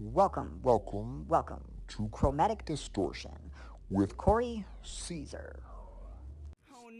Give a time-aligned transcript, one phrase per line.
[0.00, 3.50] Welcome, Welcome welcome to Chromatic Distortion.
[3.90, 5.62] with Corey Caesar.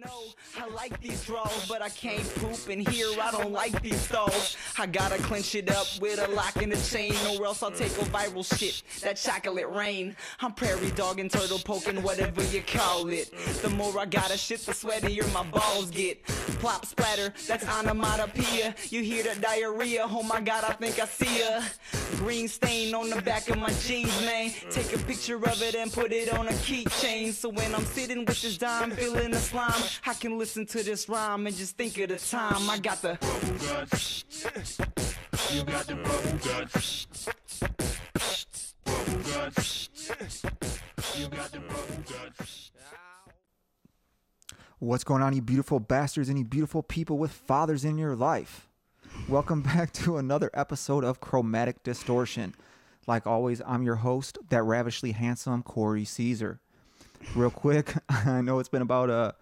[0.05, 0.25] No,
[0.59, 3.07] I like these draws, but I can't poop in here.
[3.21, 4.57] I don't like these stalls.
[4.79, 7.93] I gotta clench it up with a lock and a chain, or else I'll take
[7.93, 8.83] a viral shit.
[9.03, 10.17] That chocolate rain.
[10.41, 13.33] I'm prairie dog and turtle poking, whatever you call it.
[13.63, 16.25] The more I gotta shit, the sweatier my balls get.
[16.59, 18.75] Plop splatter, that's onomatopoeia.
[18.91, 21.63] You hear the diarrhea, oh my god, I think I see ya.
[22.17, 24.53] Green stain on the back of my jeans, man.
[24.71, 27.33] Take a picture of it and put it on a keychain.
[27.33, 31.09] So when I'm sitting with this dime, feeling the slime, I can listen to this
[31.09, 32.69] rhyme and just think of the time.
[32.71, 33.19] I got the.
[35.53, 37.07] You got the bubble guts.
[38.85, 39.89] Bubble guts.
[41.19, 42.71] You got the bubble guts.
[44.79, 48.69] What's going on, you beautiful bastards and you beautiful people with fathers in your life?
[49.29, 52.55] Welcome back to another episode of Chromatic Distortion.
[53.07, 56.61] Like always, I'm your host, that ravishly handsome Corey Caesar.
[57.37, 59.33] Real quick, I know it's been about uh,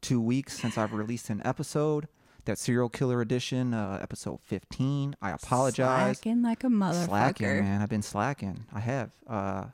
[0.00, 2.08] two weeks since I've released an episode.
[2.46, 5.14] That serial killer edition, uh, episode 15.
[5.20, 6.18] I apologize.
[6.18, 7.04] Slacking like a motherfucker.
[7.06, 7.82] Slacking, man.
[7.82, 8.64] I've been slacking.
[8.72, 9.10] I have.
[9.26, 9.64] Uh,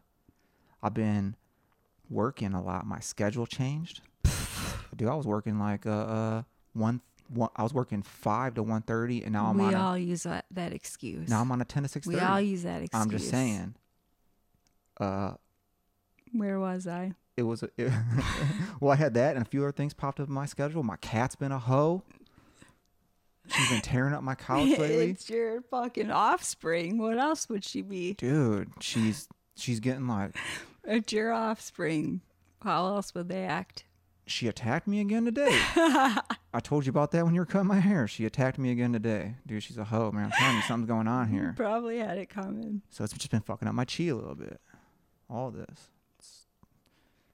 [0.82, 1.36] I've been
[2.10, 2.84] working a lot.
[2.84, 4.00] My schedule changed.
[4.96, 7.50] Dude, I was working like uh, uh one, one.
[7.54, 9.74] I was working five to one thirty, and now I'm we on.
[9.76, 11.28] all A, use that, that excuse.
[11.28, 12.26] now I'm on a ten to six we thirty.
[12.26, 13.02] all use that excuse.
[13.02, 13.74] I'm just saying.
[14.98, 15.34] Uh,
[16.32, 17.12] Where was I?
[17.36, 17.62] It was.
[17.62, 17.72] It,
[18.80, 20.82] well, I had that, and a few other things popped up in my schedule.
[20.82, 22.02] My cat's been a hoe.
[23.48, 25.10] She's been tearing up my couch lately.
[25.10, 26.98] it's your fucking offspring.
[26.98, 28.14] What else would she be?
[28.14, 30.36] Dude, she's she's getting like
[30.84, 32.22] It's your offspring.
[32.62, 33.84] How else would they act?
[34.28, 35.48] she attacked me again today.
[35.76, 38.08] I told you about that when you were cutting my hair.
[38.08, 39.36] She attacked me again today.
[39.46, 40.24] Dude, she's a hoe, man.
[40.24, 41.54] I'm telling you, something's going on here.
[41.56, 42.82] Probably had it coming.
[42.90, 44.60] So it's just been fucking up my chi a little bit.
[45.30, 45.90] All this.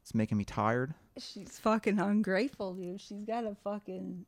[0.02, 0.94] It's, making me tired.
[1.18, 3.00] She's fucking ungrateful, dude.
[3.00, 4.26] She's got a fucking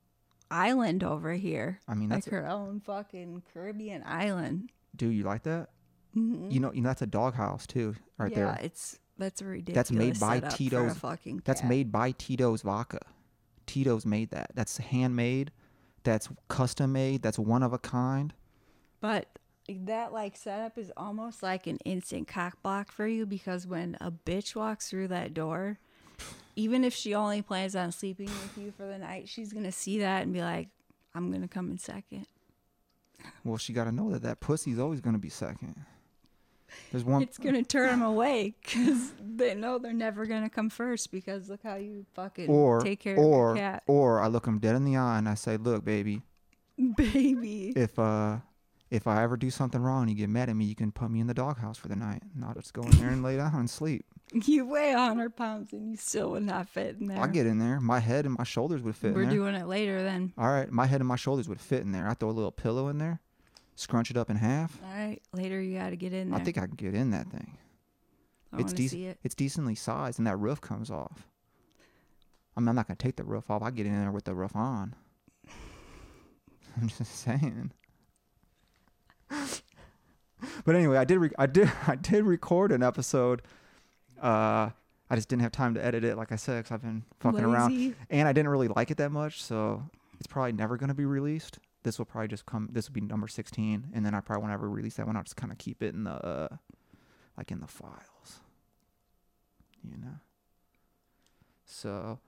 [0.50, 1.80] island over here.
[1.88, 4.70] I mean, like that's her own fucking Caribbean island.
[4.94, 5.70] dude, you like that?
[6.14, 8.38] You know, you know that's a doghouse too, right Mm-hmm.
[8.40, 8.60] yeah, there.
[8.64, 9.74] it's that's a ridiculous.
[9.74, 13.00] That's made by a Tito's- fucking That's made by Tito's Vodka.
[13.66, 14.50] Tito's made that.
[14.54, 15.50] That's handmade.
[16.04, 17.22] That's custom made.
[17.22, 18.32] That's one of a kind.
[19.00, 19.26] But
[19.68, 24.10] that like setup is almost like an instant cock block for you because when a
[24.10, 25.78] bitch walks through that door,
[26.56, 29.98] even if she only plans on sleeping with you for the night, she's gonna see
[29.98, 30.68] that and be like,
[31.14, 32.26] "I'm gonna come in second.
[33.42, 35.84] Well, she got to know that that pussy's always going to be second.
[36.90, 37.22] There's one.
[37.22, 41.60] It's gonna turn them away because they know they're never gonna come first because look
[41.62, 44.74] how you fucking or take care or of your cat, or I look him dead
[44.74, 46.22] in the eye and I say, "Look, baby,
[46.96, 48.38] baby." if uh
[48.94, 51.10] if I ever do something wrong and you get mad at me, you can put
[51.10, 53.36] me in the doghouse for the night, and I'll just go in there and lay
[53.36, 54.04] down and sleep.
[54.46, 57.20] You weigh hundred pounds and you still would not fit in there.
[57.20, 57.78] I get in there.
[57.78, 59.24] My head and my shoulders would fit in there.
[59.24, 60.32] We're doing it later then.
[60.36, 62.08] All right, my head and my shoulders would fit in there.
[62.08, 63.20] I throw a little pillow in there,
[63.76, 64.80] scrunch it up in half.
[64.82, 66.40] All right, later you got to get in there.
[66.40, 67.58] I think I can get in that thing.
[68.52, 69.18] I it's to see it.
[69.22, 71.28] It's decently sized, and that roof comes off.
[72.56, 73.62] I mean, I'm not gonna take the roof off.
[73.62, 74.96] I get in there with the roof on.
[76.80, 77.72] I'm just saying.
[80.64, 81.18] But anyway, I did.
[81.18, 81.70] Re- I did.
[81.86, 83.42] I did record an episode.
[84.20, 84.70] Uh,
[85.10, 87.44] I just didn't have time to edit it, like I said, because I've been fucking
[87.44, 89.82] around, and I didn't really like it that much, so
[90.18, 91.58] it's probably never gonna be released.
[91.82, 92.68] This will probably just come.
[92.72, 95.16] This will be number 16, and then I probably won't ever release that one.
[95.16, 96.48] I'll just kind of keep it in the, uh,
[97.36, 98.40] like in the files
[99.90, 100.18] you know.
[101.64, 102.18] So,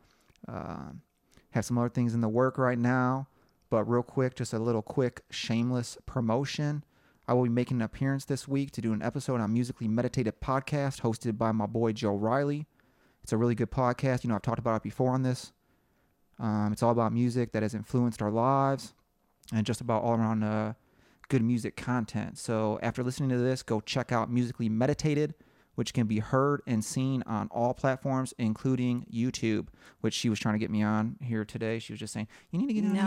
[0.49, 1.03] um,
[1.51, 3.29] have some other things in the work right now,
[3.71, 6.85] but real quick, just a little quick shameless promotion.
[7.29, 10.39] I will be making an appearance this week to do an episode on Musically Meditative
[10.41, 12.67] podcast hosted by my boy Joe Riley.
[13.23, 14.23] It's a really good podcast.
[14.23, 15.53] You know, I've talked about it before on this.
[16.39, 18.95] Um, it's all about music that has influenced our lives
[19.53, 20.75] and just about all around uh,
[21.29, 22.39] good music content.
[22.39, 25.34] So after listening to this, go check out Musically Meditated
[25.75, 29.67] which can be heard and seen on all platforms, including YouTube,
[30.01, 31.79] which she was trying to get me on here today.
[31.79, 33.03] She was just saying, You need to get on No,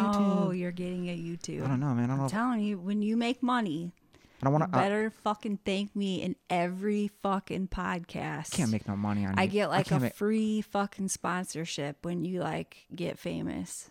[0.52, 0.60] YouTube.
[0.60, 1.64] you're getting a YouTube.
[1.66, 2.12] I don't know, man.
[2.12, 3.92] I don't I'm if- telling you, when you make money,
[4.42, 4.78] I don't want to.
[4.78, 8.52] I uh, better fucking thank me in every fucking podcast.
[8.52, 9.50] can't make no money on I you.
[9.50, 13.90] get like can't a make- free fucking sponsorship when you like get famous.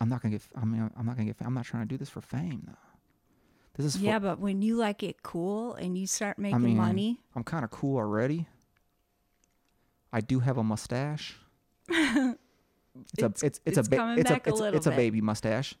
[0.00, 0.42] I'm not gonna get.
[0.54, 1.36] I mean, I'm not gonna get.
[1.40, 2.74] I'm not trying to do this for fame though.
[3.76, 3.96] This is.
[3.96, 7.20] For, Yeah, but when you like get cool and you start making I mean, money,
[7.34, 8.46] I'm kind of cool already.
[10.12, 11.36] I do have a mustache.
[11.88, 12.38] It's,
[13.16, 15.74] It's- a it's it's, it's a ba- it's a it's, it's a baby mustache,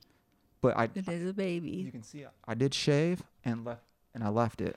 [0.60, 1.70] but I it is a baby.
[1.70, 3.82] you can see I- I did shave and left
[4.18, 4.76] and I left it.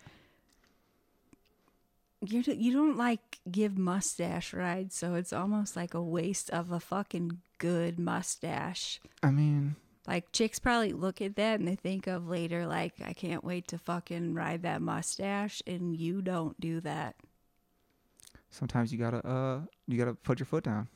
[2.23, 6.79] you you don't like give mustache rides, so it's almost like a waste of a
[6.79, 9.01] fucking good mustache.
[9.23, 9.75] I mean,
[10.07, 13.67] Like chicks probably look at that and they think of later like I can't wait
[13.69, 17.15] to fucking ride that mustache and you don't do that.
[18.51, 20.87] sometimes you gotta uh you gotta put your foot down.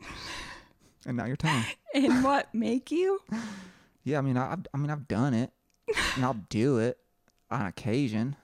[1.06, 1.64] and not your tongue.
[1.94, 3.20] And what make you?
[4.04, 5.52] Yeah, I mean I I've, I mean I've done it.
[6.16, 6.96] and I'll do it
[7.50, 8.36] on occasion.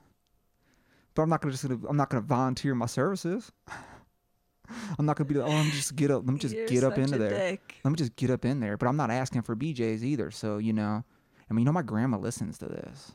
[1.15, 3.53] But I'm not gonna just gonna, I'm not gonna volunteer my services.
[4.99, 6.67] I'm not gonna be like, oh, let me just get up, let me just You're
[6.67, 7.31] get up into there.
[7.31, 7.77] dick.
[7.85, 8.77] Let me just get up in there.
[8.77, 10.31] But I'm not asking for BJ's either.
[10.31, 11.05] So you know,
[11.51, 13.13] I mean, you know, my grandma listens to this.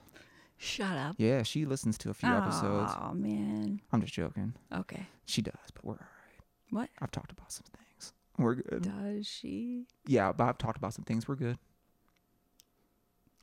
[0.57, 1.15] Shut up.
[1.17, 2.91] Yeah, she listens to a few episodes.
[3.01, 3.81] Oh man.
[3.91, 4.53] I'm just joking.
[4.73, 5.07] Okay.
[5.25, 6.43] She does, but we're all right.
[6.71, 8.13] What I've talked about some things.
[8.37, 8.83] We're good.
[8.83, 9.85] does she?
[10.05, 11.27] Yeah, but I've talked about some things.
[11.27, 11.57] We're good.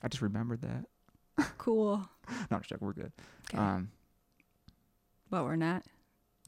[0.03, 0.85] I just remembered that.
[1.59, 2.09] Cool.
[2.51, 2.87] No, I'm just joking.
[2.89, 3.13] We're good.
[3.49, 3.57] Okay.
[3.59, 3.91] Um,
[5.31, 5.85] but we're not.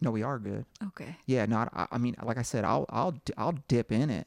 [0.00, 0.64] no, we are good.
[0.88, 1.16] Okay.
[1.26, 4.26] Yeah, no, I, I mean, like I said, I'll, I'll, I'll dip in it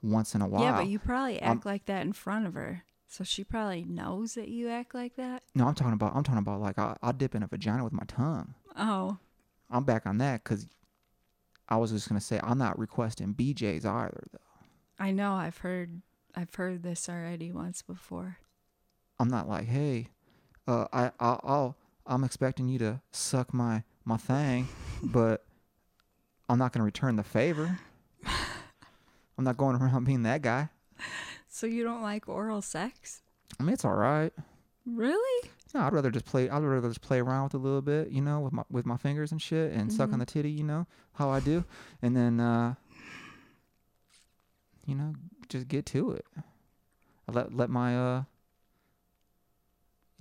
[0.00, 0.62] once in a while.
[0.62, 2.84] Yeah, but you probably Um, act like that in front of her.
[3.08, 5.42] So she probably knows that you act like that.
[5.56, 7.92] No, I'm talking about, I'm talking about like I, I'll dip in a vagina with
[7.92, 8.54] my tongue.
[8.76, 9.18] Oh.
[9.70, 10.66] I'm back on that because
[11.68, 14.38] I was just gonna say I'm not requesting BJ's either though.
[14.98, 16.02] I know I've heard
[16.34, 18.38] I've heard this already once before.
[19.22, 20.08] I'm not like, hey,
[20.66, 21.76] uh, I, I'll, I'll,
[22.08, 24.66] I'm expecting you to suck my my thing,
[25.00, 25.44] but
[26.48, 27.78] I'm not gonna return the favor.
[28.26, 30.70] I'm not going around being that guy.
[31.46, 33.22] So you don't like oral sex?
[33.60, 34.32] I mean, it's all right.
[34.84, 35.50] Really?
[35.72, 36.50] No, I'd rather just play.
[36.50, 38.86] I'd rather just play around with it a little bit, you know, with my with
[38.86, 41.64] my fingers and shit, and suck on the titty, you know, how I do,
[42.02, 42.74] and then, uh,
[44.84, 45.14] you know,
[45.48, 46.26] just get to it.
[47.28, 48.22] I let let my uh,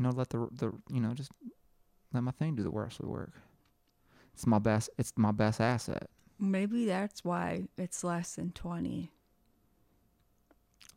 [0.02, 1.32] you know, let the the you know, just
[2.12, 3.34] let my thing do the rest of the work.
[4.34, 4.90] It's my best.
[4.98, 6.10] It's my best asset.
[6.40, 9.12] Maybe that's why it's less than 20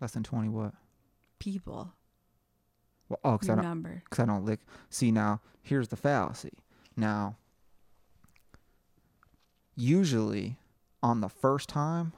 [0.01, 0.49] Less than twenty.
[0.49, 0.73] What?
[1.39, 1.93] people.
[3.11, 3.65] Well, oh, because I don't.
[3.65, 4.03] number.
[4.05, 4.61] because I don't lick.
[4.89, 6.55] See now, here's the fallacy.
[6.97, 7.37] Now,
[9.77, 10.57] usually
[11.03, 12.15] on the first time,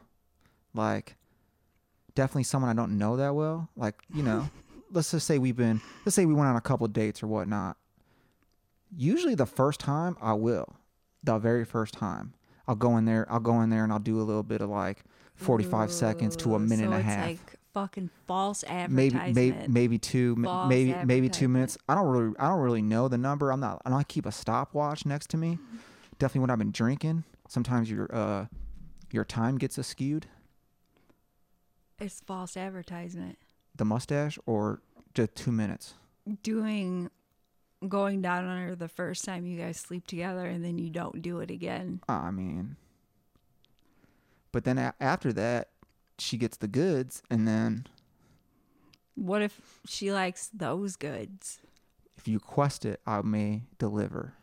[0.73, 1.17] like
[2.15, 4.49] definitely someone I don't know that well, like you know,
[4.91, 7.77] let's just say we've been, let's say we went on a couple dates or whatnot.
[8.97, 10.77] Usually the first time I will,
[11.23, 12.35] the very first time.
[12.69, 14.69] I'll go in there, I'll go in there and I'll do a little bit of
[14.71, 15.05] like
[15.37, 17.27] 45 seconds to a minute so and a it's half.
[17.27, 19.35] like fucking false advertisement.
[19.35, 21.77] maybe maybe maybe two False maybe maybe two minutes.
[21.89, 23.53] I don't really i don't really know the number.
[23.53, 25.59] I'm not i don't keep a stopwatch next to me.
[26.19, 28.47] Definitely when i've been drinking sometimes your uh
[29.13, 30.27] your time gets skewed
[32.01, 33.37] It's false advertisement.
[33.77, 34.81] The mustache or
[35.15, 35.95] just two minutes
[36.43, 37.11] Doing
[37.89, 41.23] going down on her the first time you guys sleep together and then you don't
[41.23, 42.01] do it again.
[42.09, 42.77] Ah, i mean
[44.53, 45.69] but then a- after that
[46.19, 47.87] she gets the goods and then
[49.15, 51.61] What if she likes those goods?
[52.17, 54.35] if you request it i may deliver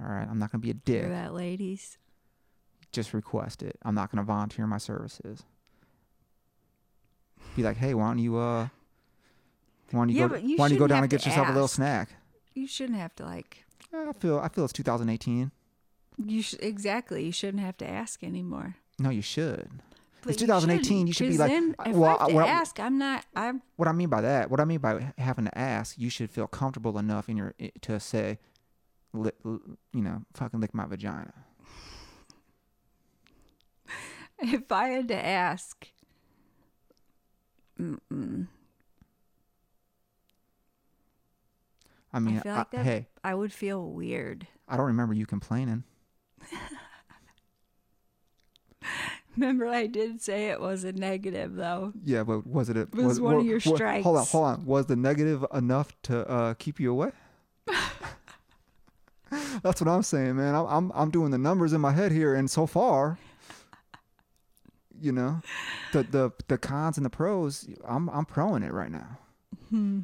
[0.00, 1.98] all right i'm not gonna be a dick Hear that, ladies?
[2.92, 3.76] just request it.
[3.82, 5.42] I'm not going to volunteer my services.
[7.56, 8.68] Be like, hey, why don't you uh,
[9.90, 11.10] why don't you Yeah, go, but you why don't you go shouldn't down have and
[11.10, 11.74] get to yourself a little ask.
[11.76, 12.08] snack?
[12.54, 13.64] You shouldn't have to like.
[13.92, 15.50] I feel I feel it's 2018.
[16.24, 17.24] You sh- exactly.
[17.24, 18.76] You shouldn't have to ask anymore.
[18.98, 19.68] No, you should.
[20.22, 21.06] But it's 2018.
[21.06, 22.98] You, should be 'cause like, then if well, I have to what, I, ask, I'm
[22.98, 23.26] not.
[23.36, 23.62] I'm.
[23.76, 26.46] what I mean by that, what I mean by having to ask, you should feel
[26.46, 28.38] comfortable enough in your to say,
[29.12, 29.60] li, l-
[29.92, 31.32] you know, fucking lick my vagina.
[34.40, 35.86] If I had to ask,
[37.84, 38.46] mm-mm.
[42.12, 42.84] I mean, I feel like I- that.
[42.84, 44.46] hey, I would feel weird.
[44.68, 45.84] I don't remember you complaining.
[49.36, 51.92] Remember, I did say it was a negative though.
[52.04, 52.76] Yeah, but was it?
[52.76, 54.64] A, was one of your wa- Hold on, hold on.
[54.64, 57.10] Was the negative enough to uh, keep you away?
[59.62, 60.54] That's what I'm saying, man.
[60.54, 63.18] I'm, I'm I'm doing the numbers in my head here, and so far,
[65.00, 65.40] you know,
[65.92, 67.68] the the the cons and the pros.
[67.86, 69.18] I'm I'm proing it right now.
[69.70, 70.00] Hmm.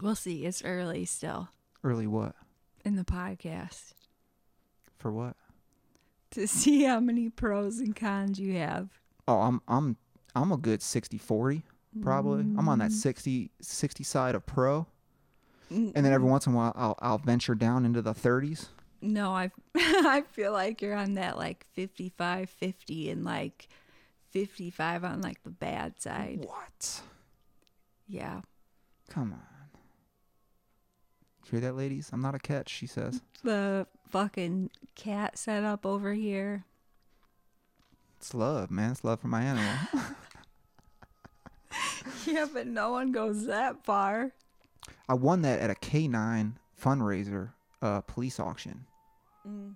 [0.00, 0.44] We'll see.
[0.46, 1.48] It's early still
[1.82, 2.34] Early what?
[2.84, 3.92] in the podcast
[4.98, 5.36] For what?
[6.32, 8.88] to see how many pros and cons you have.
[9.26, 9.96] Oh, I'm I'm
[10.34, 11.62] I'm a good 60-40
[12.02, 12.42] probably.
[12.42, 14.86] I'm on that 60 60 side of pro,
[15.70, 18.68] and then every once in a while I'll I'll venture down into the 30s.
[19.00, 23.68] No, I I feel like you're on that like 55 50 and like
[24.30, 26.44] 55 on like the bad side.
[26.46, 27.00] What?
[28.08, 28.40] Yeah.
[29.08, 29.40] Come on.
[31.50, 32.10] Hear that, ladies?
[32.12, 33.22] I'm not a catch, she says.
[33.42, 36.64] The fucking cat set up over here.
[38.18, 38.90] It's love, man.
[38.90, 39.74] It's love for my animal.
[42.26, 44.32] Yeah, but no one goes that far.
[45.08, 47.50] I won that at a K9 fundraiser
[47.82, 48.86] uh, police auction.
[49.46, 49.74] mm.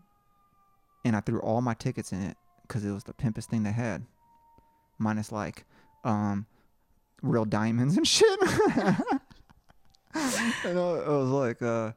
[1.05, 3.73] And I threw all my tickets in it because it was the pimpest thing they
[3.73, 4.05] had.
[4.99, 5.65] Minus like
[6.05, 6.47] um,
[7.23, 8.41] real diamonds and shit.
[10.15, 11.93] and I, I was like, uh,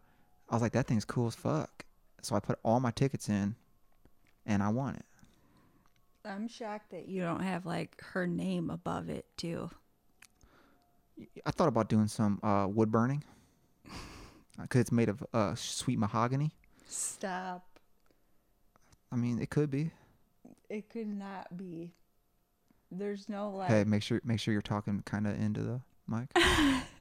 [0.50, 1.86] I was like, that thing's cool as fuck.
[2.22, 3.56] So I put all my tickets in
[4.46, 5.06] and I won it.
[6.26, 9.70] I'm shocked that you don't have like her name above it too.
[11.46, 13.24] I thought about doing some uh, wood burning
[14.62, 16.52] because it's made of uh, sweet mahogany.
[16.88, 17.66] Stop.
[19.12, 19.92] I mean, it could be.
[20.70, 21.94] It could not be.
[22.92, 23.70] There's no like.
[23.70, 26.28] Hey, make sure make sure you're talking kind of into the mic.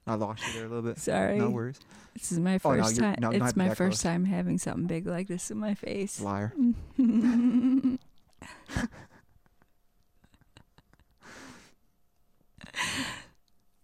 [0.07, 0.99] I lost you there a little bit.
[0.99, 1.39] Sorry.
[1.39, 1.81] No worries.
[2.15, 3.17] This is my Oh, no, first time.
[3.21, 4.03] no, it's my first close.
[4.03, 6.21] time having something big like this in my face.
[6.21, 6.53] Liar.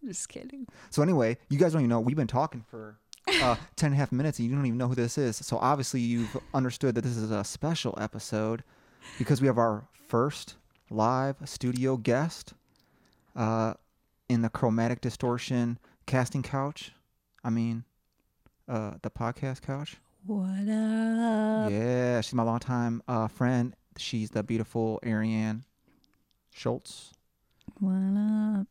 [0.04, 0.66] Just kidding.
[0.90, 2.00] So anyway, you guys don't even know.
[2.00, 2.98] We've been talking for
[3.42, 5.36] uh, 10 and a half minutes and you don't even know who this is.
[5.36, 8.62] So obviously you've understood that this is a special episode
[9.18, 10.56] because we have our first
[10.90, 12.54] live studio guest
[13.36, 13.74] uh,
[14.28, 16.92] in the chromatic distortion casting couch.
[17.44, 17.84] I mean,
[18.68, 19.96] uh, the podcast couch.
[20.26, 21.70] What up?
[21.70, 23.74] Yeah, she's my longtime uh, friend.
[23.96, 25.64] She's the beautiful Ariane
[26.52, 27.12] Schultz.
[27.78, 28.66] What up?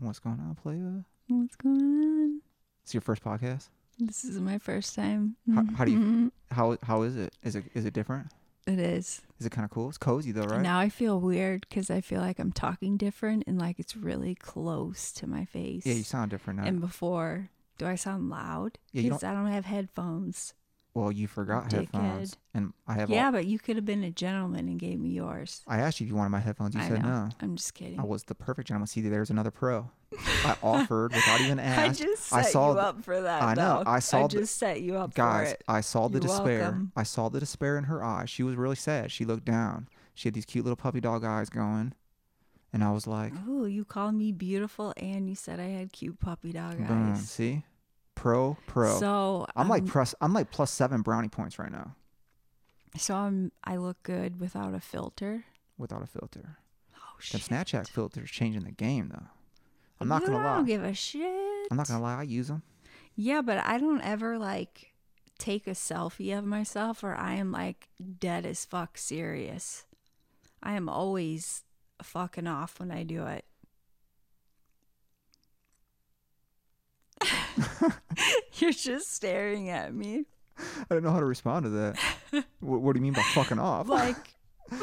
[0.00, 1.04] What's going on, playa?
[1.28, 2.40] What's going on?
[2.88, 3.68] It's your first podcast.
[3.98, 5.36] This is my first time.
[5.54, 5.98] How, how do you?
[5.98, 6.30] Mhm.
[6.50, 7.34] How how is it?
[7.42, 8.28] Is it is it different?
[8.66, 9.20] It is.
[9.38, 9.90] Is it kind of cool?
[9.90, 10.62] It's cozy though, right?
[10.62, 14.34] Now I feel weird because I feel like I'm talking different and like it's really
[14.34, 15.84] close to my face.
[15.84, 16.64] yeah, you sound different now.
[16.66, 18.78] And before, do I sound loud?
[18.92, 20.54] Yeah, Because I don't have headphones.
[20.98, 21.72] Well, you forgot Dickhead.
[21.92, 23.08] headphones, and I have.
[23.10, 25.62] Yeah, All, but you could have been a gentleman and gave me yours.
[25.66, 26.74] I asked you if you wanted my headphones.
[26.74, 27.08] You I said know.
[27.26, 27.28] no.
[27.40, 28.00] I'm just kidding.
[28.00, 28.86] I was the perfect gentleman.
[28.88, 29.90] See, there's another pro.
[30.44, 31.84] I offered without even asking.
[31.84, 32.00] I asked.
[32.00, 33.42] just set I saw you up for that.
[33.42, 33.82] I know.
[33.84, 33.90] though.
[33.90, 35.62] I saw I the- just set you up Guys, for it.
[35.68, 36.60] Guys, I saw the You're despair.
[36.62, 36.92] welcome.
[36.96, 38.30] I saw the despair in her eyes.
[38.30, 39.12] She was really sad.
[39.12, 39.88] She looked down.
[40.14, 41.92] She had these cute little puppy dog eyes going,
[42.72, 46.18] and I was like, Ooh, you called me beautiful, and you said I had cute
[46.18, 47.12] puppy dog boom.
[47.12, 47.28] eyes.
[47.30, 47.62] See,
[48.18, 48.98] pro, pro.
[48.98, 50.14] So I'm like um, plus.
[50.20, 51.94] I'm like plus seven brownie points right now
[52.96, 53.52] so I'm.
[53.64, 55.44] I look good without a filter.
[55.76, 56.58] without a filter.
[56.96, 57.40] Oh shit!
[57.42, 59.26] Snapchat filters changing the game though.
[60.00, 60.52] I'm not You gonna don't lie.
[60.52, 61.66] I don't give a shit.
[61.70, 62.20] I'm not gonna lie.
[62.20, 62.62] I use them.
[63.14, 64.92] Yeah, but I don't ever like
[65.38, 69.84] take a selfie of myself, or I am like dead as fuck serious.
[70.62, 71.62] I am always
[72.02, 73.44] fucking off when I do it.
[78.54, 80.24] You're just staring at me
[80.90, 82.44] I don't know how to respond to that.
[82.60, 83.88] what, what do you mean by fucking off?
[83.88, 84.16] like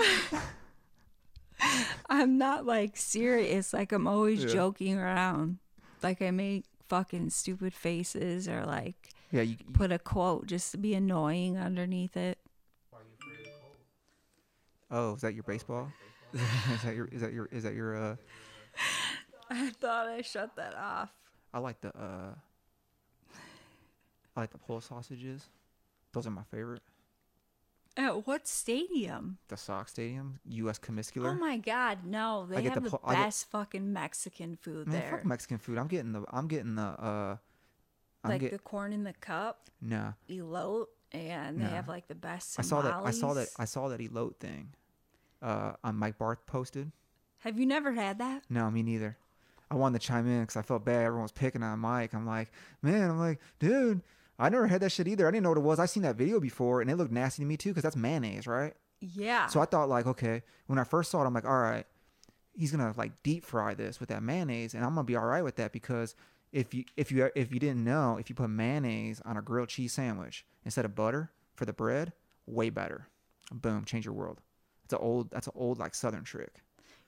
[2.09, 3.73] I'm not like serious.
[3.73, 4.53] Like I'm always Yeah.
[4.53, 5.59] joking around.
[6.03, 8.95] Like I make fucking stupid faces or like
[9.31, 12.37] yeah, you, put a quote just to be annoying underneath it.
[14.91, 15.91] Oh, is that your baseball?
[16.33, 17.07] is that your?
[17.07, 17.47] Is that your?
[17.51, 17.97] Is that your?
[17.97, 18.15] Uh,
[19.49, 21.09] I thought I shut that off.
[21.55, 21.87] I like the.
[21.97, 22.35] Uh,
[24.35, 25.45] I like the pole sausages.
[26.11, 26.81] Those are my favorite.
[27.97, 29.37] At what stadium?
[29.47, 30.77] The Sox Stadium, U.S.
[30.77, 31.29] Comiscular.
[31.31, 32.45] Oh my god, no!
[32.49, 35.11] They I get have the the, pl- I get- best fucking Mexican food Man, there.
[35.11, 35.77] fuck Mexican food.
[35.77, 36.25] I'm getting the.
[36.29, 36.81] I'm getting the.
[36.81, 37.37] Uh,
[38.25, 40.11] I'm like get, the corn in the cup, Nah.
[40.29, 41.69] elote, and they No.
[41.69, 42.59] have like the best.
[42.59, 42.93] I saw that.
[43.05, 43.47] I saw that.
[43.57, 44.73] I saw that elote thing.
[45.41, 46.91] Uh, on Mike Barth posted.
[47.39, 48.43] Have you never had that?
[48.49, 49.15] No, me neither.
[49.75, 51.03] I wanted to chime in because I felt bad.
[51.03, 52.13] Everyone was picking on Mike.
[52.13, 52.51] I'm like,
[52.81, 54.01] man, I'm like, dude,
[54.39, 55.27] I never had that shit either.
[55.27, 55.79] I didn't know what it was.
[55.79, 58.47] I seen that video before and it looked nasty to me too because that's mayonnaise,
[58.47, 58.73] right?
[59.01, 59.47] Yeah.
[59.47, 61.85] So I thought like, okay, when I first saw it, I'm like, all right,
[62.57, 65.43] he's gonna like deep fry this with that mayonnaise, and I'm gonna be all right
[65.43, 66.15] with that because
[66.51, 69.69] if you if you if you didn't know, if you put mayonnaise on a grilled
[69.69, 72.13] cheese sandwich instead of butter for the bread,
[72.45, 73.07] way better.
[73.51, 74.41] Boom, change your world.
[74.85, 76.61] It's an old that's an old like southern trick.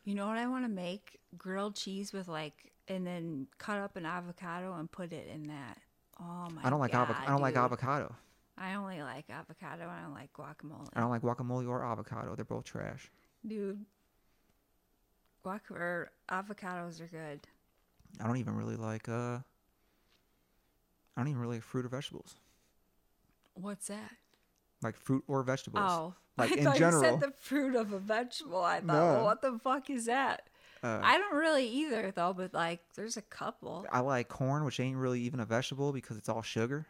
[0.07, 1.19] You know what I want to make?
[1.37, 5.79] Grilled cheese with like, and then cut up an avocado and put it in that.
[6.17, 6.61] Oh my!
[6.63, 8.15] I don't like God, I don't like avocado.
[8.57, 9.81] I only like avocado.
[9.81, 10.87] And I don't like guacamole.
[10.93, 12.35] I don't like guacamole or avocado.
[12.35, 13.11] They're both trash.
[13.45, 13.83] Dude,
[15.45, 17.41] guac or avocados are good.
[18.21, 19.39] I don't even really like uh
[21.17, 22.35] I don't even really like fruit or vegetables.
[23.55, 24.11] What's that?
[24.81, 25.83] Like fruit or vegetables.
[25.87, 27.01] Oh, Like I in thought you general.
[27.01, 28.63] said the fruit of a vegetable.
[28.63, 28.93] I thought, No.
[28.93, 30.43] well, what the fuck is that?
[30.83, 33.87] Uh, I don't really either though, but like, there's a couple.
[33.91, 36.85] I like corn, which ain't really even a vegetable because it's all sugar.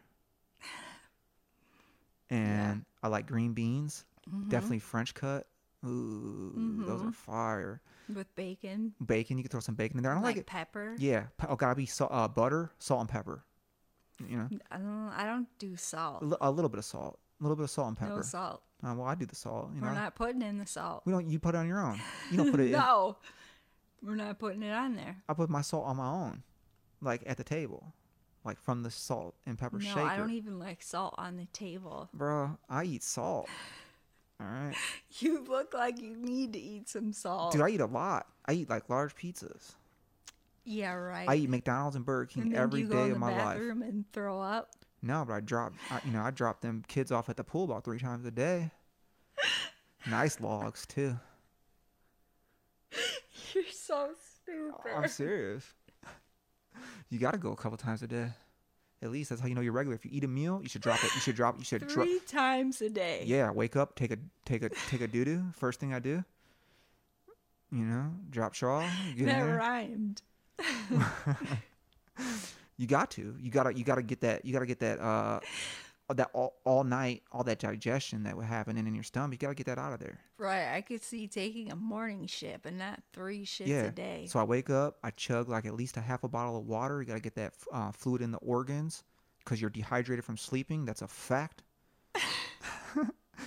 [2.29, 4.05] and I like green beans.
[4.29, 4.49] Mm-hmm.
[4.49, 5.47] Definitely French cut.
[5.85, 7.81] Ooh, those are fire.
[8.13, 10.11] with bacon, Bacon, you can throw some bacon in there.
[10.11, 10.95] I don't like, like, pepper.
[10.97, 13.43] Yeah, oh, gotta be salt, uh, butter, salt and pepper.
[14.27, 15.09] You know, I don't.
[15.15, 16.23] I don't do salt.
[16.23, 18.15] a, a little bit of salt, a little bit of salt and pepper.
[18.15, 18.61] No salt.
[18.83, 19.69] Uh, well, I do the salt.
[19.73, 21.01] You know, We're not putting in the salt.
[21.05, 21.27] we don't.
[21.27, 21.99] You put it on your own.
[22.31, 22.65] You don't put it.
[22.67, 22.71] in.
[22.73, 23.17] no,
[24.03, 25.17] we're not putting it on there.
[25.27, 26.43] I put my salt on my own,
[27.01, 27.93] like at the table,
[28.43, 30.01] like from the salt and pepper No, shaker.
[30.01, 32.09] I don't even like salt on the table.
[32.13, 33.47] Bro, I eat salt.
[34.39, 34.75] All right,
[35.17, 37.53] You look like you need to eat some salt.
[37.53, 38.27] dude, I eat a lot.
[38.45, 39.73] I eat like large pizzas.
[40.63, 41.27] yeah, right.
[41.27, 43.31] I eat McDonald's and Burger King and every do you go in of the my
[43.31, 43.55] life.
[43.57, 44.69] bathroom and throw up.
[45.01, 47.65] No, but I drop, I, you know, I drop them kids off at the pool
[47.65, 48.71] about three times a day.
[50.09, 51.17] nice logs too.
[53.53, 54.09] You're so
[54.43, 54.91] stupid.
[54.95, 55.63] I'm serious.
[57.09, 58.29] You got to go a couple times a day.
[59.01, 59.95] At least that's how you know you're regular.
[59.95, 61.13] If you eat a meal, you should drop it.
[61.13, 61.57] You should drop.
[61.59, 62.07] You should drop.
[62.07, 63.23] Three times a day.
[63.25, 65.43] Yeah, wake up, take a take a take a doo doo.
[65.55, 66.23] First thing I do.
[67.71, 68.83] You know, drop shawl.
[69.15, 70.23] Get that rhymed.
[72.77, 73.35] You got to.
[73.39, 73.77] You gotta.
[73.77, 74.45] You gotta get that.
[74.45, 74.99] You gotta get that.
[74.99, 75.39] Uh,
[76.15, 79.33] that all, all night, all that digestion that would happen in your stomach.
[79.33, 80.19] You gotta get that out of there.
[80.37, 80.73] Right.
[80.73, 83.83] I could see taking a morning ship and not three shits yeah.
[83.83, 84.27] a day.
[84.29, 87.01] So I wake up, I chug like at least a half a bottle of water.
[87.01, 89.03] You gotta get that uh, fluid in the organs
[89.39, 90.85] because you're dehydrated from sleeping.
[90.85, 91.63] That's a fact.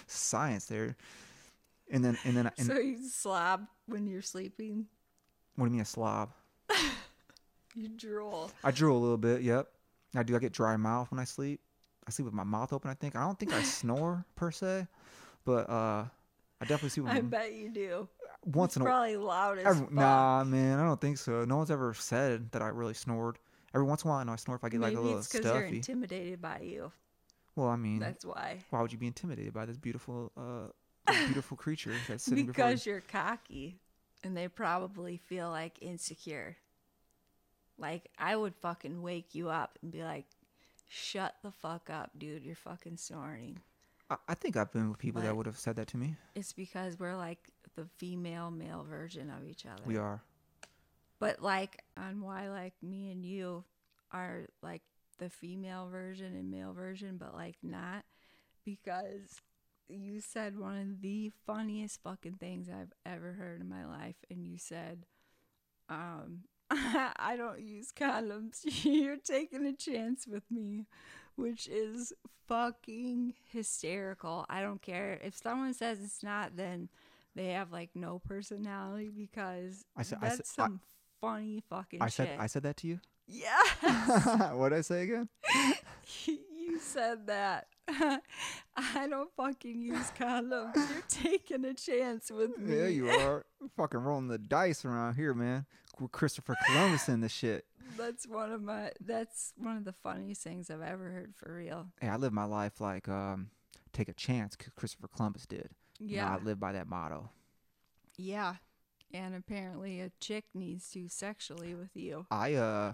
[0.07, 0.97] Science there.
[1.91, 4.87] And then and then and, so you slob when you're sleeping.
[5.57, 6.31] what do you mean a slob?
[7.75, 8.51] You drool.
[8.65, 9.43] I drool a little bit.
[9.43, 9.69] Yep.
[10.17, 10.35] I do.
[10.37, 11.61] I get dry mouth when I sleep.
[12.07, 12.91] I sleep with my mouth open.
[12.91, 13.15] I think.
[13.17, 14.87] I don't think I snore per se,
[15.45, 16.05] but uh,
[16.61, 18.09] I definitely sleep with I my bet you do.
[18.45, 18.95] once in a while.
[18.95, 19.93] Probably loud as Every, fuck.
[19.93, 21.45] nah, man, I don't think so.
[21.45, 23.39] No one's ever said that I really snored.
[23.73, 25.01] Every once in a while, I know I snore if I get Maybe like a
[25.01, 26.91] little it's because you're intimidated by you.
[27.55, 28.59] well, I mean, That's why.
[28.71, 30.67] why would you be intimidated by this beautiful, uh,
[31.07, 32.73] this beautiful creature that's sitting before you?
[32.73, 33.79] Because before you're cocky,
[34.25, 36.57] and they probably feel like insecure.
[37.81, 40.27] Like I would fucking wake you up and be like,
[40.89, 42.45] "Shut the fuck up, dude!
[42.45, 43.59] You're fucking snoring."
[44.11, 46.17] I, I think I've been with people that would have said that to me.
[46.35, 49.83] It's because we're like the female male version of each other.
[49.87, 50.21] We are.
[51.19, 53.65] But like on why like me and you
[54.13, 54.83] are like
[55.19, 58.05] the female version and male version, but like not
[58.65, 59.41] because
[59.89, 64.47] you said one of the funniest fucking things I've ever heard in my life, and
[64.47, 65.05] you said,
[65.89, 66.45] um,
[67.17, 68.61] I don't use condoms.
[68.85, 70.87] You're taking a chance with me,
[71.37, 72.13] which is
[72.47, 74.47] fucking hysterical.
[74.49, 75.19] I don't care.
[75.23, 76.89] If someone says it's not, then
[77.35, 80.81] they have like no personality because I said- I that's said- I- some
[81.21, 82.13] funny fucking I shit.
[82.29, 83.01] said I said that to you.
[83.27, 84.53] yeah.
[84.55, 85.29] what did I say again?
[86.27, 87.67] you said that.
[88.77, 90.75] I don't fucking use condoms.
[90.77, 92.77] You're taking a chance with me.
[92.79, 93.45] Yeah, you are.
[93.77, 95.67] Fucking rolling the dice around here, man.
[95.99, 97.67] We're Christopher Columbus in this shit.
[97.99, 98.93] That's one of my.
[99.01, 101.89] That's one of the funniest things I've ever heard for real.
[102.01, 103.51] Hey, I live my life like um,
[103.93, 104.57] take a chance.
[104.77, 105.71] Christopher Columbus did.
[105.99, 107.31] You know, Yeah, I live by that motto.
[108.17, 108.55] yeah.
[109.13, 112.27] And apparently, a chick needs to sexually with you.
[112.31, 112.93] I uh,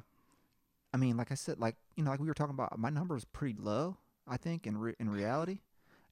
[0.95, 3.15] I mean, like I said, like you know, like we were talking about, my number
[3.19, 3.99] is pretty low.
[4.29, 5.59] I think in re- in reality,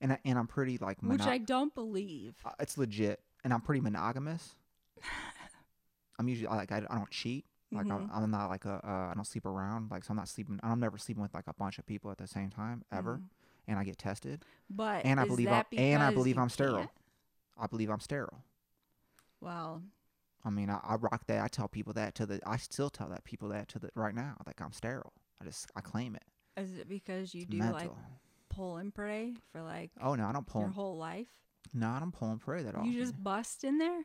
[0.00, 2.35] and I, and I'm pretty like Which I don't believe.
[2.44, 4.55] uh, it's legit, and I'm pretty monogamous.
[6.18, 7.44] I'm usually like I, I don't cheat.
[7.72, 7.92] Like Mhm.
[7.92, 9.90] I'm, I'm not like a uh, I don't sleep around.
[9.90, 10.61] Like so I'm not sleeping.
[10.62, 13.16] I'm never sleeping with like a bunch of people at the same time ever.
[13.16, 13.29] Mhm.
[13.66, 14.44] And I get tested.
[14.70, 16.77] But And I believe I'm and I believe I'm sterile.
[16.79, 16.90] can't?
[17.59, 18.42] I believe I'm sterile.
[19.40, 19.83] Well,
[20.44, 21.42] I mean, I, I rock that.
[21.42, 22.40] I tell people that to the.
[22.46, 24.37] I still tell that people that to the right now.
[24.46, 25.12] Like I'm sterile.
[25.40, 26.24] I just I claim it.
[26.57, 27.75] Is it because you do mental.
[27.79, 27.90] like
[28.49, 30.62] pull and pray for like oh no, I don't pull.
[30.62, 31.29] your whole life?
[31.73, 32.90] No, I don't pull and pray that often.
[32.90, 34.03] You just bust in there?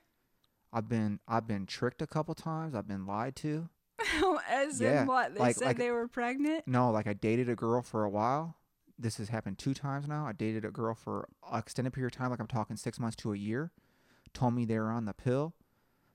[0.73, 2.75] I've been I've been tricked a couple times.
[2.75, 3.69] I've been lied to.
[4.49, 5.33] As Yeah, in what?
[5.33, 6.67] They like- said like- they were pregnant?
[6.67, 8.55] No, like I dated a girl for a while.
[8.97, 10.25] This has happened two times now.
[10.27, 13.15] I dated a girl for an extended period of time, like I'm talking six months
[13.17, 13.71] to a year.
[14.33, 15.53] Told me they were on the pill.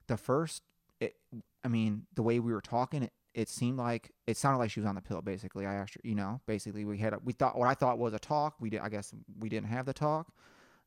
[0.07, 0.61] The first,
[0.99, 1.15] it,
[1.63, 4.79] I mean, the way we were talking, it, it seemed like it sounded like she
[4.79, 5.21] was on the pill.
[5.21, 7.99] Basically, I asked her, you know, basically we had a, we thought what I thought
[7.99, 8.55] was a talk.
[8.59, 10.33] We did, I guess we didn't have the talk.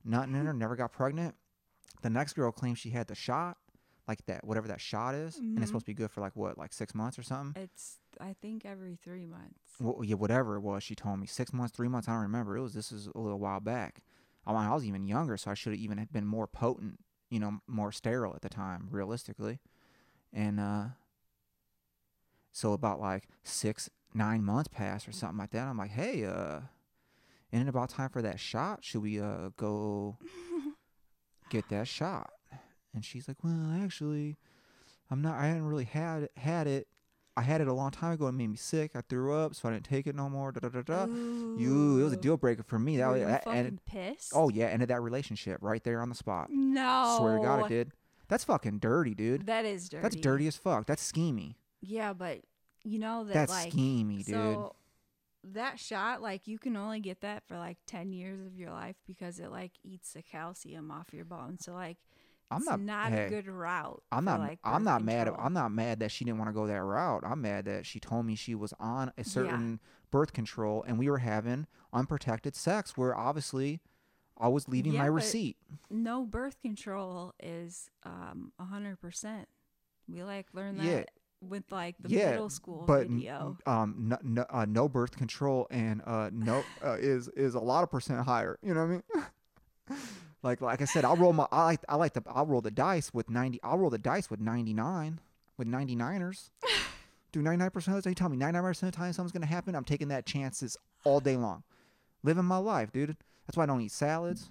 [0.05, 0.53] Nothing in her.
[0.55, 1.35] Never got pregnant.
[2.03, 3.59] The next girl claimed she had the shot,
[4.09, 5.63] like that, whatever that shot is, and Mhm.
[5.63, 7.61] it's supposed to be good for like what, like six months or something.
[7.63, 9.61] It's I think every three months.
[9.79, 12.09] Well, yeah, whatever it was, she told me six months, three months.
[12.09, 12.57] I don't remember.
[12.57, 14.03] It was this is a little while back.
[14.47, 17.39] I mean, I was even younger, so I should have even been more potent, you
[17.41, 19.59] know, more sterile at the time, realistically.
[20.33, 20.85] And uh,
[22.53, 25.67] so about like six, nine months passed or something like that.
[25.67, 26.61] I'm like, hey, uh,
[27.53, 28.85] Isn't it about time for that shot?
[28.85, 30.19] Should we uh go
[31.51, 32.31] get that shot?"
[32.95, 34.37] And she's like, "Well, actually,
[35.11, 35.37] I'm not.
[35.37, 36.89] I hadn't really had had it.
[37.37, 38.27] I had it a long time ago.
[38.27, 38.93] It made me sick.
[38.97, 40.51] I threw up, so I didn't take it no more.
[40.51, 41.05] Da da da da.
[41.07, 42.97] You, it was a deal breaker for me.
[42.97, 44.33] That Were was, that fucking ended, pissed?
[44.35, 46.49] oh yeah, ended that relationship right there on the spot.
[46.51, 47.17] no!
[47.19, 47.93] Swear to God, it did.
[48.27, 49.47] That's fucking dirty, dude.
[49.47, 50.03] That is dirty.
[50.03, 50.87] That's dirty as fuck.
[50.87, 51.55] That's schemy.
[51.81, 52.41] Yeah, but
[52.85, 54.35] you know that That's like schemy, dude.
[54.35, 54.75] so
[55.45, 58.97] that shot, like you can only get that for like ten years of your life
[59.07, 61.65] because it like eats the calcium off your bones.
[61.65, 61.99] So like
[62.51, 62.81] I'm it's not.
[62.81, 64.03] not hey, a good route.
[64.11, 64.41] I'm not.
[64.41, 65.27] like, I'm not mad.
[65.27, 65.47] control.
[65.47, 67.23] I'm not mad that she didn't want to go that route.
[67.27, 71.11] I'm mad that she told me she was on a certain birth control and we
[71.11, 72.97] were having unprotected sex.
[72.97, 73.81] Where obviously,
[74.39, 75.57] I was leaving Yeah, my receipt.
[75.91, 79.49] no birth control is um a hundred percent.
[80.09, 81.05] We like learned that Yeah.
[81.41, 83.57] With like the yeah, middle school but video.
[83.67, 87.83] um, no, no, uh, no birth control and uh, no uh, is is a lot
[87.83, 88.59] of percent higher.
[88.63, 89.19] You know what I
[89.91, 89.99] mean?
[90.43, 92.71] like like I said, I'll roll my I like I like the I'll roll the
[92.71, 93.61] dice with ninety.
[93.63, 95.21] I'll roll the dice with ninety nine
[95.59, 96.51] with 99ers.
[97.33, 99.49] Do 99% of the time, you tell me 99% of the time something's going to
[99.49, 101.63] happen, I'm taking that chances all day long.
[102.23, 103.17] Living my life, dude.
[103.47, 104.49] That's why I don't eat salads.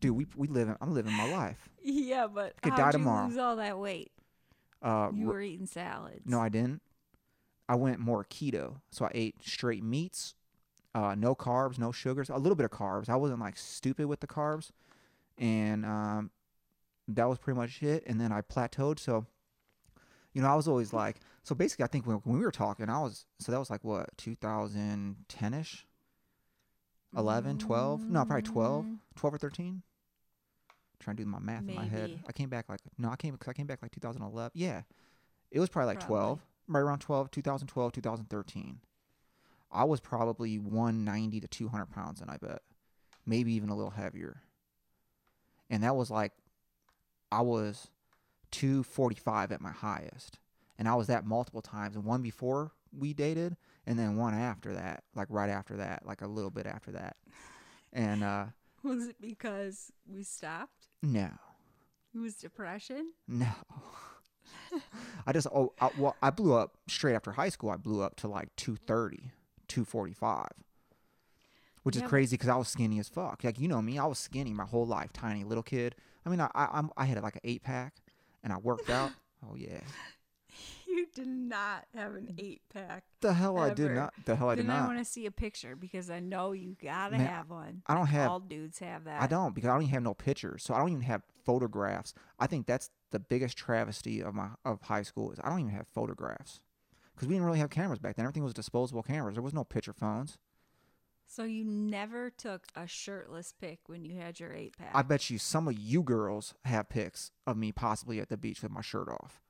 [0.00, 1.68] Dude, we, we live, I'm living my life.
[1.82, 3.28] yeah, but could die you tomorrow.
[3.28, 4.10] lose all that weight?
[4.82, 6.22] Uh, You were eating salads.
[6.26, 6.82] No, I didn't.
[7.68, 8.76] I went more keto.
[8.90, 10.34] So I ate straight meats,
[10.94, 13.08] uh, no carbs, no sugars, a little bit of carbs.
[13.08, 14.70] I wasn't like stupid with the carbs.
[15.36, 16.30] And um,
[17.08, 18.04] that was pretty much it.
[18.06, 18.98] And then I plateaued.
[18.98, 19.26] So,
[20.32, 22.88] you know, I was always like, so basically, I think when, when we were talking,
[22.88, 25.86] I was, so that was like what, 2010 ish?
[27.16, 28.04] 11, 12?
[28.04, 28.86] No, probably 12,
[29.16, 29.82] 12 or 13.
[31.00, 32.18] Trying to do my math in my head.
[32.26, 34.50] I came back like, no, I came, cause I came back like 2011.
[34.54, 34.82] Yeah.
[35.50, 36.16] It was probably like Probably.
[36.16, 38.80] 12, right around 12, 2012, 2013.
[39.70, 42.62] I was probably 190 to 200 pounds, and I bet
[43.26, 44.42] maybe even a little heavier.
[45.70, 46.32] And that was like,
[47.30, 47.88] I was
[48.50, 50.38] 245 at my highest.
[50.78, 53.56] And I was that multiple times, and one before we dated,
[53.86, 57.16] and then one after that, like right after that, like a little bit after that.
[57.92, 58.46] And uh
[58.84, 60.77] Was it because we stopped?
[61.02, 61.30] No,
[62.14, 63.12] It was depression.
[63.26, 63.48] no.
[65.26, 67.70] I just oh I, well I blew up straight after high school.
[67.70, 69.30] I blew up to like 230,
[69.68, 70.46] 245.
[71.84, 73.44] Which is crazy because I was skinny as fuck.
[73.44, 75.94] Like you know me, I was skinny my whole life, tiny little kid.
[76.26, 77.94] I mean, I I, I'm, I had like an eight pack,
[78.42, 79.10] and I worked out.
[79.48, 79.78] Oh yeah,
[80.98, 83.04] You did not have an eight pack.
[83.20, 84.12] the hell I did not.
[84.24, 86.76] The hell I did then I want to see a picture because I know you
[86.82, 87.82] gotta Man, have one.
[87.86, 89.22] I don't have- All dudes have that.
[89.22, 92.14] I don't because I don't even have no pictures, so I don't even have photographs.
[92.38, 95.72] I think that's the biggest travesty of my of high school is I don't even
[95.72, 96.60] have photographs
[97.14, 98.24] because we didn't really have cameras back then.
[98.24, 99.34] Everything was disposable cameras.
[99.36, 100.36] There was no picture phones.
[101.26, 104.90] So you never took a shirtless pic when you had your eight pack.
[104.94, 108.62] I bet you some of you girls have pics of me possibly at the beach
[108.62, 109.42] with my shirt off.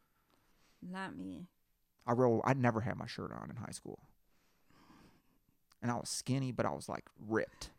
[0.82, 1.46] Not me.
[2.06, 2.40] I roll.
[2.44, 3.98] I never had my shirt on in high school,
[5.82, 7.70] and I was skinny, but I was like ripped.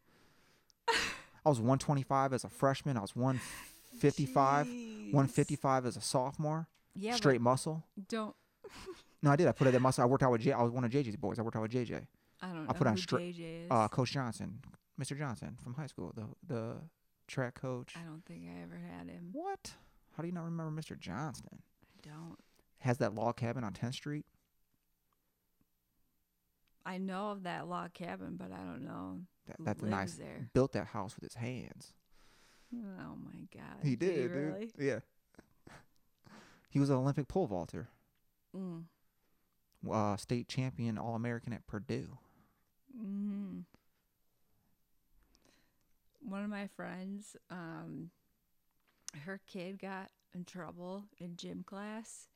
[0.88, 2.98] I was 125 as a freshman.
[2.98, 6.68] I was 155, 155 as a sophomore.
[6.96, 7.84] Yeah, straight muscle.
[8.08, 8.36] don't.
[9.24, 9.48] No, I did.
[9.48, 10.04] I put it that muscle.
[10.04, 10.52] I worked out with J.
[10.52, 11.40] I was one of JJ's boys.
[11.40, 12.06] I worked out with JJ.
[12.42, 13.68] I don't know I'll put on who stri- JJ is.
[13.72, 14.60] Uh, Coach Johnson,
[15.02, 15.18] Mr.
[15.18, 16.76] Johnson from high school, the the
[17.28, 17.94] track coach.
[17.96, 19.30] I don't think I ever had him.
[19.34, 19.74] What?
[20.16, 20.98] How do you not remember Mr.
[21.00, 21.48] Johnson?
[21.98, 22.38] I don't.
[22.80, 24.26] Has that log cabin on 10th Street?
[26.86, 29.20] I know of that log cabin, but I don't know.
[29.48, 30.13] That, that's lives nice.
[30.15, 30.50] there.
[30.54, 31.94] Built that house with his hands.
[32.74, 33.84] Oh my god.
[33.84, 34.72] He did, really?
[34.78, 34.86] dude.
[34.86, 35.00] Yeah.
[36.70, 37.89] He was an Olympic pole vaulter,
[38.56, 38.84] Mm.
[39.92, 42.18] uh, state champion, All American at Purdue.
[42.96, 43.60] hmm
[46.22, 48.12] One of my friends, um,
[49.26, 52.28] her kid got in trouble in gym class,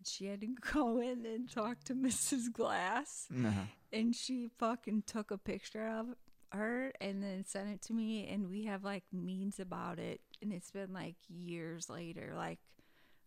[0.00, 2.50] and she had to go in and talk to Mrs.
[2.52, 3.52] Glass, No.
[3.92, 6.06] and she fucking took a picture of
[6.52, 10.52] her and then sent it to me, and we have like memes about it, and
[10.52, 12.58] it's been like years later, like.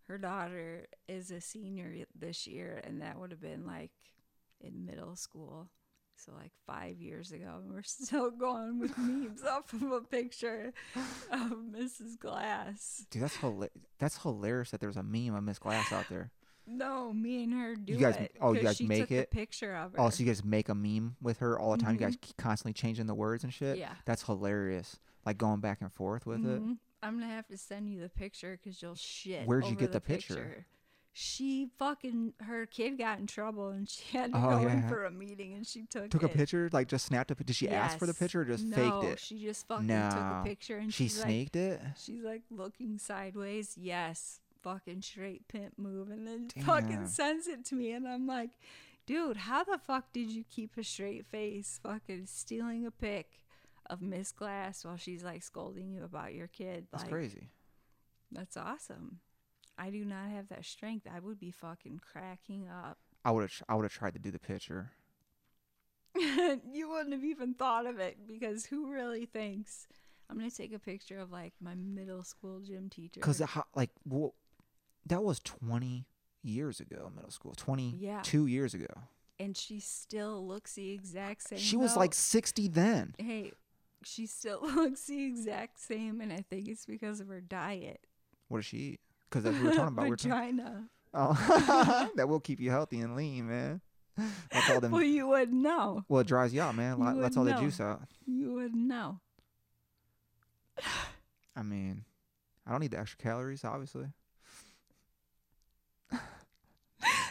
[0.10, 3.92] Her daughter is a senior this year, and that would have been like
[4.60, 5.70] in middle school.
[6.18, 10.74] So like five years ago, and we're still going with memes off of a picture
[11.32, 12.20] of Mrs.
[12.20, 13.06] Glass.
[13.12, 16.32] Dude, that's hila- That's hilarious that there's a meme of Miss Glass out there.
[16.66, 18.36] No, me and her do guys- it.
[18.40, 19.30] oh, you guys she make took it?
[19.32, 20.00] The picture of her.
[20.02, 21.94] Oh, so you guys make a meme with her all the time?
[21.96, 23.78] You guys keep constantly changing the words and shit?
[23.78, 23.94] Yeah.
[24.06, 24.98] That's hilarious.
[25.26, 26.62] Like going back and forth with it.
[26.62, 26.78] Mhm.
[27.02, 29.46] I'm gonna have to send you the picture because you'll shit.
[29.46, 30.66] Where'd you get the the picture?
[31.16, 35.06] she fucking her kid got in trouble and she had to Oh, go in for
[35.06, 37.36] a meeting and she took Took a picture, like just snapped a.
[37.36, 39.20] Did she ask for the picture or just no, faked it?
[39.20, 41.82] She just fucking took a picture and she she's like, sneaked it.
[41.98, 43.78] She's like looking sideways.
[43.80, 46.64] Yes, fucking straight pimp move, and then Damn.
[46.64, 48.52] fucking sends it to me, and I'm like,
[49.06, 51.80] dude, how the fuck did you keep a straight face?
[51.84, 53.42] Fucking stealing a pic
[53.90, 56.88] of Miss Glass while she's like scolding you about your kid.
[56.92, 57.50] That's like, crazy.
[58.32, 59.20] That's awesome.
[59.78, 61.08] I do not have that strength.
[61.14, 62.98] I would be fucking cracking up.
[63.26, 63.52] I would have.
[63.68, 64.92] I would have tried to do the picture.
[66.16, 69.88] you wouldn't have even thought of it because who really thinks
[70.30, 73.20] I'm gonna take a picture of like my middle school gym teacher?
[73.20, 73.42] Because
[73.76, 74.36] like, well,
[75.06, 76.08] that was twenty
[76.42, 77.12] years ago.
[77.16, 78.22] Middle school, twenty Yeah.
[78.24, 78.88] two years ago.
[79.40, 81.60] and she still looks the exact same.
[81.60, 83.16] She was like sixty then.
[83.18, 83.52] hey,
[84.04, 88.06] she still looks the exact same, and I think it's because of her diet.
[88.48, 89.00] What does she eat?
[89.30, 90.04] Because that's what we're talking about.
[90.04, 90.90] we were talking, Vagina.
[91.14, 93.82] oh, that will keep you healthy and lean, man.
[94.52, 94.92] That's all them.
[94.92, 96.04] Well, you wouldn't know.
[96.08, 97.00] Well, it dries you out, man.
[97.00, 98.02] You Lets all the juice out.
[98.28, 99.20] You wouldn't know.
[101.56, 102.04] I mean,
[102.66, 104.08] I don't need the extra calories, obviously.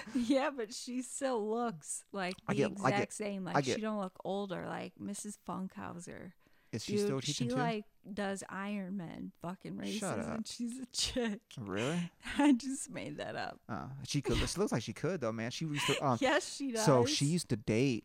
[0.14, 3.44] Yeah, but she still looks like the get- exact get- same.
[3.44, 5.36] Like she don't look older, like Mrs.
[5.48, 6.32] Funkhauser.
[6.72, 7.60] Is she Dude, still teaching she too?
[7.60, 7.84] like
[8.14, 10.36] does Ironman fucking races, Shut up.
[10.36, 11.40] and she's a chick.
[11.60, 12.10] really?
[12.38, 13.60] I just made that up.
[13.68, 14.38] Uh, she could.
[14.38, 15.50] She looks like she could though, man.
[15.50, 16.02] She used to.
[16.04, 16.84] Um, yes, she does.
[16.86, 18.04] So she used to date.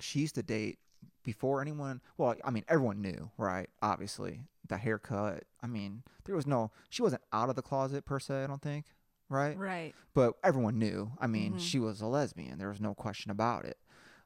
[0.00, 0.78] She used to date
[1.24, 2.00] before anyone.
[2.16, 3.68] Well, I mean, everyone knew, right?
[3.82, 5.42] Obviously, the haircut.
[5.62, 6.70] I mean, there was no.
[6.90, 8.44] She wasn't out of the closet per se.
[8.44, 8.84] I don't think,
[9.28, 9.56] right?
[9.58, 9.94] right.
[10.14, 11.12] But everyone knew.
[11.20, 11.60] I mean, Mhm.
[11.60, 12.58] she was a lesbian.
[12.58, 13.78] There was no question about it.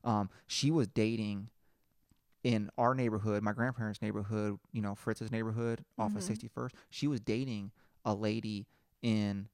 [0.05, 1.51] Um, she was dating
[2.43, 4.59] in our neighborhood, my grandparents' neighborhood.
[4.73, 6.27] You know, Fritz's neighborhood off of Mhm.
[6.27, 6.75] Sixty First.
[6.91, 7.71] She was dating
[8.05, 8.67] a lady
[9.01, 9.49] in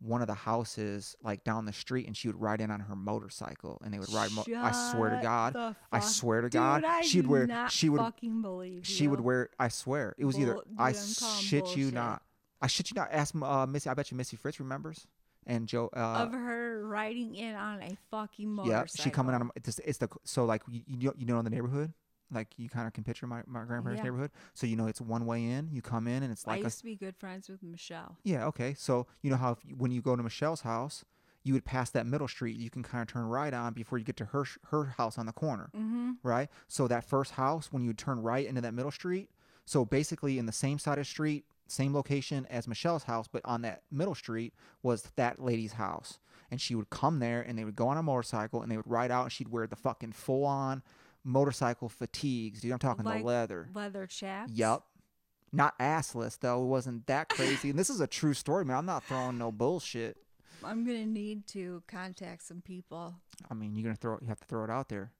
[0.00, 2.96] one of the houses like down the street and she would ride in on her
[2.96, 6.82] motorcycle and they would ride mo- I swear to God I swear to Dude, God
[6.84, 10.54] I she'd wear she would fucking believe she would wear I swear it was either
[10.54, 12.24] dude, I I'm shit you not
[12.62, 15.06] I shit you not ask uh, Missy I bet you Missy Fritz remembers
[15.46, 18.86] and Joe uh of her riding in on a fucking motorcycle.
[18.86, 21.38] yeah she coming on a, it's, it's the so like you, you know you know
[21.38, 21.92] in the neighborhood
[22.32, 24.04] like you kind of can picture my, my grandparents Yeah.
[24.04, 26.60] neighborhood so you know it's one way in you come in and it's I like
[26.60, 28.16] a used to be good friends with Michelle.
[28.24, 28.74] Yeah, okay.
[28.78, 31.04] So you know how if, when you go to Michelle's house,
[31.42, 32.56] you would pass that middle street.
[32.56, 35.26] You can kind of turn right on before you get to her her house on
[35.26, 36.12] the corner, Mm-hmm.
[36.22, 36.48] right?
[36.68, 39.28] So that first house, when you would turn right into that middle street,
[39.66, 43.42] so basically in the same side of the street, same location as Michelle's house, but
[43.44, 46.18] on that middle street was that lady's house,
[46.50, 48.88] and she would come there and they would go on a motorcycle and they would
[48.88, 50.82] ride out and she'd wear the fucking full on
[51.24, 52.72] motorcycle fatigues, dude.
[52.72, 53.68] I'm talking Like the leather.
[53.74, 54.52] Leather chaps.
[54.52, 54.86] Yup.
[55.52, 56.62] Not assless though.
[56.62, 57.70] It wasn't that crazy.
[57.70, 58.76] and this is a true story, man.
[58.76, 60.16] I'm not throwing no bullshit.
[60.64, 63.14] I'm gonna need to contact some people.
[63.50, 64.18] I mean, you're gonna throw.
[64.20, 65.10] You have to throw it out there.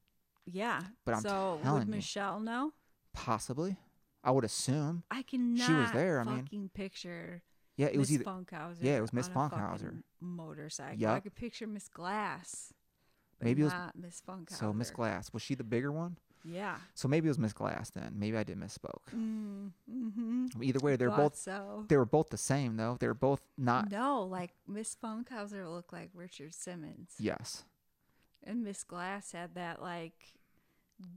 [0.46, 0.80] Yeah.
[1.04, 1.94] But I'm so telling would you.
[1.94, 2.72] Michelle know?
[3.12, 3.76] Possibly.
[4.24, 5.02] I would assume.
[5.10, 6.42] I cannot there, I mean.
[6.42, 7.42] fucking picture
[7.76, 8.24] Yeah, it was either.
[8.24, 8.78] Funkhauser.
[8.80, 9.58] yeah, it was Miss on a fucking
[9.88, 10.02] Funkhauser.
[10.20, 10.92] Motorcycle.
[10.92, 11.22] I Yup.
[11.24, 12.72] could picture Miss Glass.
[13.40, 14.52] Maybe it was- Miss Funkhauser.
[14.58, 16.16] So Miss Glass was she the bigger one?
[16.44, 16.76] Yeah.
[16.94, 18.14] So maybe it was Miss Glass then.
[18.16, 19.02] Maybe I did misspoke.
[19.14, 20.62] Mm, mm-hmm.
[20.62, 21.36] Either way, they're both.
[21.36, 21.84] so.
[21.88, 22.96] They were both the same though.
[22.98, 23.90] They were both not.
[23.92, 27.64] no, like Miss Funkhauser looked like Richard Simmons, Yes.
[28.42, 30.34] and Miss Glass had that like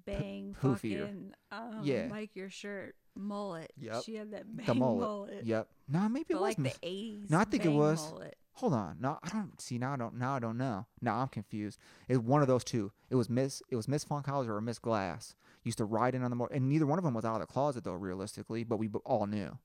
[0.05, 0.99] bang poofier.
[1.01, 2.07] fucking um, Yeah.
[2.09, 3.71] like your shirt mullet.
[3.77, 4.03] Yep.
[4.03, 5.45] She had that bang The mullet.
[5.45, 5.67] Yep.
[5.87, 6.41] No, maybe it was.
[6.41, 7.29] like the eighties.
[7.29, 8.35] No, I think it was- Mullet.
[8.59, 8.97] Hold on.
[9.01, 9.91] No, I don't see now.
[9.93, 10.33] I don't now.
[10.35, 10.85] I don't know.
[11.01, 11.77] Now I'm confused.
[12.07, 12.93] It one of those two.
[13.09, 13.61] It was Miss.
[13.69, 15.35] It was Miss Funkhauser or Miss Glass.
[15.65, 17.41] Used to ride in on the more, and neither one of them was out of
[17.41, 17.91] the closet though.
[17.93, 19.57] Realistically, but we all knew.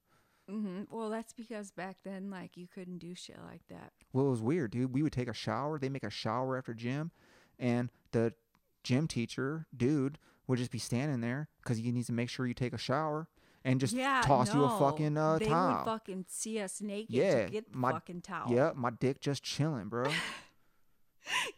[0.49, 3.93] hmm Well, that's because back then, like, you couldn't do shit like that.
[4.13, 4.93] Well, it was weird, dude.
[4.93, 5.79] We would take a shower.
[5.79, 7.13] They make a shower after gym,
[7.61, 8.35] and the
[8.83, 12.55] gym teacher, dude, would just be standing there because he needs to make sure you
[12.55, 13.29] take a shower
[13.65, 15.77] and just yeah, toss you a fucking uh, they towel.
[15.77, 18.51] would fucking see us naked Yeah, to get the my- fucking towel.
[18.53, 20.05] yeah, my dick just chilling, bro.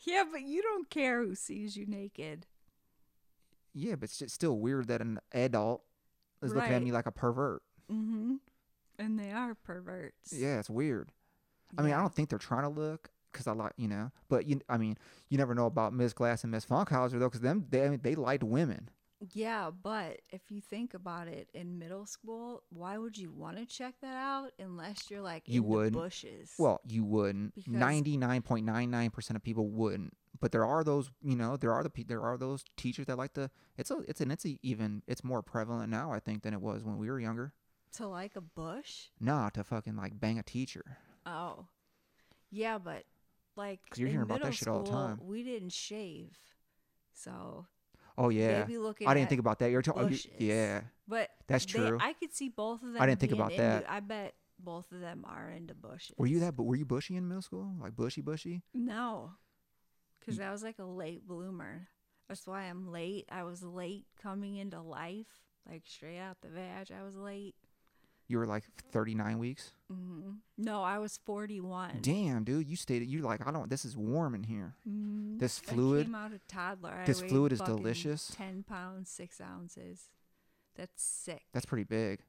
[0.04, 2.46] Yeah, but you don't care who sees you naked.
[3.72, 5.82] yeah, but it's still weird that an adult
[6.42, 7.62] is looking at me like a pervert.
[7.90, 8.34] Mm-hmm.
[8.98, 10.32] And they are perverts.
[10.32, 11.10] Yeah, it's weird.
[11.78, 14.46] I mean, I don't think they're trying to look because I like, you know, but
[14.46, 14.96] you, I mean,
[15.28, 18.00] you never know about Miss Glass and Miss Funkhauser though, because them they I mean,
[18.02, 18.90] they liked women.
[19.32, 23.64] Yeah, but if you think about it, in middle school, why would you want to
[23.64, 25.92] check that out unless you're like You in wouldn't.
[25.94, 26.52] bushes?
[26.58, 27.54] Well, you wouldn't.
[27.68, 30.12] Ninety nine point nine nine percent of people wouldn't.
[30.40, 33.34] But there are those, you know, there are the there are those teachers that like
[33.34, 33.48] to.
[33.78, 36.60] It's a it's an it's a, even it's more prevalent now I think than it
[36.60, 37.52] was when we were younger.
[37.98, 39.10] to like a bush.
[39.20, 40.96] Nah, to fucking like bang a teacher.
[41.24, 41.66] Oh,
[42.50, 43.04] Yeah, but
[43.56, 45.18] like 'Cause you're hearing about that shit all the time.
[45.22, 46.36] We didn't shave,
[47.12, 47.66] so
[48.18, 48.66] Oh yeah.
[49.06, 49.70] I didn't think about that.
[49.70, 50.08] You're talking.
[50.08, 50.30] bushes.
[50.38, 50.82] Yeah.
[51.08, 51.98] But That's they- true.
[52.00, 53.00] I could see both of them.
[53.02, 53.90] I didn't think about into- that.
[53.90, 56.14] I bet both of them are into bushes.
[56.18, 56.54] Were you that?
[56.54, 57.74] But were you bushy in middle school?
[57.80, 58.62] Like bushy, bushy?
[58.74, 59.32] No,
[60.20, 61.88] because I was like a late bloomer.
[62.28, 63.26] That's why I'm late.
[63.30, 65.26] I was late coming into life,
[65.68, 66.92] like straight out the vag.
[66.92, 67.54] I was late.
[68.28, 69.72] You were like 39 weeks.
[69.90, 71.98] hmm No, I was 41.
[72.02, 73.02] Damn, dude, you stayed.
[73.08, 73.68] You're like I don't.
[73.68, 74.74] This is warm in here.
[74.88, 75.38] Mhm.
[75.38, 76.06] This I fluid.
[76.06, 77.02] came out a toddler.
[77.04, 78.32] This fluid is delicious.
[78.34, 80.08] 10 pounds, 6 ounces.
[80.74, 81.42] That's sick.
[81.52, 82.20] That's pretty big.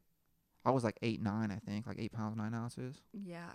[0.66, 3.52] I was like eight nine, I think, like eight pounds nine ounces, yeah.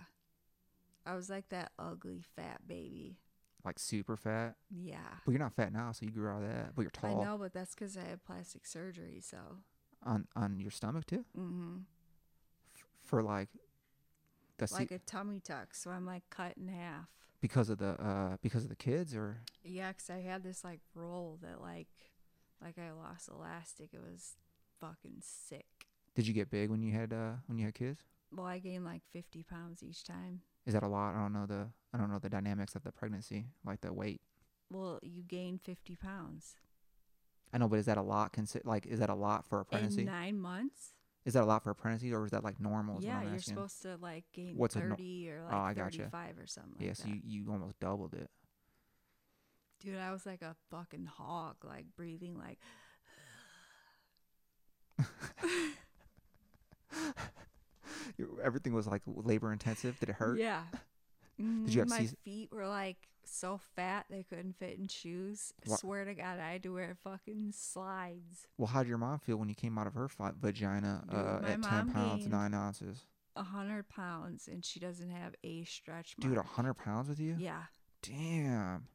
[1.05, 3.17] I was like that ugly fat baby.
[3.65, 4.55] like super fat.
[4.69, 4.97] Yeah.
[5.25, 6.75] But you're not fat now, so you grew out of that.
[6.75, 7.21] But you're tall.
[7.21, 9.19] I know, but that's because I had plastic surgery.
[9.21, 9.37] So,
[10.03, 11.98] on on your stomach too, hmm F-
[13.09, 13.49] for like
[14.57, 15.73] the se- like a tummy tuck.
[15.73, 17.07] So I'm like cut in half.
[17.41, 20.81] because of the uh because of the kids or Yeah, 'cause I had this like
[20.93, 21.87] roll that like,
[22.61, 23.89] like I lost elastic.
[23.93, 24.35] It was
[24.79, 25.65] fucking sick.
[26.15, 28.01] did you get big when you had uh when you had kids?
[28.31, 30.41] Well, I gained like 50 pounds each time.
[30.67, 31.15] Is that a lot?
[31.15, 34.21] I don't know the I don't know the dynamics of the pregnancy, like the weight.
[34.69, 36.55] Well, you gain 50 pounds
[37.51, 38.31] I know, but is that a lot?
[38.31, 40.01] Consi- like, is that a lot for a pregnancy?
[40.01, 40.93] in nine months.
[41.25, 43.03] Is that a lot for a pregnancy, or is that like normal?
[43.03, 43.55] yeah, you're asking?
[43.55, 45.97] supposed to like gain What's 30 no- or Oh, I like gotcha.
[45.97, 48.29] 35 or something like yeah, so you, you almost doubled it.
[49.81, 52.59] Dude, I was like a fucking hog, like breathing like.
[58.43, 59.99] Everything was like labor intensive.
[59.99, 60.39] Did it hurt?
[60.39, 60.63] Yeah.
[61.39, 64.87] Did you have Mhm, My Cs- feet were like so fat they couldn't fit in
[64.87, 65.53] shoes.
[65.65, 68.47] Wha- Swear to God, I had to wear fucking slides.
[68.57, 70.09] Well, how did your mom feel when you came out of her
[70.41, 73.05] vagina Dude, uh, at ten pounds nine ounces?
[73.35, 77.35] A hundred pounds, and she doesn't have a stretch Dude, a hundred pounds with you?
[77.39, 77.63] Yeah.
[78.01, 78.87] Damn,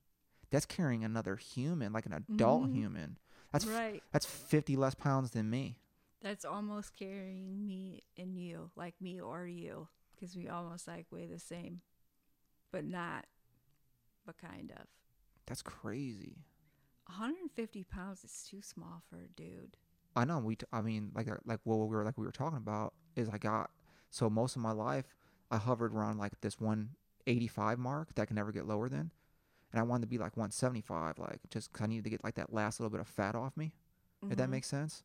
[0.50, 2.74] that's carrying another human, like an adult Mhm.
[2.74, 3.18] human.
[3.52, 4.02] That's f- right.
[4.12, 5.78] that's fifty less pounds than me.
[6.20, 11.26] That's almost carrying me and you, like me or you, because we almost like weigh
[11.26, 11.83] the same,
[12.74, 13.24] but not,
[14.26, 14.87] but kind of.
[15.46, 16.38] That's crazy.
[17.06, 19.76] 150 pounds is too small for a dude.
[20.16, 20.38] I know.
[20.40, 20.56] We.
[20.56, 23.28] T- I mean, like uh, like what we were like we were talking about is
[23.28, 23.70] I got
[24.10, 25.06] so most of my life
[25.52, 29.12] I hovered around like this 185 mark that I can never get lower than,
[29.70, 32.34] and I wanted to be like 175, like just 'cause I needed to get like
[32.34, 33.72] that last little bit of fat off me.
[34.30, 34.50] If that Mhm.
[34.50, 35.04] makes sense,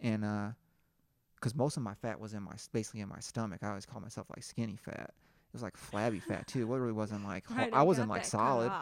[0.00, 0.48] and uh,
[1.36, 3.60] because most of my fat was in my basically in my stomach.
[3.62, 5.12] I always call myself like skinny fat.
[5.54, 6.62] It was like flabby fat too.
[6.62, 8.72] It really wasn't like Right, I wasn't like solid.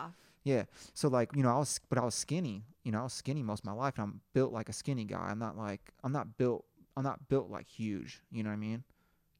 [0.43, 0.65] Yeah.
[0.95, 2.65] So like, you know, I was but I was skinny.
[2.83, 5.05] You know, I was skinny most of my life and I'm built like a skinny
[5.05, 5.29] guy.
[5.31, 6.65] I'm not like I'm not built
[6.97, 8.79] I'm not built like huge, you know what I mean?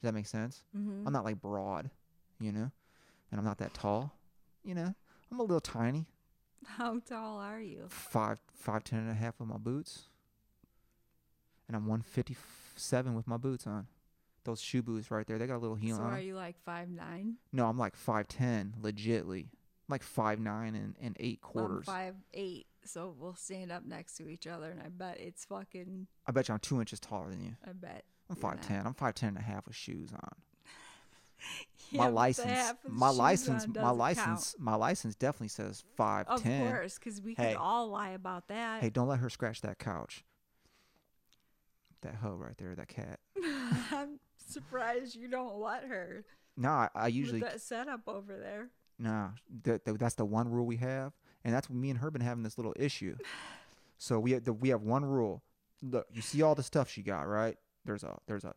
[0.01, 0.63] Does that make sense?
[0.77, 1.07] Mhm.
[1.07, 1.91] I'm not like broad,
[2.39, 2.71] you know?
[3.31, 4.13] And I'm not that tall,
[4.63, 4.95] you know?
[5.31, 6.05] I'm a little tiny.
[6.67, 7.87] How tall are you?
[7.89, 10.09] Five five ten and a half with my boots.
[11.67, 12.37] And I'm one fifty
[12.77, 13.87] seven with my boots on.
[14.45, 16.01] Those shoe boots right there, they got a little heel on.
[16.01, 16.25] so on are 'em.
[16.25, 17.37] you like five nine?
[17.53, 19.45] No, I'm like five ten, legitly.
[19.45, 21.87] I'm like five nine and, and eight quarters.
[21.89, 25.45] I'm five eight, so we'll stand up next to each other, and I bet it's
[25.45, 26.07] fucking.
[26.27, 27.57] I bet you I'm two inches taller than you.
[27.65, 28.05] I bet.
[28.31, 28.85] I'm five ten.
[28.87, 30.33] I'm five ten and a half with shoes on.
[31.91, 34.65] Yeah, my license, my license, my license, count.
[34.65, 36.71] my license definitely says five Of ten.
[36.71, 37.49] course, because we Hey.
[37.49, 38.81] could all lie about that.
[38.81, 40.25] Hey, don't let her scratch that couch.
[42.03, 43.19] That hoe right there, that cat.
[44.53, 46.25] Surprised you don't let her.
[46.57, 48.69] No, I, I usually with that setup over there.
[48.99, 49.31] no.
[49.65, 51.13] That, that- that's the one rule we have,
[51.45, 53.17] and that's what me and her been having this little issue.
[53.99, 55.43] So we have the, we have one rule.
[55.83, 57.57] Look, you see all the stuff she got, right?
[57.85, 58.55] There's a there's a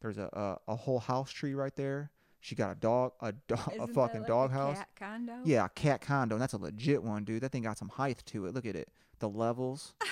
[0.00, 0.28] there's a
[0.66, 2.10] a, a whole house tree right there.
[2.40, 4.76] She got a dog, a dog, a Isn't that fucking like dog a house.
[4.78, 5.32] Cat condo.
[5.44, 6.36] Yeah, a cat condo.
[6.36, 7.42] And that's a legit one, dude.
[7.42, 8.54] That thing got some height to it.
[8.54, 8.88] Look at it.
[9.18, 9.94] The levels.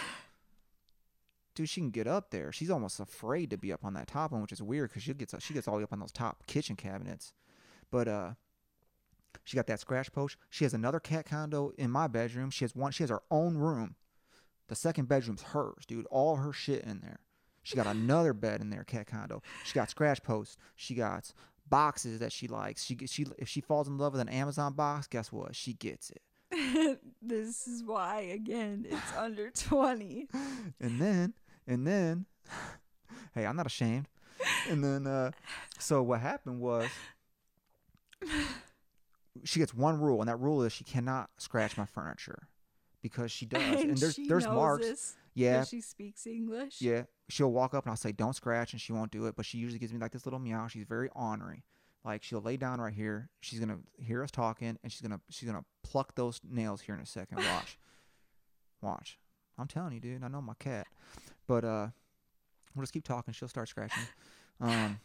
[1.55, 2.53] dude, she can get up there.
[2.53, 5.15] She's almost afraid to be up on that top one, which is weird because she
[5.15, 7.33] gets she gets all the way up on those top kitchen cabinets.
[7.91, 8.31] But uh,
[9.45, 10.37] she got that scratch post.
[10.51, 12.51] She has another cat condo in my bedroom.
[12.51, 12.93] She has one.
[12.93, 13.97] She has her own room.
[14.69, 16.07] The second bedroom's hers, dude.
[16.07, 17.21] All her shit in there.
[17.63, 19.43] She got another bed in there, cat condo.
[19.65, 20.57] She got scratch posts.
[20.77, 21.33] She got
[21.69, 22.85] boxes that she likes.
[22.85, 25.57] She she if she falls in love with an Amazon box, guess what?
[25.57, 26.23] She gets it.
[27.23, 30.29] this is why again it's under twenty.
[30.81, 31.35] And then
[31.67, 32.27] and then,
[33.35, 34.09] hey, I'm not ashamed.
[34.69, 35.31] And then uh,
[35.79, 36.89] so what happened was
[39.45, 42.49] she gets one rule, and that rule is she cannot scratch my furniture
[43.03, 43.63] because she does.
[43.85, 44.87] And, there's she there's knows marks.
[44.87, 46.81] This Yeah, she speaks English.
[46.81, 49.37] Yeah, she'll walk up and I'll say, "Don't scratch," and she won't do it.
[49.37, 50.67] But she usually gives me like this little meow.
[50.69, 51.65] She's very ornery,
[52.05, 53.31] Like she'll lay down right here.
[53.41, 57.01] She's gonna hear us talking, and she's gonna she's gonna pluck those nails here in
[57.01, 57.39] a second.
[57.39, 57.79] Watch,
[58.83, 59.19] watch.
[59.59, 60.25] I'm telling you, dude.
[60.25, 60.87] I know my cat,
[61.47, 61.89] but uh,
[62.75, 63.35] we'll just keep talking.
[63.35, 64.05] She'll start scratching.
[64.61, 64.99] Um,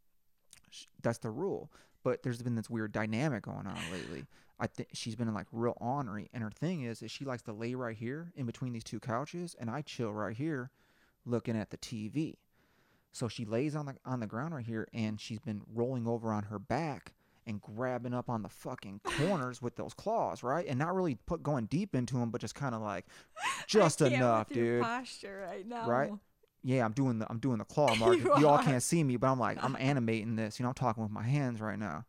[0.70, 1.70] sh- that's the rule.
[2.02, 4.24] But there's been this weird dynamic going on lately.
[4.58, 7.52] I think she's been like real ornery, and her thing is, is she likes to
[7.52, 10.70] lay right here in between these two couches, and I chill right here,
[11.24, 12.36] looking at the TV.
[13.12, 16.32] So she lays on the on the ground right here, and she's been rolling over
[16.32, 17.12] on her back
[17.46, 20.66] and grabbing up on the fucking corners with those claws, right?
[20.66, 23.06] And not really put going deep into them, but just kind of like
[23.66, 24.82] just enough, dude.
[24.82, 25.88] Posture right now.
[25.88, 26.12] Right?
[26.62, 28.16] Yeah, I'm doing the I'm doing the claw mark.
[28.18, 30.58] You you all can't see me, but I'm like I'm animating this.
[30.58, 32.04] You know, I'm talking with my hands right now.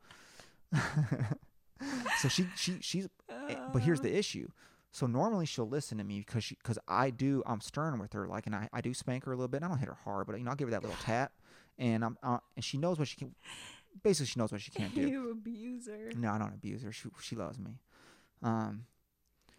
[2.19, 4.47] so she she she's eh, but here's the issue.
[4.93, 8.27] So normally she'll listen to me because she because I do I'm stern with her
[8.27, 9.57] like and I, I do spank her a little bit.
[9.57, 11.32] And I don't hit her hard, but you know I'll give her that little tap,
[11.79, 13.34] and I'm uh, and she knows what she can.
[14.03, 15.07] Basically, she knows what she can't do.
[15.07, 16.11] You abuser.
[16.15, 16.91] No, I don't abuse her.
[16.91, 17.71] She she loves me.
[18.43, 18.85] Um,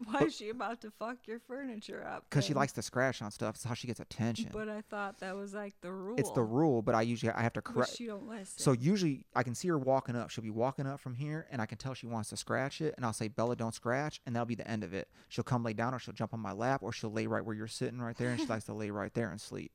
[0.04, 2.24] Why But- is she about to fuck your furniture up?
[2.28, 3.54] because she likes to scratch on stuff.
[3.54, 4.48] It's how she gets attention.
[4.52, 6.16] But I thought that was like the rule.
[6.18, 7.94] it's the rule, but I usually I have to correct.
[7.96, 8.58] she don't listen.
[8.58, 10.30] So usually I can see her walking up.
[10.30, 12.94] She'll be walking up from here, and I can tell she wants to scratch it.
[12.96, 15.08] And I'll say, Bella, don't scratch, and that'll be the end of it.
[15.28, 17.54] She'll come lay down, or she'll jump on my lap, or she'll lay right where
[17.54, 19.70] you're sitting right there, and she likes to lay right there and sleep.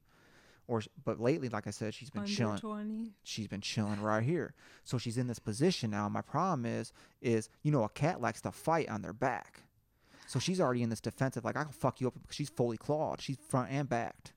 [0.68, 3.14] Or, but lately, like I said, she's been under chilling.
[3.24, 4.54] She's been chilling right here.
[4.84, 6.10] So she's in this position now.
[6.10, 6.92] My problem is,
[7.22, 9.64] is you know, a cat likes to fight on their back.
[10.28, 12.76] So she's already in this defensive, like I can fuck you up because she's fully
[12.78, 13.22] clawed.
[13.22, 14.34] She's front and backed.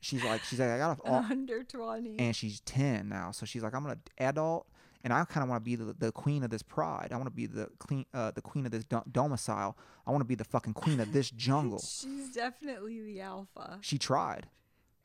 [0.00, 2.18] She's like, she's like, I got to under twenty.
[2.18, 4.66] and she's 10 now so she's like i'm gonna adult
[5.02, 7.26] and i kind of want to be the, the queen of this pride i want
[7.26, 9.76] to be the queen uh, the queen of this do- domicile
[10.06, 13.78] i want to be the fucking queen of this jungle She's definitely the alpha.
[13.80, 14.46] she tried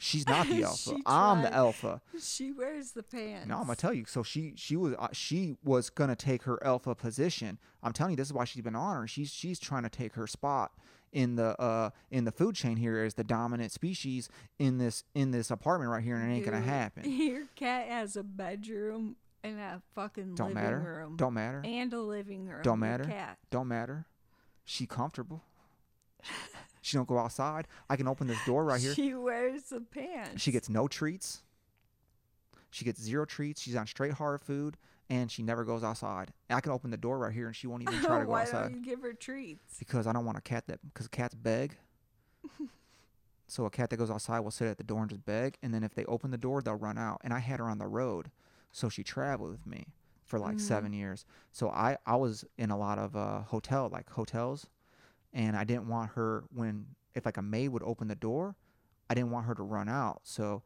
[0.03, 3.47] she's not the alpha i'm the alpha She wears the pants.
[3.47, 6.61] no i'm gonna tell you so she she was uh, she was gonna take her
[6.65, 9.83] alpha position i'm telling you this is why she's been on her she's she's trying
[9.83, 10.71] to take her spot
[11.13, 14.27] in the uh in the food chain here as the dominant species
[14.59, 18.15] in this in this apartment right here and it ain't gonna happen Your cat has
[18.15, 21.15] a bedroom and a fucking don't living matter room.
[21.17, 22.61] don't matter and a living room.
[22.63, 23.03] Don't matter.
[23.03, 23.37] Cat.
[23.49, 24.05] Don't matter.
[24.65, 25.43] She comfortable.
[26.81, 27.67] She don't go outside.
[27.89, 28.93] I can open this door right here.
[28.93, 30.41] She wears the pants.
[30.41, 31.43] She gets no treats.
[32.71, 33.61] She gets zero treats.
[33.61, 34.77] She's on straight hard food,
[35.09, 36.31] and she never goes outside.
[36.49, 38.31] And I can open the door right here, and she won't even try to go
[38.31, 39.77] Why outside Why don't you give her treats?
[39.77, 41.77] because I don't want a cat that because cats beg.
[43.47, 45.73] so a cat that goes outside will sit at the door and just beg, and
[45.73, 47.21] then if they open the door, they'll run out.
[47.23, 48.31] And I had her on the road,
[48.71, 49.87] so she traveled with me
[50.23, 51.25] for like seven years.
[51.51, 54.67] So I I was in a lot of uh, hotel like hotels,
[55.33, 58.55] and I didn't want her when if like a maid would open the door,
[59.09, 60.21] I didn't want her to run out.
[60.23, 60.63] So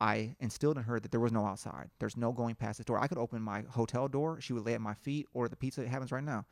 [0.00, 1.90] I instilled in her that there was no outside.
[1.98, 2.98] There's no going past the door.
[2.98, 4.40] I could open my hotel door.
[4.40, 5.82] She would lay at my feet, or the pizza.
[5.82, 6.44] It happens right now.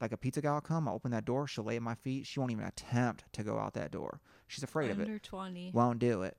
[0.00, 1.46] Like a pizza guy will come, I'll open that door.
[1.46, 2.26] She'll lay at my feet.
[2.26, 4.20] She won't even attempt to go out that door.
[4.48, 5.04] She's afraid of it.
[5.04, 5.70] Under twenty.
[5.72, 6.36] Won't do it.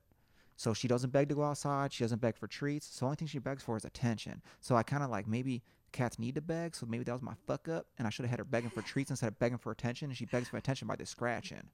[0.55, 1.91] So she doesn't beg to go outside.
[1.93, 2.85] She doesn't beg for treats.
[2.85, 4.41] So the only thing she begs for is attention.
[4.59, 5.63] So I kind of like maybe
[5.93, 6.75] cats need to beg.
[6.75, 8.81] So maybe that was my fuck up, and I should have had her begging for
[8.81, 10.09] treats instead of begging for attention.
[10.09, 11.69] And she begs for attention by just scratching.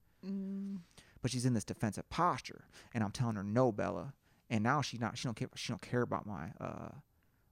[1.21, 4.13] But she's in this defensive posture, and I'm telling her no, Bella.
[4.49, 6.89] And now she not she don't care she don't care about my uh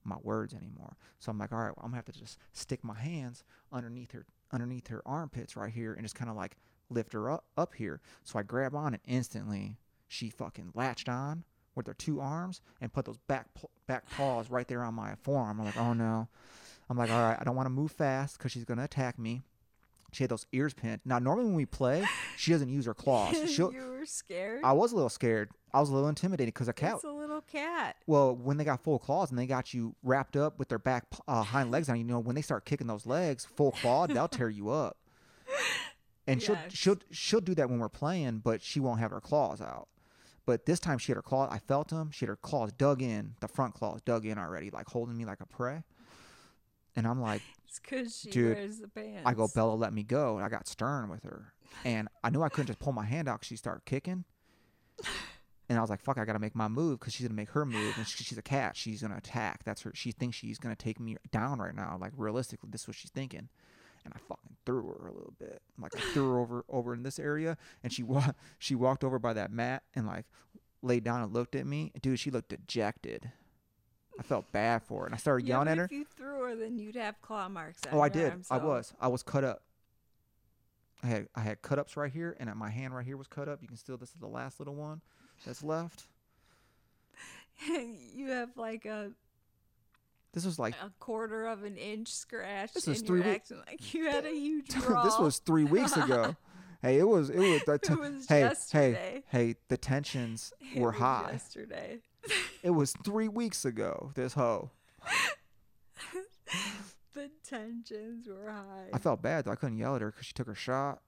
[0.03, 0.95] my words anymore.
[1.20, 4.11] So I'm like, all right, well, I'm gonna have to just stick my hands underneath
[4.11, 6.57] her underneath her armpits right here and just kind of like
[6.89, 8.01] lift her up up here.
[8.24, 11.43] So I grab on and instantly she fucking latched on
[11.78, 13.47] with her two arms and put those back
[13.88, 15.59] back paws right there on my forearm.
[15.59, 16.28] I'm like, oh no.
[16.89, 19.43] I'm like, all right, I don't want to move fast because she's gonna attack me.
[20.13, 21.01] She had those ears pinned.
[21.03, 22.05] Now, normally when we play,
[22.38, 23.51] she doesn't use her claws.
[23.53, 24.61] She'll, you were scared.
[24.63, 25.51] I was a little scared.
[25.73, 26.95] I was a little intimidated because a cat.
[26.95, 27.97] It's a little cat.
[28.07, 31.05] Well, when they got full claws and they got you wrapped up with their back
[31.28, 34.28] uh, hind legs on, you know, when they start kicking those legs full clawed, they'll
[34.30, 34.97] tear you up.
[36.30, 39.61] And she'll she'll she'll do that when we're playing, but she won't have her claws
[39.61, 39.88] out.
[40.47, 41.49] But this time she had her claws.
[41.51, 42.09] I felt them.
[42.11, 45.25] She had her claws dug in, the front claws dug in already, like holding me
[45.25, 45.83] like a prey.
[46.95, 49.23] And I'm like, It's because she Dude, wears the pants.
[49.25, 50.37] I go, Bella, let me go.
[50.37, 51.53] And I got stern with her.
[51.83, 54.23] And I knew I couldn't just pull my hand out she started kicking.
[55.69, 57.41] And I was like, fuck, I got to make my move because she's going to
[57.41, 57.97] make her move.
[57.97, 58.77] And she, she's a cat.
[58.77, 59.65] She's going to attack.
[59.65, 59.91] That's her.
[59.93, 61.97] She thinks she's going to take me down right now.
[61.99, 63.49] Like, realistically, this is what she's thinking.
[64.07, 65.61] And I fucking threw her a little bit.
[65.79, 67.57] Like, I threw her over over in this area.
[67.83, 70.25] And she, wa- she walked over by that mat and, like,
[70.81, 71.91] laid down and looked at me.
[72.01, 73.31] Dude, she looked dejected.
[74.19, 75.05] I felt bad for her.
[75.05, 75.85] And I started yelling at her.
[75.85, 77.81] If you threw her, then you'd have claw marks.
[77.91, 78.31] On Oh, I did.
[78.31, 78.93] arm, I was.
[78.99, 79.61] I was cut up.
[81.03, 83.47] I had I had cut ups right here, and my hand right here was cut
[83.47, 83.61] up.
[83.61, 83.97] You can still.
[83.97, 85.01] This is the last little one
[85.45, 86.05] that's left.
[88.15, 89.11] you have like a
[90.38, 92.71] This was like a quarter of an inch scratch.
[92.73, 95.23] This was three wee- acting like you had a huge this brawl.
[95.23, 96.35] was three weeks ago.
[96.83, 99.23] hey, it was it was, the It was hey yesterday.
[99.29, 101.29] hey hey the tensions It were high.
[101.31, 101.99] yesterday.
[102.61, 104.11] It was three weeks ago.
[104.13, 104.69] This hoe.
[107.15, 108.89] The tensions were high.
[108.93, 109.51] I felt bad though.
[109.51, 111.01] I couldn't yell at her because she took her shot,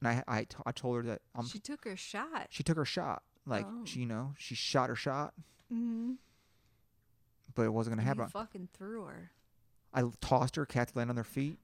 [0.00, 2.46] and I I, t- I told her that um she took her shot.
[2.48, 3.22] she took her shot.
[3.46, 3.84] Like Oh.
[3.84, 5.34] she you know she shot her shot,
[5.70, 6.12] Mm-hmm.
[7.54, 8.28] But it wasn't gonna You happen.
[8.28, 9.30] fucking threw her.
[9.94, 10.64] I tossed her.
[10.66, 11.58] Cats landed on their feet.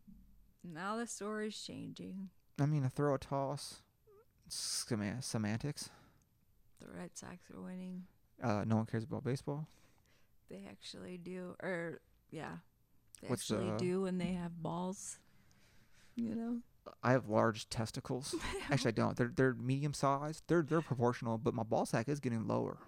[0.64, 2.30] Now the story's changing.
[2.60, 3.80] I mean, a throw a toss.
[4.48, 5.90] Sema- semantics.
[6.80, 8.04] The Red Sox are winning.
[8.42, 9.66] Uh, no one cares about baseball.
[10.48, 11.54] They actually do.
[11.62, 12.56] Or, yeah.
[13.20, 15.18] They What's actually the- do when they have balls.
[16.16, 16.58] You know?
[17.02, 18.34] I have large testicles.
[18.70, 19.14] Actually, I don't.
[19.16, 20.42] They're they're medium sized.
[20.46, 22.78] They're they're proportional, but my ball sack is getting lower.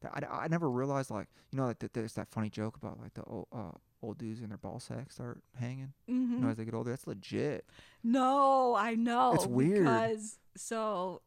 [0.00, 3.00] That- I, I never realized like you know like that there's that funny joke about
[3.00, 3.72] like the old uh,
[4.02, 5.92] old dudes and their ball sacks start hanging.
[6.08, 6.34] Mm-hmm.
[6.34, 6.90] You know as they get older.
[6.90, 7.66] That's legit.
[8.02, 9.34] No, I know.
[9.34, 9.84] It's weird.
[9.84, 11.22] Because so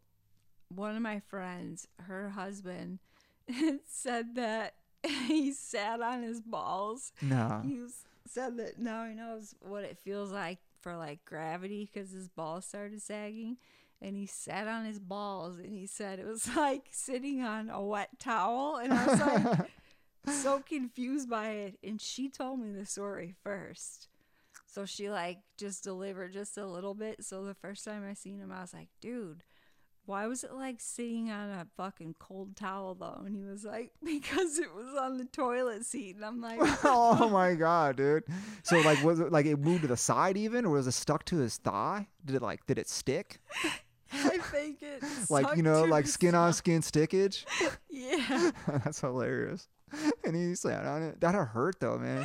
[0.69, 2.99] one of my friends, her husband,
[3.87, 4.75] said that
[5.27, 7.11] he sat on his balls.
[7.21, 7.61] Nah.
[7.61, 12.11] He was, said that now he knows what it feels like for like gravity because
[12.11, 13.57] his balls started sagging.
[14.01, 17.81] And he sat on his balls and he said it was like sitting on a
[17.81, 18.77] wet towel.
[18.77, 19.69] And I was like,
[20.27, 21.77] so confused by it.
[21.83, 24.07] And she told me the story first.
[24.65, 27.23] So she like just delivered just a little bit.
[27.23, 29.43] So the first time I seen him, I was like, dude,
[30.05, 33.21] why was it like sitting on a fucking cold towel though?
[33.25, 36.15] And he was like, because it was on the toilet seat.
[36.15, 38.23] And I'm like, oh my god, dude.
[38.63, 41.25] So like was it like it moved to the side even, or was it stuck
[41.25, 42.07] to his thigh?
[42.25, 43.41] Did it like did it stick?
[44.25, 47.45] I think it Like you know, like skin on skin stickage.
[47.89, 49.67] Yeah, That's hilarious.
[50.25, 51.19] And he sat on it.
[51.21, 52.23] That'd hurt though, man.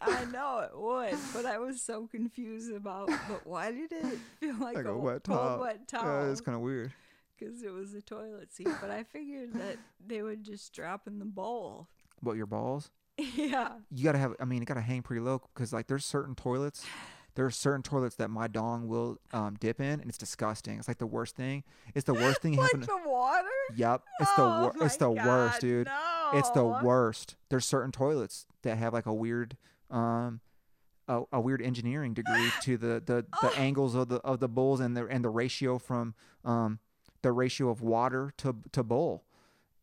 [0.00, 3.06] I know it would, but I was so confused about.
[3.06, 5.60] But why did it feel like, Like a, a wet cold towel.
[5.60, 6.92] wet Yeah, it's kind of weird.
[7.38, 8.68] because it was a toilet seat.
[8.80, 11.88] But I figured that they would just drop in the bowl.
[12.20, 12.90] What your balls?
[13.16, 13.72] yeah.
[13.90, 14.34] You gotta have.
[14.40, 16.84] I mean, it gotta hang pretty low because like there's certain toilets.
[17.34, 20.78] There are certain toilets that my dong will um, dip in, and it's disgusting.
[20.78, 21.64] It's like the worst thing.
[21.94, 22.80] It's the worst thing Like happen.
[22.82, 23.48] the water?
[23.74, 25.88] Yep, it's the Oh wor- it's the worst, God, dude.
[26.34, 27.36] It's the worst.
[27.48, 29.56] There's certain toilets that have like a weird
[29.90, 30.40] um
[31.08, 34.80] a, a weird engineering degree to the the, the angles of the of the bowls
[34.80, 36.14] and the and the ratio from
[36.44, 36.78] um
[37.22, 39.24] the ratio of water to to bowl.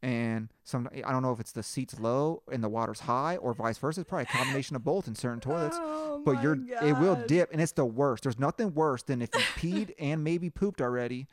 [0.02, 3.54] And some I don't know if it's the seats low and the water's high or
[3.54, 4.02] vice versa.
[4.02, 5.78] It's probably a combination of both in certain toilets.
[5.80, 8.24] Oh but you're it will dip and it's the worst.
[8.24, 11.28] There's nothing worse than if you peed and maybe pooped already.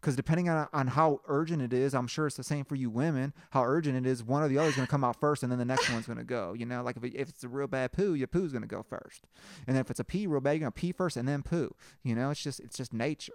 [0.00, 2.88] Because depending on, on how urgent it is, I'm sure it's the same for you
[2.88, 3.34] women.
[3.50, 5.52] How urgent it is, one or the other is going to come out first, and
[5.52, 6.54] then the next one's going to go.
[6.54, 8.68] You know, like if, it, if it's a real bad poo, your poo's going to
[8.68, 9.26] go first,
[9.66, 11.42] and then if it's a pee real bad, you're going to pee first and then
[11.42, 11.74] poo.
[12.02, 13.34] You know, it's just it's just nature.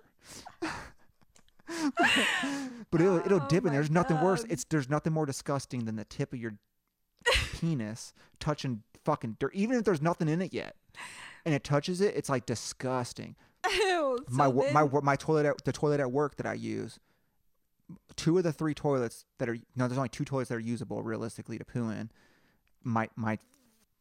[2.91, 4.45] but it'll it'll Oh dip, my there's nothing worse.
[4.49, 6.53] It's there's nothing more disgusting than the tip of your
[7.59, 10.75] penis touching fucking dirt, even if there's nothing in it yet,
[11.45, 12.15] and it touches it.
[12.15, 13.35] It's like disgusting
[13.71, 16.53] Ew, my so my then- wo- my toilet at, the toilet at work that I
[16.53, 16.99] use.
[18.15, 21.03] Two of the three toilets that are no, there's only two toilets that are usable
[21.03, 22.09] realistically to poo in.
[22.83, 23.37] My my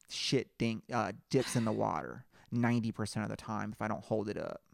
[0.09, 4.05] shit dink uh, dips in the water ninety percent of the time if I don't
[4.05, 4.61] hold it up.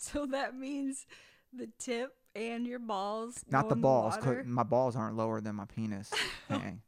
[0.00, 1.06] So that means
[1.52, 3.44] the tip and your balls.
[3.50, 4.16] Not the balls.
[4.16, 4.44] 'cause water?
[4.44, 6.12] my balls aren't lower than my penis.
[6.48, 6.82] hang.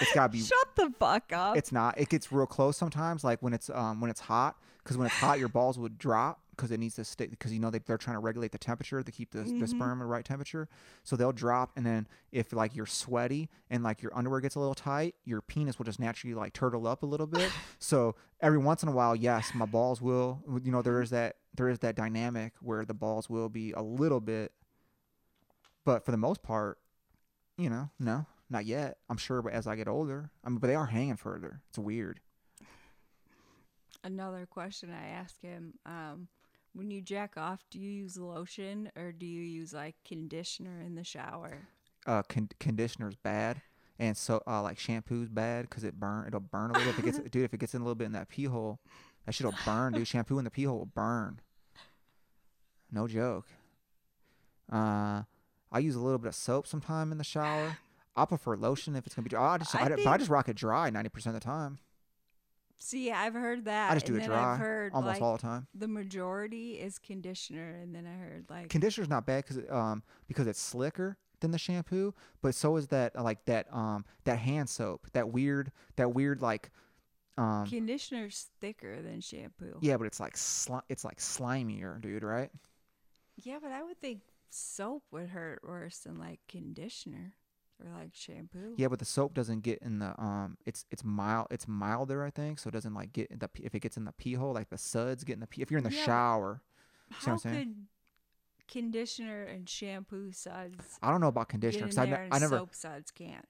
[0.00, 0.42] It's gotta be.
[0.42, 1.56] Shut the fuck up.
[1.56, 1.98] It's not.
[1.98, 5.16] It gets real close sometimes, like when it's um when it's hot, because when it's
[5.16, 7.98] hot, your balls would drop because it needs to stay because you know they they're
[7.98, 10.68] trying to regulate the temperature to keep the the sperm at the right temperature.
[11.04, 14.58] So they'll drop, and then if like you're sweaty and like your underwear gets a
[14.58, 17.50] little tight, your penis will just naturally like turtle up a little bit.
[17.78, 20.42] so every once in a while, yes, my balls will.
[20.62, 23.82] You know, there is that there is that dynamic where the balls will be a
[23.82, 24.52] little bit,
[25.84, 26.78] but for the most part,
[27.58, 28.98] you know, no, not yet.
[29.08, 31.60] I'm sure, but as I get older, I mean, but they are hanging further.
[31.68, 32.20] It's weird.
[34.04, 36.28] Another question I asked him: um,
[36.72, 40.94] When you jack off, do you use lotion or do you use like conditioner in
[40.94, 41.68] the shower?
[42.06, 43.62] Uh, con- conditioner's bad,
[43.98, 46.26] and so uh, like shampoo's bad because it burn.
[46.28, 46.90] It'll burn a little.
[46.90, 48.78] If it gets, dude, if it gets in a little bit in that pee hole,
[49.24, 50.06] that shit'll burn, dude.
[50.06, 51.40] Shampoo in the pee hole will burn.
[52.92, 53.46] No joke.
[54.70, 55.22] Uh,
[55.72, 57.78] I use a little bit of soap sometime in the shower.
[58.16, 59.54] I prefer lotion if it's gonna be dry.
[59.54, 61.78] I just, I I, but I just rock it dry ninety percent of the time.
[62.78, 63.90] See, I've heard that.
[63.90, 65.66] I just do it dry I've heard almost like, all the time.
[65.74, 70.46] the majority is conditioner, and then I heard like Conditioner's not bad because um because
[70.46, 74.68] it's slicker than the shampoo, but so is that uh, like that um that hand
[74.68, 76.70] soap, that weird that weird like
[77.38, 79.78] um Conditioner's thicker than shampoo.
[79.80, 82.50] yeah, but it's like sli- it's like slimier, dude, right?
[83.36, 87.34] Yeah, but I would think soap would hurt worse than like conditioner
[87.84, 88.74] or like shampoo.
[88.76, 90.56] Yeah, but the soap doesn't get in the um.
[90.66, 91.48] It's it's mild.
[91.50, 92.58] It's milder, I think.
[92.58, 94.70] So it doesn't like get in the if it gets in the pee hole, like
[94.70, 95.62] the suds get in the pee.
[95.62, 96.62] If you're in the Yeah, shower,
[97.10, 97.56] How I'm saying?
[97.64, 97.86] could
[98.68, 102.74] conditioner and shampoo suds I don't know about conditioner because I, ne- I never soap
[102.74, 103.44] suds can't?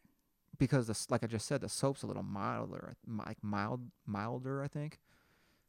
[0.58, 4.62] because the like I just said the soap's a little milder, like mild milder.
[4.62, 4.98] I think.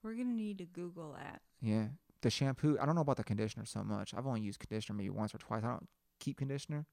[0.03, 1.41] We're gonna need to Google that.
[1.61, 1.87] Yeah,
[2.21, 2.77] the shampoo.
[2.79, 4.13] I don't know about the conditioner so much.
[4.13, 5.63] I've only used conditioner maybe once or twice.
[5.63, 5.87] I don't
[6.19, 6.85] keep conditioner.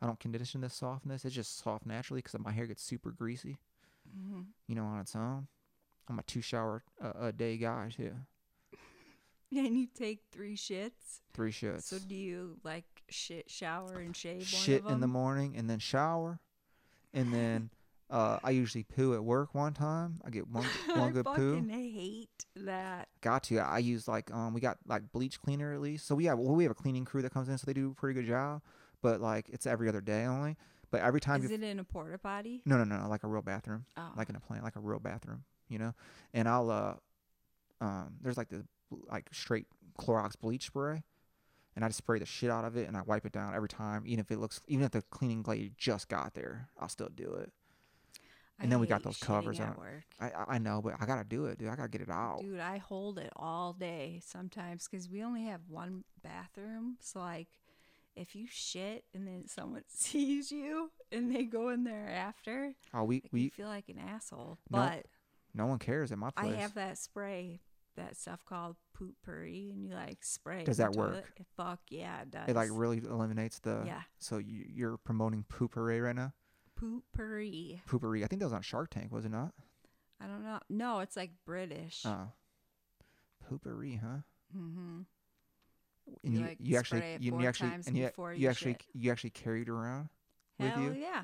[0.00, 1.24] I don't condition this softness.
[1.24, 3.58] It's just soft naturally because my hair gets super greasy.
[4.16, 4.42] Mm-hmm.
[4.68, 5.48] You know, on its own.
[6.08, 8.12] I'm a two shower uh, a day guy too.
[9.50, 11.22] And you take three shits.
[11.32, 11.84] Three shits.
[11.84, 15.70] So do you like shit shower and shave shit one of in the morning and
[15.70, 16.38] then shower,
[17.14, 17.70] and then
[18.10, 20.20] uh, I usually poo at work one time.
[20.22, 21.72] I get one one I good fucking poo.
[21.72, 23.08] hate that.
[23.22, 23.58] Got to.
[23.60, 26.06] I use like um we got like bleach cleaner at least.
[26.06, 27.90] So we have well, we have a cleaning crew that comes in, so they do
[27.92, 28.60] a pretty good job.
[29.02, 30.56] But like it's every other day only.
[30.90, 32.62] But every time Is it in a porta potty?
[32.64, 34.10] no no no no, like a real bathroom Oh.
[34.16, 35.92] like in a plant like a real bathroom you know
[36.32, 36.94] and I'll uh
[37.84, 38.64] um there's like the
[39.10, 39.66] like straight
[39.98, 41.02] Clorox bleach spray.
[41.76, 43.68] And I just spray the shit out of it, and I wipe it down every
[43.68, 47.08] time, even if it looks, even if the cleaning glade just got there, I'll still
[47.14, 47.52] do it.
[48.58, 49.76] I and then we got those covers on-
[50.18, 51.68] I- I know, but I gotta do it, dude.
[51.68, 52.40] I gotta get it out.
[52.40, 56.96] Dude, I hold it all day sometimes because we only have one bathroom.
[57.00, 57.46] So, like,
[58.18, 63.04] if you shit and then someone sees you and they go in there after, Oh,
[63.04, 64.58] we like, you we feel like an asshole.
[64.70, 65.06] No, But
[65.54, 66.54] no one cares at my place.
[66.54, 67.60] I have that spray,
[67.96, 70.64] that stuff called Poo-Pourri, and you like spray.
[70.64, 71.32] Does that work?
[71.36, 72.48] It- fuck yeah, it does.
[72.48, 73.82] it like really eliminates the.
[73.86, 74.02] Yeah.
[74.18, 76.32] So you, you're promoting poop poopery right now.
[76.76, 77.80] Poo-Pourri.
[77.88, 78.24] Poopery.
[78.24, 79.52] I think that was on Shark Tank, was it not?
[80.20, 80.58] I don't know.
[80.68, 82.02] No, it's like British.
[82.04, 82.32] Oh.
[83.50, 84.18] Poopery, huh?
[84.56, 85.00] mm-hmm.
[86.24, 88.48] And You, you, like, you actually it you, you actually times and you, before you
[88.48, 88.86] actually shit.
[88.94, 90.08] you actually carry it around
[90.58, 91.22] with you yeah.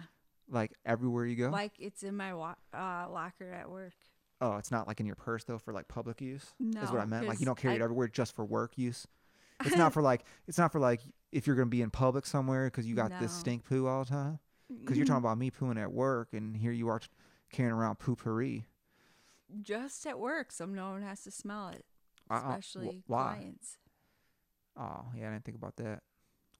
[0.48, 1.48] like everywhere you go.
[1.50, 3.94] Like it's in my wa- uh, locker at work.
[4.40, 6.54] oh, it's not like in your purse though for like public use.
[6.60, 7.26] No, is what I meant.
[7.26, 9.06] Like you don't carry it everywhere just for work use.
[9.64, 11.00] It's not for like it's not for like
[11.32, 14.10] if you're gonna be in public somewhere because you got this stink poo all the
[14.10, 14.38] time.
[14.80, 17.06] Because you're talking about me pooing at work, and here you are t-
[17.52, 18.64] carrying around poopery.
[19.62, 21.84] just at work, so no one has to smell it,
[22.28, 23.34] I- I- wh- especially why?
[23.36, 23.78] clients.
[24.78, 26.02] Oh yeah, I didn't think about that.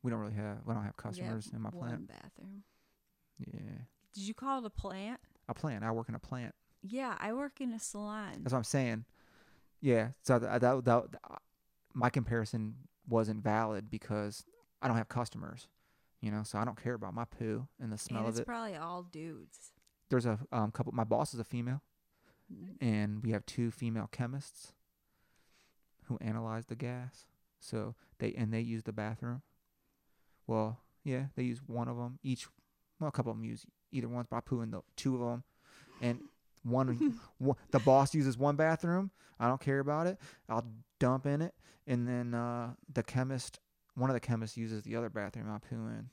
[0.03, 2.09] We don't really have we don't have customers in my one plant.
[2.09, 2.63] bathroom.
[3.39, 3.61] Yeah,
[4.13, 5.21] Did you call it a plant?
[5.49, 5.85] a plant.
[5.85, 6.55] I work in a plant.
[6.83, 8.41] Yeah, I work in a salon.
[8.43, 9.05] That's what I'm saying.
[9.81, 10.09] Yeah.
[10.23, 11.21] So that that, that, that
[11.93, 12.77] my comparison
[13.09, 14.45] wasn't valid because
[14.81, 15.69] I don't have customers.
[16.21, 18.41] You know, so I don't care about my poo and the smell and of it's
[18.41, 18.47] it.
[18.47, 19.73] probably all dudes.
[20.09, 20.93] There's a um, couple.
[20.93, 21.83] My boss is a female,
[22.53, 22.77] Mm.
[22.83, 24.75] and we have two female chemists
[26.05, 27.27] who analyze the gas.
[27.59, 27.95] So
[28.25, 29.43] they and they use the bathroom.
[30.47, 32.47] Well, yeah, they use one of them each.
[32.99, 35.21] Well, a couple of them use either ones, but I poo in the two of
[35.21, 35.45] them,
[36.01, 36.21] and
[36.63, 39.11] one, one the boss uses one bathroom.
[39.39, 40.19] I don't care about it.
[40.49, 40.67] I'll
[41.01, 41.55] dump in it,
[41.87, 43.59] and then uh, the chemist,
[43.95, 45.51] one of the chemists uses the other bathroom.
[45.51, 46.09] I poo in.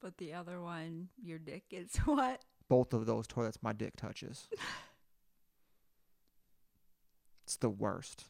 [0.00, 2.42] But the other one, your dick is what?
[2.68, 4.48] Both of those toilets, my dick touches.
[7.44, 8.26] it's the worst.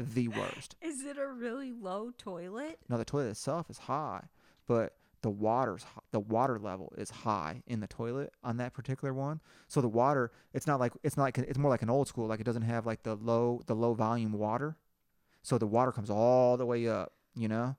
[0.00, 0.76] The worst.
[0.82, 2.78] Is it a really low toilet?
[2.88, 4.24] No, the toilet itself is high,
[4.66, 9.40] but the water's the water level is high in the toilet on that particular one.
[9.68, 12.26] So the water, it's not like it's not like it's more like an old school.
[12.26, 14.76] Like it doesn't have like the low the low volume water,
[15.42, 17.12] so the water comes all the way up.
[17.34, 17.76] You know,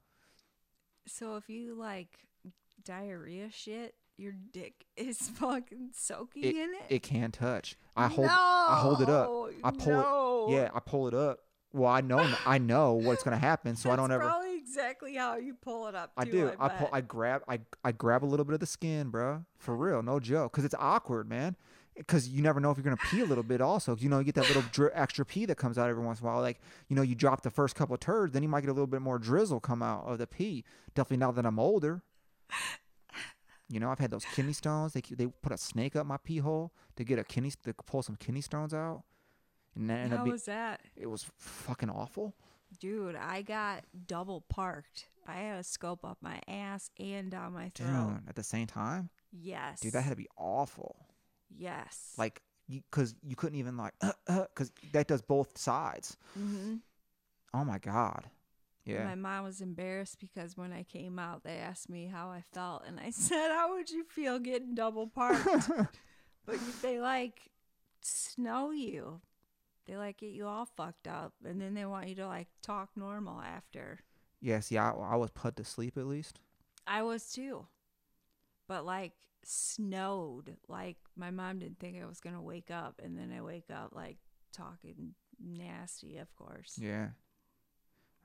[1.08, 2.20] So if you like
[2.86, 6.84] diarrhea shit, your dick is fucking soaking it in it.
[6.90, 7.76] it can touch.
[7.96, 9.30] I hold no, I hold it up.
[9.64, 10.46] I pull no.
[10.50, 10.54] it.
[10.54, 11.40] Yeah, I pull it up.
[11.74, 14.26] Well, I know I know what's gonna happen, so I don't ever.
[14.26, 16.12] probably exactly how you pull it up.
[16.18, 16.52] I do.
[16.60, 16.90] I, pull.
[16.92, 17.44] I grab.
[17.48, 19.46] I I grab a little bit of the skin, bro.
[19.58, 20.52] For real, no joke.
[20.52, 21.56] Cause it's awkward, man.
[22.08, 23.62] Cause you never know if you're gonna pee a little bit.
[23.62, 26.20] Also, you know, you get that little dri- extra pee that comes out every once
[26.20, 26.42] in a while.
[26.42, 26.60] Like,
[26.90, 28.88] you know, you drop the first couple of turds, then you might get a little
[28.88, 30.64] bit more drizzle come out of the pee.
[30.96, 32.02] Definitely now that I'm older.
[33.70, 34.92] You know, I've had those kidney stones.
[34.94, 38.02] They they put a snake up my pee hole to get a kidney to pull
[38.04, 39.04] some kidney stones out.
[39.76, 40.82] And then How it, was that?
[40.96, 42.34] it was fucking awful.
[42.80, 45.08] Dude, I got double parked.
[45.28, 47.88] I had a scope up my ass and down my Dude,
[48.28, 49.80] at the same time, Yes.
[49.82, 51.08] dude, that had to be awful.
[51.50, 52.14] Yes.
[52.18, 53.94] like because you, couldn't even like
[54.28, 56.76] because that does both sides hmm
[57.54, 58.30] oh my god
[58.86, 59.04] Yeah.
[59.04, 62.84] My mom was embarrassed because when I came out, they asked me how I felt,
[62.88, 65.46] and I said, "How would you feel getting double parked?"
[66.46, 67.42] but they like
[68.02, 69.20] snow you.
[69.88, 72.90] They like get you all fucked up, and then they want you to like talk
[72.96, 74.00] normal after.
[74.40, 74.92] Yes, yeah.
[74.92, 76.40] See, I, I was put to sleep at least.
[76.88, 77.68] I was too,
[78.68, 79.14] but like
[79.44, 80.58] snowed.
[80.68, 83.92] Like my mom didn't think I was gonna wake up, and then I wake up
[83.94, 84.18] like
[84.54, 85.14] talking
[85.44, 86.78] nasty, of course.
[86.80, 87.10] Yeah.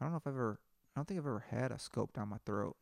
[0.00, 0.60] I don't know if I've ever.
[0.94, 2.76] I don't think I've ever had a scope down my throat.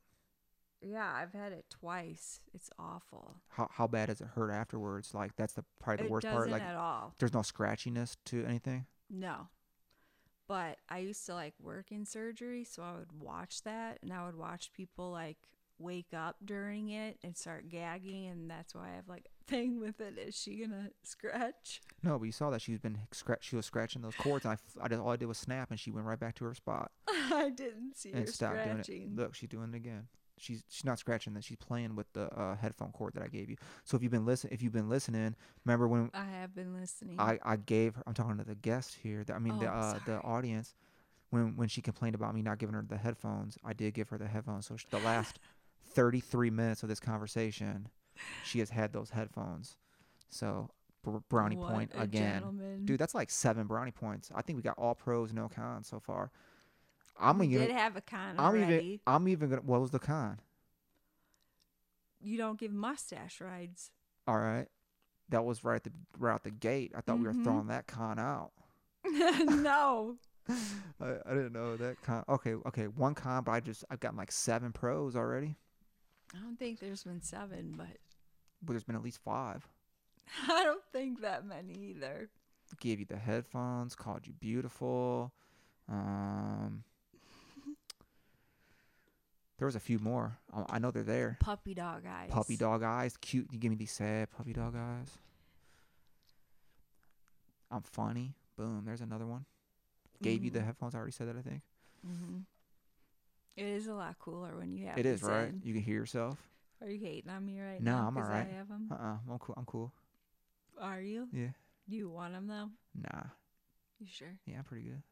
[0.85, 2.41] Yeah, I've had it twice.
[2.53, 3.37] It's awful.
[3.49, 5.15] How how bad does it hurt afterwards?
[5.15, 6.51] Like that's the probably the it worst doesn't part.
[6.51, 7.15] Like at all.
[7.19, 8.87] there's no scratchiness to anything.
[9.11, 9.49] No.
[10.47, 14.27] But I used to like work in surgery, so I would watch that and I
[14.27, 15.39] would watch people like
[15.79, 19.81] wake up during it and start gagging and that's why I have like a thing
[19.81, 20.19] with it.
[20.19, 21.81] Is she gonna scratch?
[22.03, 23.45] No, but you saw that she's been scratch.
[23.45, 25.81] She was scratching those cords, and I, I did, all I did was snap, and
[25.81, 29.17] she went right back to her spot I didn't see her and stopped doing it.
[29.17, 30.09] Look, she's doing it again.
[30.45, 31.45] She's she's not scratching that.
[31.45, 33.57] She's playing with the uh, headphone cord that I gave you.
[33.85, 35.35] So if you've been listen, if you've been listening,
[35.65, 37.19] remember when I have been listening.
[37.19, 38.03] I, I gave her.
[38.07, 39.25] I'm talking to the guest here.
[39.25, 40.75] the- I mean the Oh, uh, the audience.
[41.31, 44.19] When when she complained about me not giving her the headphones, I did give her
[44.19, 44.67] the headphones.
[44.67, 45.39] So sh- the last
[45.95, 47.89] 33 minutes of this conversation,
[48.45, 49.77] she has had those headphones.
[50.29, 50.71] So
[51.29, 52.85] brownie What point again, gentleman.
[52.85, 52.99] dude.
[52.99, 54.31] That's like seven brownie points.
[54.35, 56.31] I think we got all pros, no cons so far.
[57.19, 57.69] I'm you even.
[57.69, 58.85] did have a con I'm already.
[58.85, 59.01] even.
[59.07, 59.63] I'm even gonna.
[59.63, 60.39] What was the con?
[62.21, 63.91] You don't give mustache rides.
[64.27, 64.67] All right,
[65.29, 66.93] that was right at the right out the gate.
[66.97, 67.45] I thought we were Mhm.
[67.45, 68.53] throwing that con out.
[69.05, 70.17] no.
[70.49, 72.25] I, I didn't know that con.
[72.29, 75.57] Okay, okay, one con, but I just I've gotten like seven pros already.
[76.35, 77.87] I don't think there's been seven, but
[78.63, 79.67] But there's been at least five.
[80.49, 82.31] I don't think that many either.
[82.81, 85.33] Gave you the headphones, called you beautiful.
[85.89, 86.83] Um,
[89.65, 90.37] there was a few more.
[90.53, 91.39] I, I know they're there.
[91.41, 92.29] Puppy dog eyes.
[92.31, 93.49] Puppy dog eyes, cute.
[93.51, 95.09] You give me these sad puppy dog eyes.
[97.71, 98.35] I'm funny.
[98.59, 98.83] Boom.
[98.85, 99.47] There's another one.
[100.21, 100.67] Gave you the Mhm.
[100.67, 100.95] headphones.
[100.95, 101.37] I already said that.
[101.39, 101.63] I think
[102.05, 102.41] hmm
[103.57, 104.99] It is a lot cooler when you have.
[104.99, 105.55] it is these right.
[105.63, 106.39] You can hear yourself.
[106.83, 108.09] Are you hating on me right No, now?
[108.09, 108.47] I'm alright.
[108.47, 108.89] I have them.
[108.91, 109.55] Uh uh-uh, I'm cool.
[109.57, 109.93] I'm cool.
[110.79, 111.27] Are you?
[111.33, 111.53] Yeah.
[111.89, 112.69] Do you want them though?
[112.95, 113.23] Nah.
[113.99, 114.37] You sure?
[114.45, 115.03] Yeah, I'm pretty good.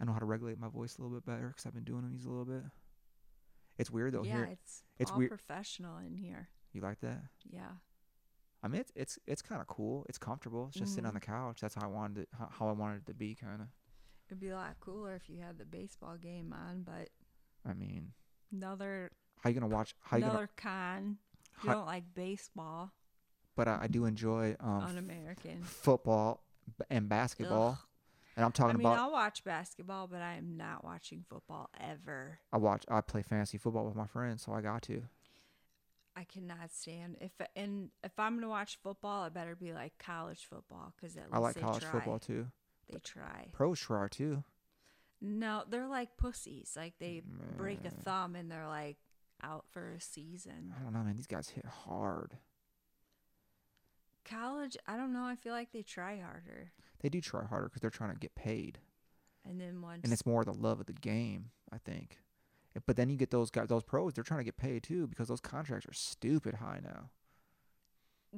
[0.00, 2.08] I know how to regulate my voice a little bit better because I've been doing
[2.10, 2.62] these a little bit.
[3.78, 4.24] It's weird though.
[4.24, 6.48] yeah, Here, it's it's all weird- professional in here.
[6.72, 7.22] you like that?
[7.44, 7.70] Yeah.
[8.62, 10.04] I mean, it's it's it's kind of cool.
[10.08, 10.66] It's comfortable.
[10.68, 11.20] It's just sitting on Mhm.
[11.20, 11.60] the couch.
[11.60, 12.28] That's how I wanted it.
[12.38, 13.68] How, how I wanted it to be, kind of.
[14.28, 17.10] It'd be a lot cooler if you had the baseball game on, but
[17.64, 18.12] I mean,
[18.50, 19.94] another how you gonna watch?
[20.00, 20.32] How you gonna?
[20.32, 21.18] another con.
[21.62, 22.92] You How- don't like baseball.
[23.54, 25.62] But I, I do enjoy um, Un-American.
[25.62, 26.42] football
[26.90, 27.78] and basketball.
[27.80, 27.86] Ugh.
[28.36, 28.98] And I'm I talking mean, about.
[28.98, 32.38] I'll watch basketball, but I am not watching football ever.
[32.52, 32.84] I watch.
[32.88, 35.02] I play fantasy football with my friends, so I got to.
[36.14, 40.46] I cannot stand if and if I'm gonna watch football, it better be like college
[40.48, 41.90] football because at least I like college try.
[41.90, 42.46] football too.
[42.90, 43.48] They try.
[43.52, 44.42] Pros try too.
[45.20, 46.72] No, they're like pussies.
[46.74, 47.22] Like they
[47.56, 48.96] break a thumb and they're like
[49.42, 50.72] out for a season.
[50.78, 51.16] I don't know, man.
[51.16, 52.38] These guys hit hard.
[54.24, 55.24] College, I don't know.
[55.24, 56.72] I feel like they try harder.
[57.00, 58.78] They do try harder because they're trying to get paid.
[59.48, 62.18] And then once and it's more the love of the game, I think.
[62.86, 65.28] But then you get those guys, those pros, they're trying to get paid too because
[65.28, 67.10] those contracts are stupid high now.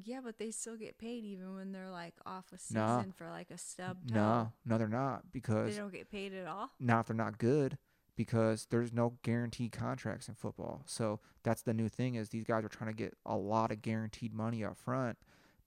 [0.05, 3.03] yeah, but they still get paid even when they're like off a season Nah.
[3.17, 3.99] for like a stub.
[4.11, 6.71] No, no, they're not because they don't get paid at all.
[6.79, 7.79] now if they're not good
[8.15, 10.83] because there's no guaranteed contracts in football.
[10.87, 13.81] So that's the new thing is these guys are trying to get a lot of
[13.83, 15.17] guaranteed money up front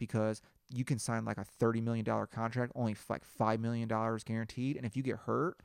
[0.01, 0.41] because
[0.73, 4.75] you can sign like a thirty million dollar contract, only like five million dollars guaranteed,
[4.75, 5.57] and if you get hurt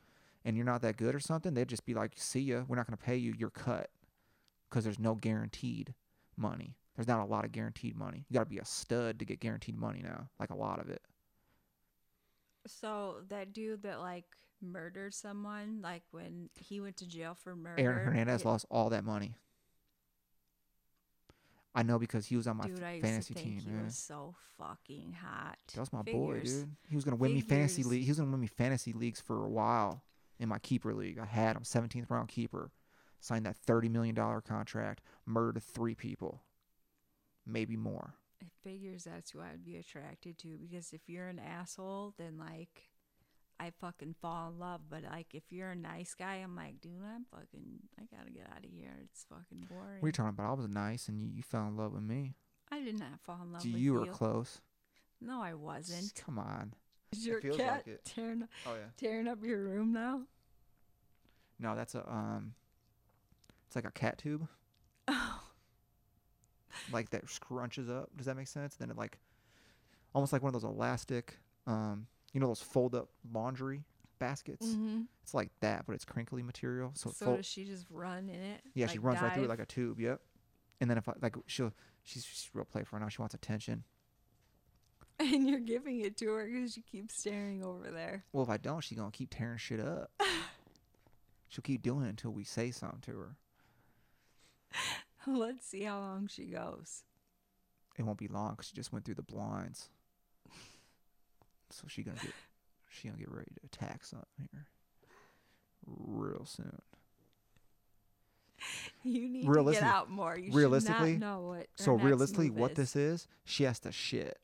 [0.45, 2.87] and you're not that good or something, they'd just be like, "See ya, we're not
[2.87, 3.35] going to pay you.
[3.37, 3.91] You're cut,"
[4.69, 5.95] because there's no guaranteed
[6.37, 6.77] money.
[6.95, 8.27] There's not a lot of guaranteed money.
[8.29, 10.91] You got to be a stud to get guaranteed money now, like a lot of
[10.91, 11.01] it.
[12.67, 14.27] So that dude that like
[14.61, 17.81] murdered someone, like when he went to jail for murder.
[17.83, 19.35] Aaron Hernandez it- lost all that money.
[21.77, 23.61] I know because he was on my Dude, f- fantasy team.
[23.61, 23.85] he man.
[23.85, 25.59] was so fucking hot.
[25.75, 26.71] That was my boy, dude.
[26.89, 27.91] He was gonna win me fantasy Figures.
[27.93, 28.03] league.
[28.05, 30.03] He was gonna win me fantasy leagues for a while
[30.39, 31.19] in my keeper league.
[31.19, 32.71] I had him, 17th round keeper.
[33.21, 35.01] Signed that 30 million dollar contract.
[35.27, 36.43] Murdered three people,
[37.47, 38.15] maybe more.
[38.41, 42.85] It figures that's who I'd be attracted to because if you're an asshole, then like
[43.59, 44.83] I fucking fall in love.
[44.89, 48.47] But like if you're a nice guy, I'm like, dude, I'm fucking, I gotta get
[48.51, 48.97] out of here.
[49.05, 50.01] It's fucking boring.
[50.01, 50.51] What are you talking about?
[50.51, 52.35] I was nice, and you, you fell in love with me.
[52.71, 54.01] I did not fall in love Gee, with you you.
[54.01, 54.61] were close.
[55.21, 56.13] No, I wasn't.
[56.15, 56.75] Come on.
[57.13, 58.05] Is your cat like it.
[58.05, 58.91] tearing Oh yeah.
[58.97, 60.23] tearing up your room now?
[61.59, 62.55] No, that's a um.
[63.67, 64.47] It's like a cat tube.
[65.09, 65.41] Oh.
[66.93, 68.11] Like that scrunches up.
[68.17, 68.77] Does that make sense?
[68.77, 69.19] Then it like,
[70.15, 72.07] almost like one of those elastic, um,
[72.37, 73.83] you know those fold up laundry
[74.19, 74.67] baskets.
[74.67, 75.05] Mm-hmm.
[75.23, 76.93] It's like that, but it's crinkly material.
[76.95, 78.61] So, So, does she just run in it?
[78.75, 79.99] yeah, she Like runs right through it like a tube.
[79.99, 80.21] Yep.
[80.83, 81.73] And then if I like, she'll
[82.03, 83.09] she's, she's real playful right now.
[83.09, 83.85] She wants attention.
[85.19, 88.27] and you're giving it to her because you keep staring over there.
[88.35, 90.11] Well, if I don't, she's gonna keep tearing shit up.
[91.49, 93.37] She'll keep doing it until we say something to her.
[95.27, 97.05] Let's see how long she goes.
[97.99, 99.89] It won't be long 'cause she just went through the blinds.
[101.71, 102.33] So she gonna get
[102.89, 104.67] she gonna get ready to attack something here
[105.87, 106.81] real soon.
[109.05, 110.37] You need to get out more.
[110.37, 111.67] You realistically- should not know what.
[111.77, 112.77] So realistically, what is.
[112.77, 114.39] this is, she has to shit.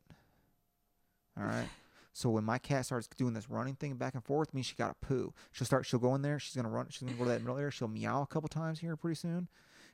[1.37, 1.69] All right.
[2.15, 4.89] So when my cat starts doing this running thing back and forth, means she got
[4.89, 5.33] to poo.
[5.51, 5.87] She'll start.
[5.87, 6.39] She'll go in there.
[6.39, 6.89] She's gonna run.
[6.91, 7.71] She's gonna go to that middle area.
[7.71, 9.49] She'll meow a couple times here pretty soon,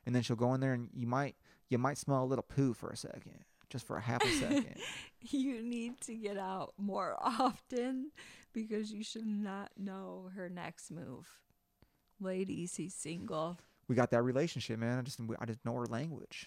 [0.04, 1.36] and then she'll go in there and you might
[1.68, 4.76] you might smell a little poo for a second, just for a half a second.
[5.20, 8.12] You need to get out more often
[8.52, 11.26] because you should not know her next move.
[12.20, 13.58] Ladies, he's single.
[13.88, 14.96] we got that relationship, man.
[14.98, 16.46] I just I just know her language.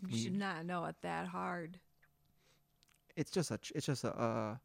[0.00, 1.78] You We- should not know it that hard.
[3.14, 3.58] It's just a.
[3.74, 4.14] It's just a.
[4.18, 4.56] Uh,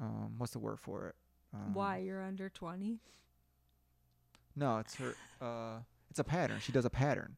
[0.00, 1.14] um, what's the word for it?
[1.54, 2.98] Um, Why you're under 20?
[4.56, 5.14] No, it's her.
[5.40, 6.60] Uh, it's a pattern.
[6.60, 7.36] She does a pattern.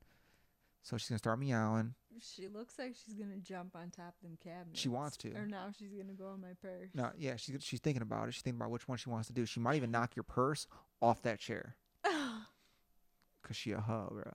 [0.85, 1.95] So she's gonna start meowing.
[2.21, 4.81] She looks like she's to jump on top of them cabinets.
[4.81, 5.33] She wants to.
[5.35, 6.91] Or now she's to go on my purse.
[6.95, 8.35] No, yeah, she's she's thinking about it.
[8.35, 9.47] She's thinking about which one she wants to do.
[9.47, 10.67] She might even knock your purse
[11.01, 11.77] off that chair.
[12.05, 14.33] Cause she a hoe, bro.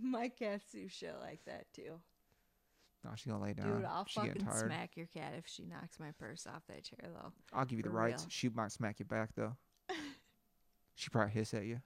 [0.00, 2.00] My cats do shit like that too.
[3.04, 3.76] No, she's gonna lay down.
[3.76, 7.10] Dude, I'll she fucking smack your cat if she knocks my purse off that chair,
[7.12, 7.32] though.
[7.52, 8.22] I'll give you the rights.
[8.22, 8.30] real.
[8.30, 9.56] She might smack you back though.
[10.94, 11.80] she probably hiss at you.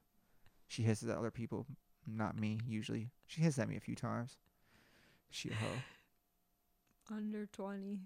[0.69, 1.67] She hisses at other people,
[2.07, 3.11] not me usually.
[3.27, 4.37] She hisses at me a few times.
[5.31, 5.83] She a hoe.
[7.11, 8.01] Under 20.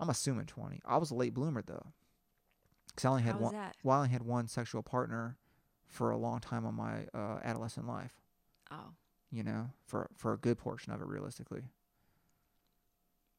[0.00, 0.80] I'm assuming 20.
[0.84, 1.86] I was a late bloomer though.
[2.96, 3.52] Cause I only had one.
[3.54, 3.76] that?
[3.82, 5.36] Well, I only had one sexual partner
[5.86, 8.12] for a long time on my uh, adolescent life.
[8.70, 8.90] Oh.
[9.30, 11.62] you know, for for a good portion of it realistically.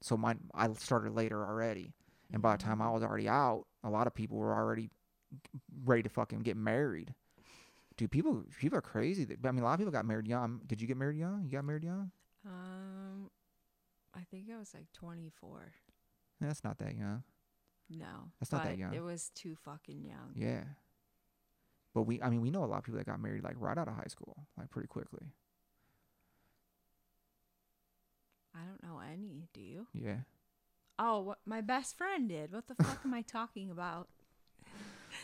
[0.01, 1.93] So mine I started later already.
[2.31, 2.93] And by the time I Mm-hmm.
[2.93, 4.89] was already out, a lot of people were already
[5.85, 7.13] ready to fucking get married.
[7.95, 9.27] Dude, people people are crazy.
[9.43, 10.61] I mean, a lot of people got married young.
[10.65, 11.43] Did you get married young?
[11.45, 12.11] You got married young?
[12.45, 13.29] Um,
[14.15, 15.73] I think I was like 24.
[16.41, 17.23] Yeah, that's not that young.
[17.89, 18.31] No.
[18.39, 18.93] That's not that young.
[18.93, 20.33] It was too fucking young.
[20.35, 20.63] Yeah.
[21.93, 23.77] But we, I mean, we know a lot of people that got married like right
[23.77, 25.27] out of high school, like pretty quickly.
[28.55, 29.47] I don't know any.
[29.53, 29.87] Do you?
[29.93, 30.17] Yeah.
[30.97, 32.51] Oh, what my best friend did.
[32.51, 34.07] What the fuck am I talking about?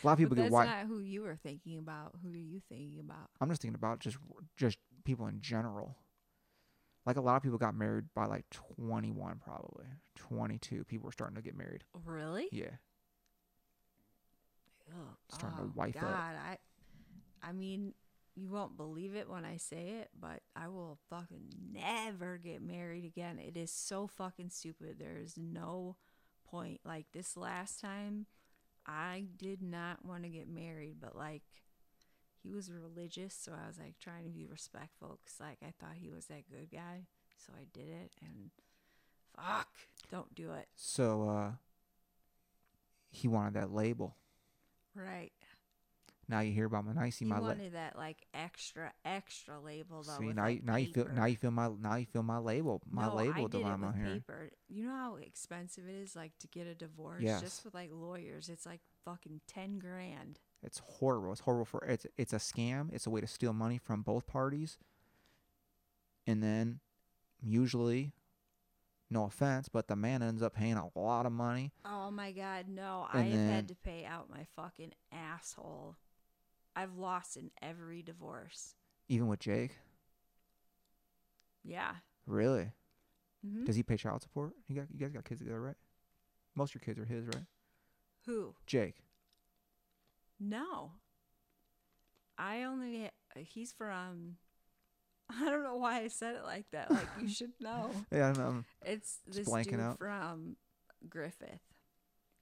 [0.04, 0.66] A lot of people but get that's white.
[0.66, 2.16] not who you were thinking about.
[2.24, 3.30] Who are you thinking about?
[3.42, 4.18] I'm just thinking about just
[4.58, 5.98] just people in general.
[7.06, 9.86] Like a lot of people got married by like 21 probably.
[10.16, 11.84] 22 people were starting to get married.
[12.06, 12.48] Really?
[12.52, 12.78] Yeah.
[14.90, 16.04] Ugh, Starting to oh, wife up.
[16.04, 16.58] God, I,
[17.42, 17.94] I mean,
[18.36, 23.06] you won't believe it when I say it, but I will fucking never get married
[23.06, 23.40] again.
[23.40, 24.98] It is so fucking stupid.
[25.00, 25.96] There is no
[26.50, 26.82] point.
[26.86, 28.28] Like this last time,
[28.90, 31.44] I did not want to get married, but like
[32.42, 35.96] he was religious, so I was like trying to be respectful because like I thought
[35.96, 37.06] he was that good guy,
[37.38, 38.12] so I did it.
[38.22, 38.50] And
[39.36, 39.68] fuck,
[40.12, 40.68] don't do it.
[40.76, 41.52] So uh
[43.12, 44.16] he wanted that label.
[44.96, 45.32] Right.
[46.30, 50.04] Now you hear about my nice He my la- wanted that like extra extra label
[50.04, 50.20] though.
[50.20, 52.38] See now like, you, now you feel now you feel my now you feel my
[52.38, 54.14] label my no, I label did it dilemma with here.
[54.14, 54.50] Paper.
[54.68, 57.24] You know how expensive it is, like to get a divorce.
[57.24, 57.42] Yes.
[57.42, 60.40] Just with like lawyers, it's like fucking ten grand.
[60.62, 61.32] It's horrible.
[61.32, 62.94] It's horrible for it's it's a scam.
[62.94, 64.78] It's a way to steal money from both parties.
[66.28, 66.80] And then
[67.42, 68.14] usually
[69.10, 71.72] no offense, but the man ends up paying a lot of money.
[71.84, 73.08] Oh my god, no!
[73.12, 75.96] I have had to pay out my fucking asshole.
[76.80, 78.76] I've lost in every divorce.
[79.10, 79.78] Even with Jake.
[81.64, 81.92] Yeah.
[82.26, 82.72] Really?
[83.46, 84.54] hmm Does he pay child support?
[84.68, 85.76] You got you guys got kids together, right?
[86.56, 87.44] Most of your kids are his, right?
[88.26, 88.54] Who?
[88.66, 88.96] Jake.
[90.40, 90.92] No.
[92.38, 93.10] I only.
[93.36, 94.38] He's from.
[95.30, 96.90] I don't know why I said it like that.
[96.92, 97.92] Like you should know.
[98.12, 99.98] Yeah, um, It's this blanking dude out.
[99.98, 100.56] from
[101.08, 101.62] Griffith.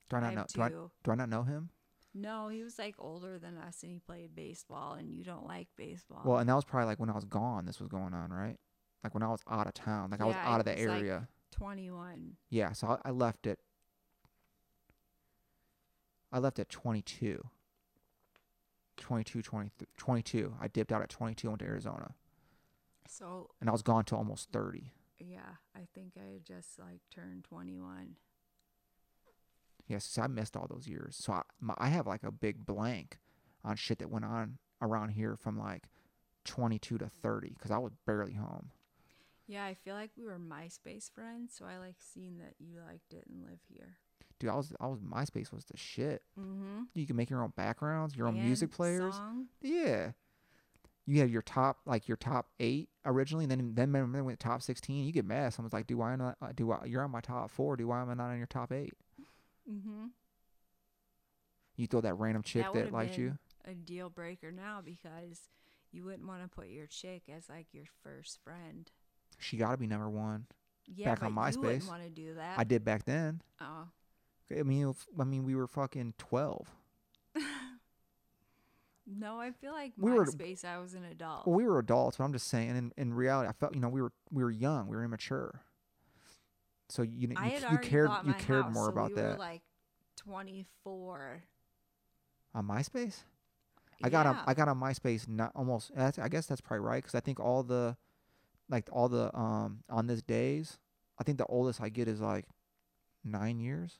[0.08, 0.68] do I I not know do I,
[1.04, 1.70] do I not know him?
[2.20, 5.68] No, he was like older than us and he played baseball and you don't like
[5.76, 6.22] baseball.
[6.24, 8.56] Well, and that was probably like when I was gone this was going on, right?
[9.04, 10.10] Like when I was out of town.
[10.10, 11.28] Like I was Yeah, out of the like, area.
[11.52, 12.36] 21.
[12.50, 13.58] Yeah, so I, I left at
[16.32, 17.42] I left at 22.
[18.96, 20.54] 22, 20, 22.
[20.60, 22.14] I dipped out at 22, went to Arizona,
[23.08, 24.92] So and I was gone till almost 30.
[25.20, 28.16] yeah, I think I just like turned 21.
[29.88, 31.16] Yes, see, I missed all those years.
[31.18, 33.18] So I, my, I have like a big blank
[33.64, 35.84] on shit that went on around here from like
[36.44, 38.70] 22 to 30 because I was barely home.
[39.46, 43.00] Yeah, I feel like we were MySpace friends, so I like seeing that you like
[43.08, 43.96] didn't live here.
[44.38, 46.22] Dude, I was, I was, MySpace was the shit.
[46.38, 46.82] Mm-hmm.
[46.94, 49.14] You can make your own backgrounds, your own music players.
[49.14, 49.46] Song.
[49.62, 50.12] Yeah.
[51.06, 54.38] You had your top, like your top eight originally, and then then when it went
[54.38, 55.54] top 16, you get mad.
[55.54, 57.76] Someone's like, do why not, uh, do I, you're on my top four.
[57.76, 58.92] Do why am I not on your top eight?
[59.70, 60.06] Mm-hmm.
[61.76, 63.38] You throw that random chick That that, liked you.
[63.64, 65.40] a deal breaker now because
[65.92, 68.90] you wouldn't want to put your chick as like your first friend.
[69.38, 70.46] She got to be number one.
[70.86, 71.56] Yeah, Back on you MySpace.
[71.62, 72.58] wouldn't want to do that.
[72.58, 73.42] I did back then.
[73.60, 73.88] Oh,
[74.50, 76.66] I mean, I mean, we were fucking 12.
[79.06, 80.64] no, I feel like We were- MySpace.
[80.64, 81.46] I was an adult.
[81.46, 82.70] Well, we were adults, but I'm just saying.
[82.70, 85.60] In, in reality, I felt you know we were we were young, we were immature.
[86.88, 87.36] So you you,
[87.72, 89.62] you cared you cared house, more so about we that like
[90.16, 91.42] 24.
[92.54, 93.22] on MySpace.
[94.02, 95.90] I got on I got on MySpace not almost.
[95.96, 97.96] I guess that's probably right because I think all the
[98.68, 100.78] like all the um on this days,
[101.18, 102.46] I think the oldest I get is like
[103.24, 103.98] nine years,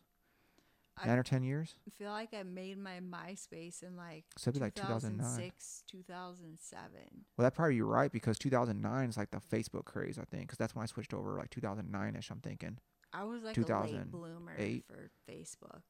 [1.03, 1.75] I nine or ten years.
[1.97, 5.19] feel like I made my MySpace in like So it'd be like 2009.
[5.19, 6.91] 2006, 2007.
[7.37, 10.59] Well, that probably you're right because 2009 is like the Facebook craze, I think, because
[10.59, 12.31] that's when I switched over like 2009 ish.
[12.31, 12.79] I'm thinking.
[13.13, 14.11] I was like a late 2008.
[14.11, 15.83] bloomer for Facebook.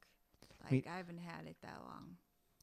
[0.63, 2.17] Like Me- I haven't had it that long.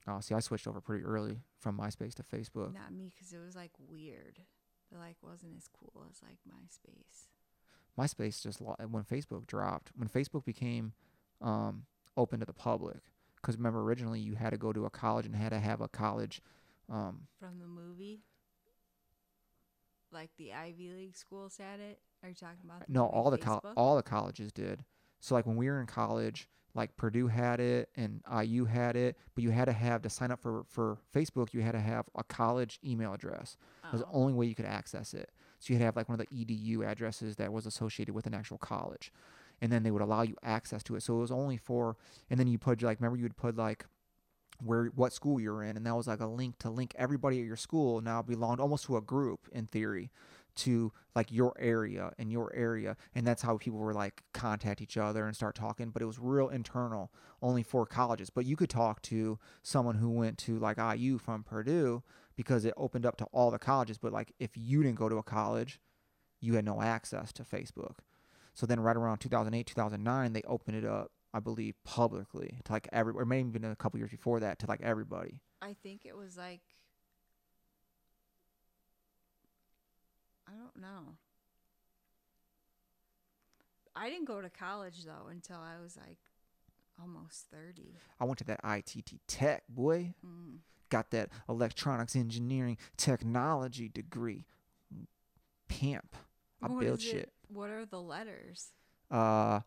[0.08, 2.74] Oh, see, I switched over pretty early from MySpace to Facebook.
[2.74, 4.40] Not me, because it was like weird.
[4.92, 7.28] It like wasn't as cool as like MySpace.
[7.98, 10.94] MySpace just lo- when Facebook dropped, when Facebook became
[11.42, 11.86] um,
[12.18, 12.98] open to the public.
[13.42, 15.88] Because remember, originally you had to go to a college and had to have a
[15.88, 16.42] college.
[16.90, 18.22] Um, From the movie,
[20.12, 22.00] like the Ivy League schools had it.
[22.24, 22.88] Are you talking about?
[22.88, 24.84] The no, all the col- all the colleges did.
[25.20, 29.18] So like when we were in college, like Purdue had it and IU had it,
[29.34, 31.54] but you had to have to sign up for for Facebook.
[31.54, 33.58] You had to have a college email address.
[33.84, 34.12] It was the Oh.
[34.22, 35.32] only way you could access it.
[35.60, 38.26] So you had to have like one of the EDU addresses that was associated with
[38.28, 39.12] an actual college.
[39.62, 41.04] And then they would allow you access to it.
[41.04, 41.98] So it was only for
[42.30, 43.86] and then you put like remember you would put like
[44.64, 47.46] where what school you're in and that was like a link to link everybody at
[47.46, 50.12] your school now belonged almost to a group in theory
[50.56, 52.96] to like your area and your area.
[53.14, 56.20] And that's how people were like contact each other and start talking but it was
[56.20, 58.30] real internal only for colleges.
[58.30, 62.04] But you could talk to someone who went to like IU from Purdue
[62.36, 65.18] because it opened up to all the colleges but like if you didn't go to
[65.18, 65.80] a college
[66.40, 67.98] you had no access to Facebook
[68.56, 72.88] so then right around 2008 2009 they opened it up I believe publicly to like
[72.92, 76.18] every or maybe even a couple years before that to like everybody I think it
[76.18, 76.62] was like
[80.48, 81.16] I don't know.
[83.96, 86.18] I didn't go to college though until I was like
[87.02, 87.96] almost 30.
[88.20, 90.60] I went to that ITT Tech boy Mm.
[90.90, 94.46] got that electronics engineering technology degree.
[95.68, 96.16] Pimp.
[96.66, 97.34] I What build it- shit.
[97.48, 98.72] What are the letters?
[99.12, 99.62] Uh,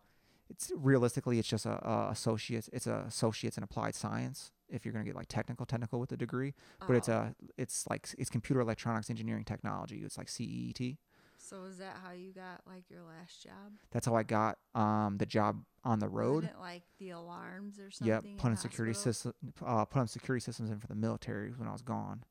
[0.49, 2.69] it's realistically, it's just a, a associates.
[2.73, 4.51] It's a associates in applied science.
[4.67, 6.53] If you're gonna get like technical, technical with the degree,
[6.87, 7.13] but it's Oh.
[7.13, 10.01] a it's like it's computer electronics engineering technology.
[10.03, 10.97] It's like CET.
[11.37, 13.73] So is that how you got like your last job?
[13.91, 16.49] That's how I got um the job on the road.
[16.59, 18.07] Like the alarms or something?
[18.13, 19.33] Yep, in putting security system,
[19.65, 22.23] uh, putting security systems in for the military when I was gone.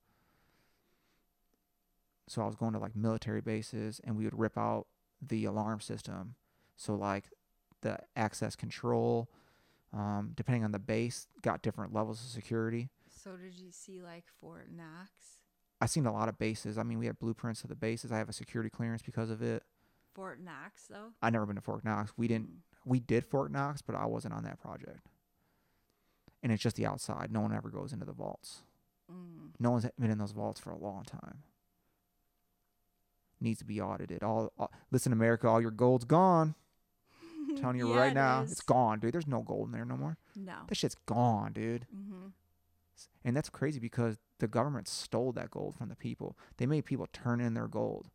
[2.29, 4.87] So I was going to like military bases, and we would rip out
[5.21, 6.35] the alarm system.
[6.77, 7.25] So like
[7.81, 9.29] the access control,
[9.93, 12.91] um, depending on the base, got different levels of security.
[13.09, 15.11] So did you see like Fort Knox?
[15.81, 16.77] I've seen a lot of bases.
[16.77, 18.11] I mean, we had blueprints of the bases.
[18.11, 19.63] I have a security clearance because of it.
[20.15, 21.13] Fort Knox though?
[21.23, 22.13] I never been to Fort Knox.
[22.17, 22.49] We didn't.
[22.49, 22.59] Mm.
[22.85, 25.07] We did Fort Knox, but I wasn't on that project.
[26.43, 27.31] And it's just the outside.
[27.31, 28.63] No one ever goes into the vaults.
[29.11, 29.51] Mm.
[29.59, 31.43] No one's been in those vaults for a long time.
[33.41, 34.23] Needs to be audited.
[34.23, 36.55] All, all listen, America, all your gold's gone.
[37.49, 38.53] I'm telling you Yeah, right it now, is.
[38.53, 39.15] it's gone, dude.
[39.15, 40.17] There's no gold in there no more.
[40.37, 40.55] No.
[40.67, 41.87] That shit's gone, dude.
[41.95, 42.29] Mm-hmm.
[43.25, 46.37] And that's crazy because the government stole that gold from the people.
[46.57, 48.09] They made people turn in their gold.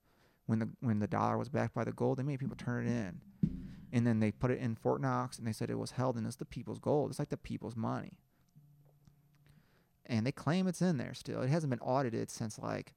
[0.46, 2.90] When the when the dollar was backed by the gold, they made people turn it
[2.90, 3.22] in.
[3.94, 6.28] And then they put it in Fort Knox and they said it was held and
[6.28, 7.12] it's the people's gold.
[7.12, 8.18] It's like the people's money.
[10.06, 11.42] And they claim it's in there still.
[11.42, 12.94] It hasn't been audited since like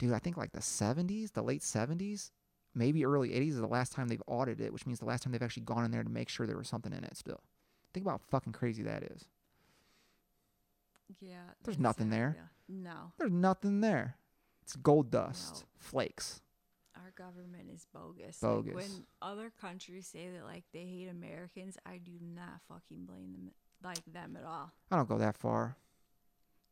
[0.00, 2.30] dude, I think like the 70s, the late 70s,
[2.74, 5.30] maybe early 80s is the last time they've audited it, which means the last time
[5.32, 7.40] they've actually gone in there to make sure there was something in it still.
[7.92, 9.26] Think about how fucking crazy that is.
[11.20, 11.42] Yeah.
[11.64, 12.36] There's nothing there.
[12.68, 12.82] feel.
[12.82, 14.16] No, There's nothing there.
[14.62, 15.68] It's gold dust, No.
[15.76, 16.40] flakes.
[16.96, 18.40] our government is bogus.
[18.42, 18.74] Like, Bogus.
[18.74, 23.50] when other countries say that like they hate Americans, I do not fucking blame them
[23.82, 24.70] like them at all.
[24.90, 25.76] I don't go that far.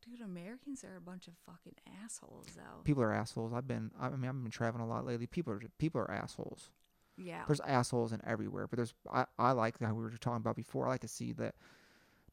[0.08, 2.82] Dude, Americans are a bunch of fucking assholes though.
[2.84, 3.52] People are assholes.
[3.52, 3.90] I've been.
[4.00, 5.26] I mean, I've been traveling a lot lately.
[5.26, 6.70] People are people are assholes.
[7.16, 7.42] yeah.
[7.46, 8.94] There's assholes in everywhere, but there's.
[9.12, 10.86] I, I like how we were talking about before.
[10.86, 11.54] I like to see that.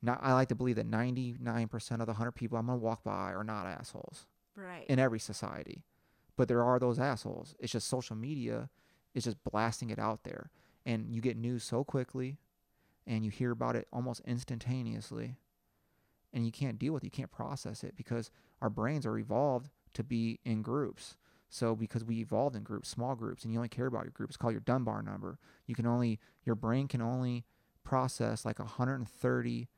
[0.01, 0.19] Not.
[0.21, 3.43] I like to believe that 99% of the hundred people I'm gonna walk by are
[3.43, 4.85] not assholes right.
[4.87, 5.83] in every society,
[6.37, 7.55] but there are those assholes.
[7.59, 8.69] It's just social media
[9.13, 10.49] is just blasting it out there,
[10.85, 12.37] and you get news so quickly,
[13.07, 15.35] and you hear about it almost instantaneously,
[16.35, 17.07] and you can't deal with it.
[17.07, 18.29] You can't process it because
[18.61, 21.15] our brains are evolved to be in groups.
[21.49, 24.29] So because we evolved in groups, small groups, and you only care about your group,
[24.29, 25.39] it's called your Dunbar number.
[25.65, 27.45] You can only your brain can only
[27.85, 29.69] process like 130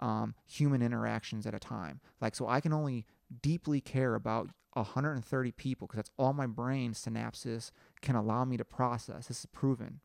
[0.00, 2.00] um, human interactions at a time.
[2.20, 3.06] Like so, I can only
[3.42, 7.70] deeply care about 130 people because that's all my brain synapses
[8.02, 9.28] can allow me to process.
[9.28, 10.00] This is proven.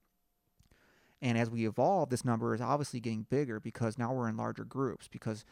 [1.21, 4.65] And as we evolve, this number is obviously getting bigger because now we're in larger
[4.65, 5.43] groups because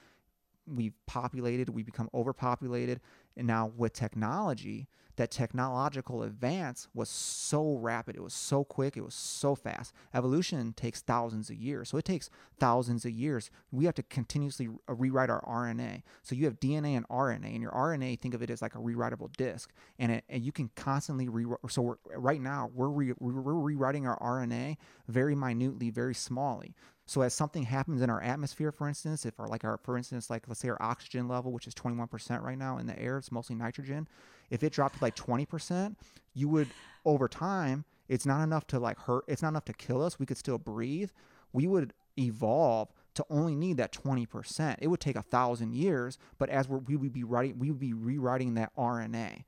[0.66, 3.01] we've populated, we become overpopulated.
[3.36, 9.03] And now with technology, that technological advance was so rapid, it was so quick, it
[9.03, 9.93] was so fast.
[10.14, 11.89] Evolution takes thousands of years.
[11.89, 13.51] So it takes thousands of years.
[13.72, 16.01] We have to continuously uh, rewrite our RNA.
[16.24, 18.80] So you have DNA and RNA, and your RNA, think of it as like a
[18.80, 19.72] rewritable disk.
[19.99, 21.59] And, it, and you can constantly rewrite.
[21.70, 26.74] So we're, right now, we're, re, we're rewriting our RNA very minutely, very smallly.
[27.06, 30.30] So as something happens in our atmosphere, for instance, if our like our for instance,
[30.30, 33.32] like let's say our oxygen level, which is 21% right now in the air, it's
[33.32, 34.08] mostly nitrogen.
[34.49, 35.95] If it dropped to like 20%,
[36.34, 36.70] you would
[37.06, 40.20] over time, it's not enough to like hurt, it's not enough to kill us.
[40.20, 41.12] We could still breathe.
[41.51, 44.78] We would evolve to only need that 20%.
[44.80, 47.80] It would take a thousand years, but as we're, we would be writing, we would
[47.80, 49.43] be rewriting that RNA.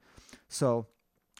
[0.49, 0.87] So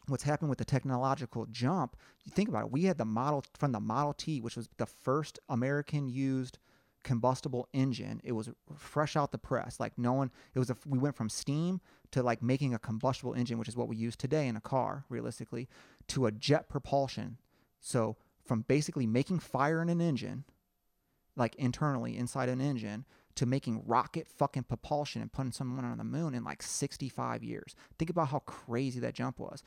[0.08, 3.72] what's happened with the technological jump you think about it we had the model from
[3.72, 6.58] the model t which was the first american used
[7.02, 10.98] combustible engine it was fresh out the press like no one it was a we
[10.98, 11.80] went from steam
[12.10, 15.04] to like making a combustible engine which is what we use today in a car
[15.08, 15.68] realistically
[16.08, 17.38] to a jet propulsion.
[17.80, 20.44] So from basically making fire in an engine
[21.36, 23.04] like internally inside an engine
[23.34, 27.76] to making rocket fucking propulsion and putting someone on the moon in like 65 years.
[27.98, 29.62] Think about how crazy that jump was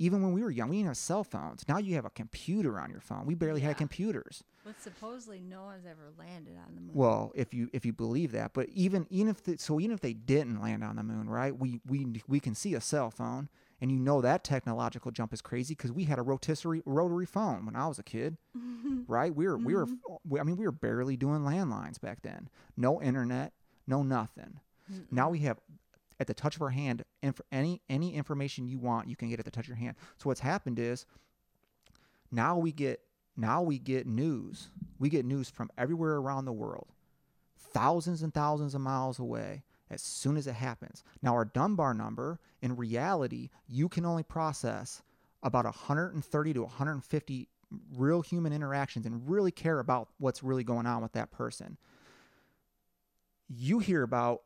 [0.00, 1.62] even when we were young, we didn't have cell phones.
[1.68, 3.26] Now you have a computer on your phone.
[3.26, 3.68] We barely Yeah.
[3.68, 4.42] had computers.
[4.64, 6.94] But supposedly no one's ever landed on the moon.
[6.94, 10.00] Well, if you if you believe that, but even even if the, so, even if
[10.00, 11.56] they didn't land on the moon, right?
[11.56, 15.42] We we we can see a cell phone, and you know that technological jump is
[15.42, 18.38] crazy because we had a rotisserie rotary phone when I was a kid,
[19.06, 19.34] right?
[19.34, 20.14] We were we were mm-hmm.
[20.26, 22.48] we, I mean we were barely doing landlines back then.
[22.76, 23.52] No internet,
[23.86, 24.60] no nothing.
[25.10, 25.58] Now we have
[26.20, 29.38] at the touch of our hand inf- any any information you want you can get
[29.38, 29.96] at the touch of your hand.
[30.18, 31.06] So what's happened is
[32.30, 33.00] now we get
[33.36, 34.70] now we get news.
[34.98, 36.88] We get news from everywhere around the world
[37.72, 41.02] thousands and thousands of miles away as soon as it happens.
[41.22, 45.02] Now our dunbar number in reality you can only process
[45.42, 47.48] about 130 to 150
[47.96, 51.78] real human interactions and really care about what's really going on with that person.
[53.48, 54.42] You hear about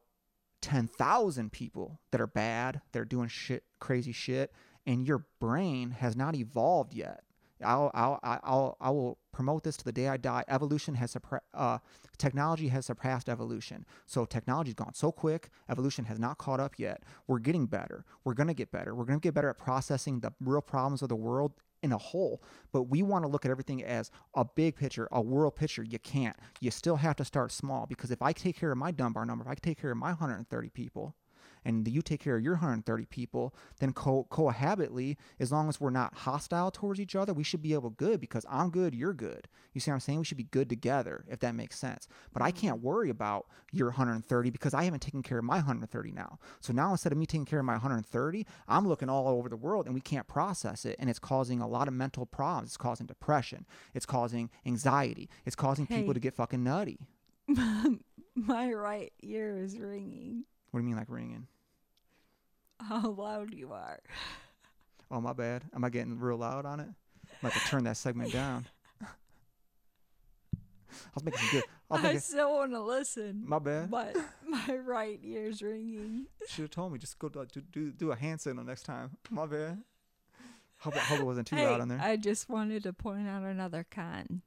[0.65, 4.51] 10,000 people that are bad, they're doing shit, crazy shit,
[4.87, 7.23] and your brain has not evolved yet.
[7.63, 10.43] I'll, I'll, I'll, I will promote this to the day I die.
[10.49, 11.19] Evolution has
[11.53, 11.79] uh,
[12.17, 13.85] technology has surpassed evolution.
[14.07, 15.51] So technology's gone so quick.
[15.69, 17.03] Evolution has not caught up yet.
[17.27, 18.07] We're getting better.
[18.25, 18.95] We're gonna get better.
[18.95, 21.53] We're gonna get better at processing the real problems of the world
[21.85, 22.43] in a whole.
[22.73, 25.85] But we want to look at everything as a big picture, a world picture.
[25.85, 26.37] You can't.
[26.61, 29.45] You still have to start small because if I take care of my Dunbar number,
[29.45, 31.15] if I take care of my 130 people,
[31.65, 35.91] and you take care of your 130 people, then co- cohabitly, as long as we're
[35.91, 39.49] not hostile towards each other, we should be able good because I'm good, you're good.
[39.73, 40.19] You see what I'm saying?
[40.21, 42.07] We should be good together, if that makes sense.
[42.33, 46.13] But I can't worry about your 130 because I haven't taken care of my 130
[46.13, 46.39] now.
[46.61, 49.57] So now instead of me taking care of my 130, I'm looking all over the
[49.57, 50.97] world and we can't process it.
[50.99, 52.71] And it's causing a lot of mental problems.
[52.71, 53.67] It's causing depression.
[53.95, 55.29] It's causing anxiety.
[55.45, 56.99] It's causing people to get fucking nutty.
[58.37, 60.45] My right ear is ringing.
[60.75, 61.47] What do you mean, like ringing?
[62.81, 64.01] How loud you are.
[65.09, 65.63] Oh, my bad.
[65.73, 66.89] Am I getting real loud on it?
[66.89, 68.67] I'm about to turn that segment down.
[69.01, 69.07] I
[71.15, 71.65] was making some good.
[71.93, 73.45] I I still want to listen.
[73.47, 73.89] my bad.
[73.89, 76.27] But my right ear's ringing.
[76.49, 76.99] Should have told me.
[76.99, 79.17] Just go do, do do a hand signal next time.
[79.31, 79.81] My bad.
[80.79, 82.01] Hope, hope it wasn't too hey, loud on there.
[82.03, 84.43] I just wanted to point out another con.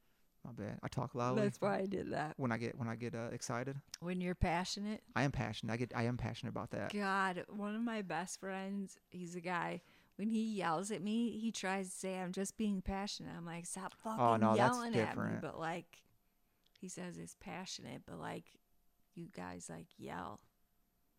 [0.48, 0.80] My bad.
[0.82, 1.42] I talk loudly.
[1.44, 2.34] That's why I did that.
[2.38, 3.76] when I get when I get uh, excited.
[4.00, 5.74] When you're passionate, I am passionate.
[5.74, 6.94] I get I am passionate about that.
[6.94, 9.82] God, one of my best friends, he's a guy.
[10.16, 13.34] When he yells at me, he tries to say I'm just being passionate.
[13.38, 15.34] I'm like, stop fucking Oh, no, that's yelling at me.
[15.42, 16.02] But like,
[16.80, 18.46] he says it's passionate, but like,
[19.14, 20.40] you guys like yell.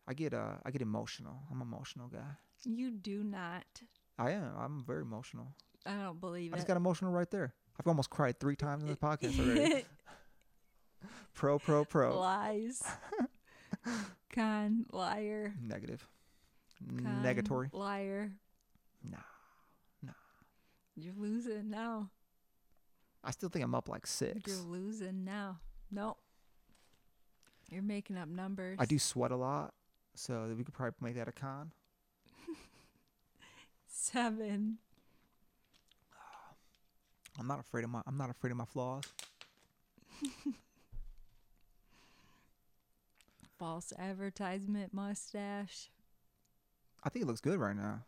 [0.07, 1.43] I get uh I get emotional.
[1.51, 2.37] I'm an emotional guy.
[2.65, 3.63] You do not.
[4.17, 4.51] I am.
[4.57, 5.53] I'm very emotional.
[5.85, 6.55] I don't believe it.
[6.55, 7.53] I just got emotional right there.
[7.79, 9.85] I've almost cried three times in this podcast already.
[11.33, 12.19] pro, pro, pro.
[12.19, 12.83] Lies.
[14.35, 15.53] Con liar.
[15.61, 16.05] Negative.
[17.01, 17.69] Con, Negatory.
[17.71, 18.33] Liar.
[19.09, 19.17] Nah.
[20.03, 20.11] Nah.
[20.97, 22.09] You're losing now.
[23.23, 24.41] I still think I'm up like six.
[24.45, 25.59] You're losing now.
[25.89, 26.17] Nope.
[27.71, 28.77] You're making up numbers.
[28.79, 29.73] I do sweat a lot,
[30.15, 31.71] so we could probably make that a con.
[33.87, 34.79] Seven.
[37.39, 39.03] I'm not afraid of my I'm not afraid of my flaws.
[43.57, 45.89] False advertisement mustache.
[47.03, 48.03] I think it looks good right now.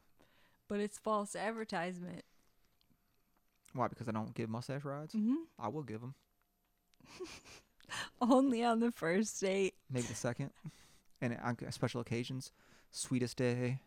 [0.67, 2.23] But it's false advertisement.
[3.73, 3.87] Why?
[3.89, 5.13] Because I don't give mustache rides.
[5.13, 6.15] hmm I will give them.
[8.21, 9.73] Only on the first date.
[9.89, 10.51] Maybe the second,
[11.21, 12.51] and on special occasions,
[12.91, 13.79] sweetest day.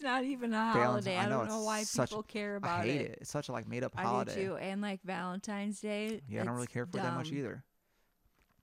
[0.00, 1.16] That's not even a holiday.
[1.16, 3.10] I I, know, don't know it's why such- people care about I hate it.
[3.12, 3.18] it.
[3.22, 4.34] It's such a like made up I holiday.
[4.34, 4.56] do too.
[4.56, 6.20] And like Valentine's Day.
[6.28, 7.38] Yeah, I don't really it's care for it that much dumb.
[7.38, 7.64] either.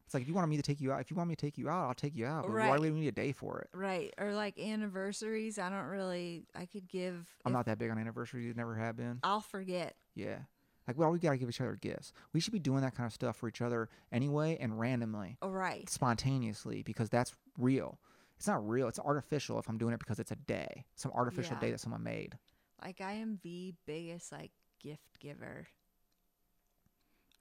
[0.06, 1.42] It's like if you want me to take you out, if you want me to
[1.46, 2.44] take you out, I'll take you out.
[2.44, 2.76] But why Right.
[2.78, 3.70] do we need a day for it?
[3.74, 4.14] Right.
[4.20, 5.58] Or like anniversaries.
[5.58, 7.16] I don't really I could give
[7.46, 8.56] I'm if- not that big on anniversaries.
[8.56, 9.20] Never have been.
[9.24, 9.96] I'll forget.
[10.16, 10.40] Yeah.
[10.88, 12.12] Like, well, we gotta give each other gifts.
[12.34, 15.50] We should be doing that kind of stuff for each other anyway, and randomly, Oh,
[15.50, 15.90] right.
[15.90, 18.00] spontaneously, because that's real.
[18.44, 18.90] It's not real.
[18.90, 21.60] It's artificial if I'm doing it because it's a day, some artificial Yeah.
[21.62, 22.38] day that someone made.
[22.84, 24.52] Like I am the biggest like
[24.82, 25.68] gift giver.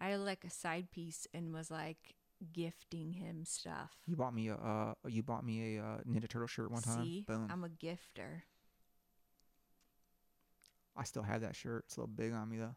[0.00, 2.14] I had like a side piece and was like
[2.52, 3.96] gifting him stuff.
[4.06, 7.04] You bought me a, uh, you bought me a uh, Ninja Turtle shirt one time.
[7.04, 7.48] See, Boom.
[7.50, 8.42] I'm a gifter.
[10.96, 11.82] I still have that shirt.
[11.88, 12.76] It's a little big on me though.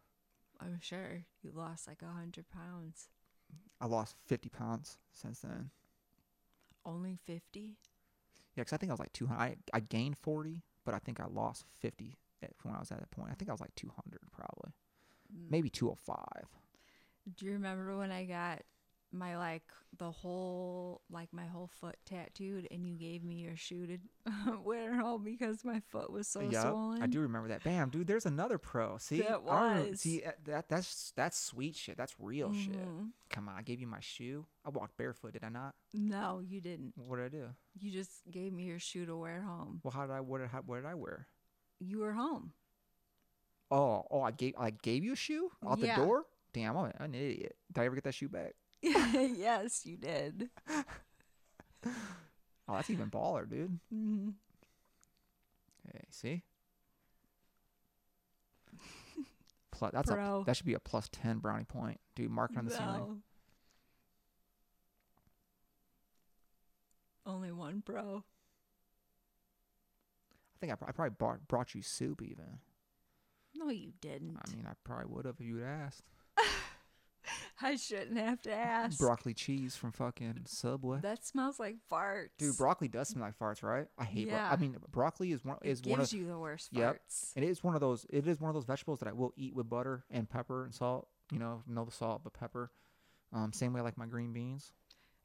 [0.60, 3.10] I'm sure you lost like a hundred pounds.
[3.80, 5.70] I lost 50 pounds since then.
[6.84, 7.78] Only fifty.
[8.56, 9.40] Yeah, 'cause I think I was like 200.
[9.42, 13.00] I, I gained 40, but I think I lost 50 at, when I was at
[13.00, 13.30] that point.
[13.32, 14.72] I think I was like 200 probably,
[15.34, 15.50] Mm.
[15.50, 16.48] maybe 205.
[17.36, 18.62] Do you remember when I got
[19.16, 19.64] my like
[19.98, 23.98] the whole like my whole foot tattooed and you gave me your shoe to
[24.64, 27.02] wear home because my foot was so Yep, swollen?
[27.02, 27.64] I do remember that.
[27.64, 28.08] Bam, dude.
[28.08, 28.98] There's another pro.
[28.98, 30.02] See, That was.
[30.02, 31.96] see uh, that that's that's sweet shit.
[31.98, 32.74] That's real shit.
[32.88, 33.12] Mhm.
[33.30, 34.46] Come on, I gave you my shoe.
[34.66, 35.76] I walked barefoot, did I not?
[35.94, 36.94] No, you didn't.
[36.98, 37.46] What did I do?
[37.80, 39.80] You just gave me your shoe to wear home.
[39.84, 40.20] Well, how did I?
[40.22, 41.28] What did, how, what did I wear?
[41.80, 42.52] You were home.
[43.72, 45.96] Oh, oh, I gave I gave you a shoe out Yeah.
[45.98, 46.26] the door.
[46.54, 47.56] Damn, I'm an idiot.
[47.74, 48.54] Did I ever get that shoe back?
[49.38, 50.50] yes, you did.
[52.68, 53.80] Oh, that's even baller, dude.
[53.92, 54.30] hmm
[55.92, 56.44] Hey, see?
[59.72, 62.32] Plus, that's a, that should be a plus ten brownie point, dude.
[62.32, 63.22] Mark it on the ceiling.
[67.26, 68.24] Only one pro.
[70.56, 72.60] I think I, pr- I probably brought, brought you soup even.
[73.56, 74.38] No, you didn't.
[74.38, 76.04] I mean, I probably would have if you'd asked.
[77.62, 78.98] I shouldn't have to ask.
[79.00, 81.00] Broccoli cheese from fucking Subway.
[81.02, 82.30] That smells like farts.
[82.38, 83.88] Dude, broccoli does smell like farts, right?
[83.98, 84.30] I hate.
[84.30, 86.96] Bro- I mean, broccoli is one it is one gives of you the worst Yep.
[87.08, 87.32] farts.
[87.36, 88.06] it is one of those.
[88.10, 90.74] It is one of those vegetables that I will eat with butter and pepper and
[90.74, 91.08] salt.
[91.32, 92.72] You know, no the salt but pepper.
[93.34, 94.72] Um, same way I like my green beans.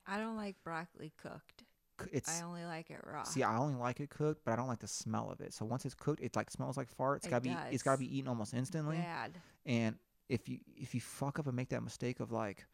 [0.07, 1.65] I don't like broccoli cooked.
[2.13, 3.25] It's I only like it raw.
[3.25, 5.53] see, I only like it cooked, but I don't like the smell of it.
[5.53, 7.19] So once it's cooked, it like smells like fart.
[7.19, 7.57] It's It gotta be.
[7.71, 8.97] It's gotta be eaten almost instantly.
[8.97, 9.33] Bad.
[9.67, 9.97] And
[10.31, 12.65] if you if you fuck up and make that mistake of like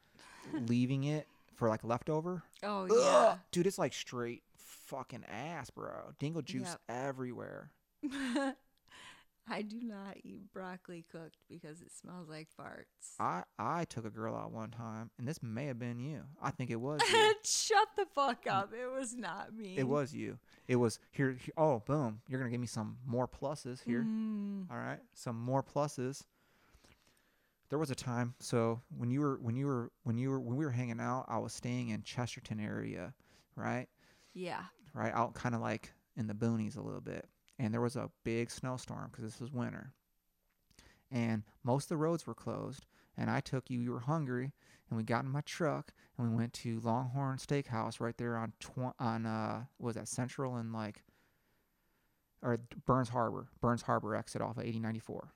[0.68, 3.36] leaving it for like leftover, Oh Ugh, yeah.
[3.50, 6.12] dude, it's like straight fucking ass, bro.
[6.18, 6.80] Dingle juice Yep.
[6.88, 7.70] everywhere.
[9.48, 13.14] I do not eat broccoli cooked because it smells like farts.
[13.20, 16.22] I I took a girl out one time, and this may have been you.
[16.42, 17.32] I think it was you.
[17.44, 18.72] Shut the fuck up.
[18.74, 19.76] It was not me.
[19.78, 20.38] it was you.
[20.66, 21.54] It was here, here.
[21.56, 22.20] Oh, boom!
[22.28, 24.02] You're gonna give me some more pluses here.
[24.02, 24.68] Mm.
[24.68, 26.24] All right, some more pluses.
[27.68, 28.34] There was a time.
[28.40, 31.24] So when you were when you were when you were when we were hanging out,
[31.28, 33.12] I was staying in Chesterton area,
[33.56, 33.88] right?
[34.34, 34.62] Yeah.
[34.94, 37.26] right out kind of like in the boonies a little bit
[37.58, 39.92] and there was a big snowstorm because this was winter
[41.10, 42.84] and most of the roads were closed
[43.16, 44.52] and i took you you were hungry
[44.90, 48.52] and we got in my truck and we went to longhorn steakhouse right there on
[48.60, 51.02] tw- on uh what was that central and like
[52.42, 55.32] or burns harbor burns harbor exit off of 8094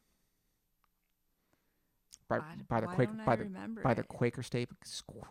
[2.30, 3.44] by Why- by the Quaker by the
[3.82, 4.02] by the?
[4.04, 4.68] Quaker steak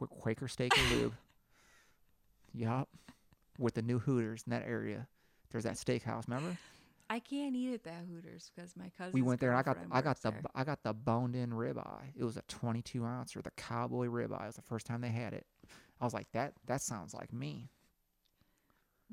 [0.10, 1.14] Quaker steak and lube.
[2.54, 2.90] yup,
[3.58, 5.08] with the new Hooters in that area.
[5.52, 6.28] There's that steakhouse.
[6.28, 6.58] Remember?
[7.10, 9.14] I can't eat at that Hooters because my cousin.
[9.14, 12.12] we went there and I got I got the I got the boned in ribeye.
[12.16, 14.44] It was a 22 ounce or the cowboy ribeye.
[14.44, 15.48] It was the first time they had it.
[16.00, 17.72] I was like that that sounds like me.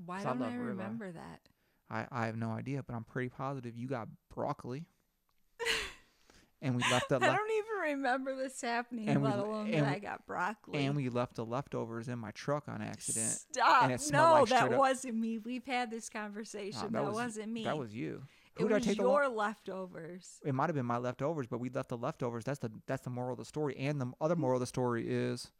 [0.04, 0.66] Why I don't I, ribeye.
[0.66, 1.40] remember that?
[1.88, 4.84] I I have no idea, but I'm pretty positive you got broccoli.
[6.60, 7.50] and we left the I don't
[7.82, 10.84] remember this happening, and we- alone that I we- got broccoli.
[10.84, 13.28] and we left the leftovers in my truck on accident.
[13.30, 13.84] Stop!
[13.84, 15.38] and it no, like that up- wasn't me.
[15.38, 16.80] We've had this conversation.
[16.86, 17.64] Uh, that, was, was, not me.
[17.64, 18.22] That was you.
[18.56, 20.40] it Who did I was take the lo- your leftovers.
[20.44, 22.44] It might have been my leftovers, but we left the leftovers.
[22.44, 23.76] That's the that's the moral of the story.
[23.76, 25.50] And the other moral of the story is,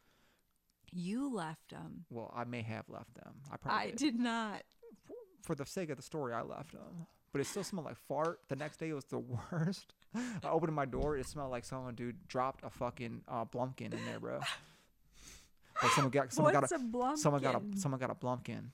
[0.91, 2.05] You left them.
[2.09, 3.35] well, I may have left them.
[3.51, 3.97] I probably I did.
[3.97, 4.63] did not.
[5.43, 7.07] For the sake of the story, I left them.
[7.31, 8.39] But it still smelled like fart.
[8.47, 9.19] The next day, it was the
[9.51, 9.93] worst.
[10.43, 11.17] I opened my door.
[11.17, 14.39] It smelled like someone, dude, dropped a fucking uh, Blumpkin in there, bro.
[15.83, 17.17] Like someone got someone What's got a blumpkin?
[17.19, 18.71] someone got a someone got a Blumpkin.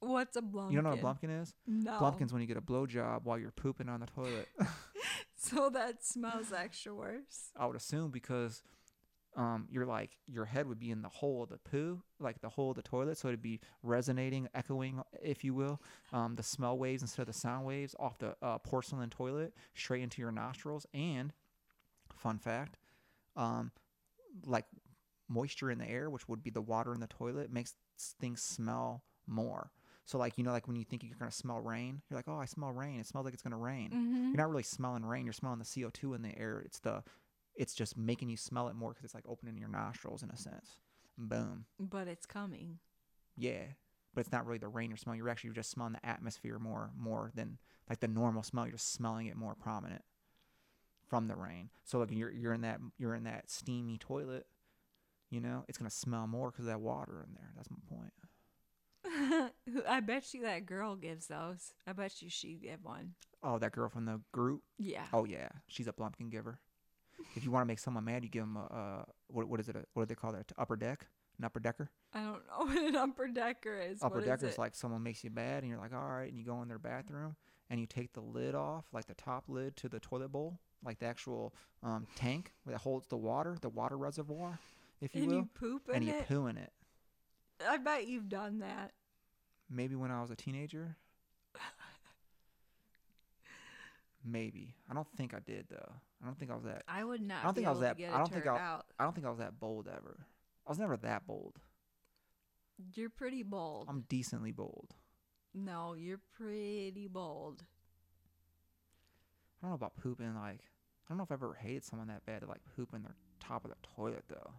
[0.00, 0.72] What's a blumpkin?
[0.72, 1.54] You don't know what a Blumpkin is?
[1.68, 1.92] No.
[1.92, 4.48] Blumpkin's when you get a blowjob while you're pooping on the toilet.
[5.36, 7.50] So that smells extra worse.
[7.56, 8.62] I would assume because
[9.36, 12.48] um, you're like your head would be in the hole of the poo, like the
[12.48, 15.80] hole of the toilet, so it'd be resonating, echoing, if you will,
[16.12, 20.02] um, the smell waves instead of the sound waves off the uh, porcelain toilet straight
[20.02, 20.86] into your nostrils.
[20.92, 21.32] And
[22.14, 22.76] fun fact,
[23.36, 23.70] um,
[24.44, 24.66] like
[25.28, 27.74] moisture in the air, which would be the water in the toilet, makes
[28.20, 29.70] things smell more.
[30.04, 32.36] So like you know, like when you think you're gonna smell rain, you're like, oh,
[32.38, 33.00] I smell rain.
[33.00, 33.90] It smells like it's gonna rain.
[33.90, 34.24] Mm-hmm.
[34.28, 35.24] You're not really smelling rain.
[35.24, 36.62] You're smelling the CO2 in the air.
[36.64, 37.02] It's the,
[37.56, 40.36] it's just making you smell it more because it's like opening your nostrils in a
[40.36, 40.78] sense.
[41.18, 41.66] Boom.
[41.78, 42.78] But it's coming.
[43.36, 43.64] Yeah.
[44.14, 45.18] But it's not really the rain you're smelling.
[45.18, 47.58] You're actually just smelling the atmosphere more, more than
[47.88, 48.66] like the normal smell.
[48.66, 50.02] You're just smelling it more prominent
[51.08, 51.70] from the rain.
[51.84, 54.46] So like you're you're in that you're in that steamy toilet.
[55.30, 57.52] You know, it's gonna smell more because of that water in there.
[57.56, 59.52] That's my point.
[59.88, 61.72] I bet you that girl gives those.
[61.86, 63.14] I bet you she give one.
[63.42, 64.62] Oh, that girl from the group.
[64.78, 65.04] Yeah.
[65.12, 66.58] Oh yeah, she's a Blumpkin giver.
[67.34, 69.68] If you want to make someone mad, you give them a, uh, what what is
[69.68, 69.76] it?
[69.76, 70.50] A, what do they call that?
[70.58, 71.06] Upper deck,
[71.38, 71.90] an upper decker.
[72.12, 74.02] I don't know what an upper decker is.
[74.02, 76.38] upper What decker is like someone makes you bad, and you're like, all right, and
[76.38, 77.36] you go in their bathroom
[77.70, 80.98] and you take the lid off, like the top lid to the toilet bowl, like
[80.98, 84.58] the actual um, tank that holds the water, the water reservoir,
[85.00, 86.28] if you and will, you poop in and you it.
[86.28, 86.72] poo in it.
[87.66, 88.92] I bet you've done that.
[89.70, 90.96] Maybe when I was a teenager.
[94.24, 95.92] Maybe I don't think I did though.
[96.22, 96.82] I don't think I was that.
[96.86, 97.40] I would not.
[97.40, 97.96] I don't think I was that.
[97.98, 98.56] I don't think I.
[98.56, 98.86] out.
[98.98, 100.26] I don't think I was that bold ever.
[100.66, 101.58] I was never that bold.
[102.94, 103.86] You're pretty bold.
[103.88, 104.94] I'm decently bold.
[105.54, 107.64] no, you're pretty bold.
[109.60, 110.34] I don't know about pooping.
[110.34, 113.02] Like, I don't know if I've ever hated someone that bad to like poop in
[113.02, 114.52] their top of the toilet though.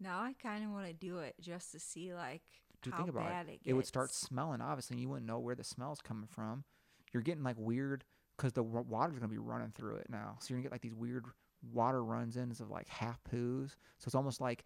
[0.00, 2.42] Now I kind of want to do it just to see like
[2.82, 3.60] Dude, how bad it.
[3.64, 3.70] it.
[3.70, 6.64] It would start smelling, obviously, and you wouldn't know where the smell's coming from.
[7.12, 8.04] You're getting like weird
[8.36, 10.82] because the wa- water's gonna be running through it now, so you're gonna get like
[10.82, 11.24] these weird
[11.72, 13.70] water runs in of like half poos.
[13.98, 14.64] So it's almost like,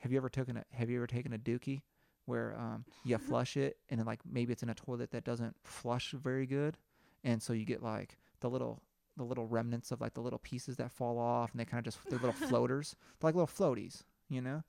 [0.00, 1.82] have you ever taken a Have you ever taken a dookie
[2.26, 5.56] where um you flush it and then like maybe it's in a toilet that doesn't
[5.64, 6.76] flush very good,
[7.22, 8.82] and so you get like the little
[9.16, 11.84] the little remnants of like the little pieces that fall off, and they kind of
[11.84, 14.62] just they're little floaters, they're like little floaties, you know.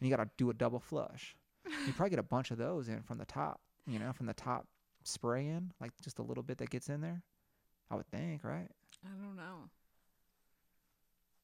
[0.00, 1.36] And you gotta do a double flush
[1.86, 4.34] you probably get a bunch of those in from the top, you know, from the
[4.34, 4.66] top
[5.04, 7.22] spray in, like just a little bit that gets in there.
[7.90, 8.68] I would think, right?
[9.04, 9.68] I don't know.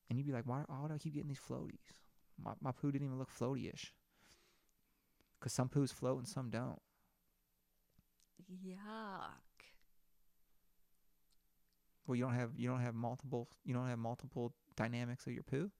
[0.08, 1.92] And you'd be like, why, why do I keep getting these floaties?
[2.42, 3.92] My, my poo didn't even look floaty-ish.
[5.38, 6.80] Because some poos float and some don't.
[8.50, 8.76] Yuck.
[12.06, 15.42] Well, you don't have you don't have multiple you don't have multiple dynamics of your
[15.42, 15.70] poo.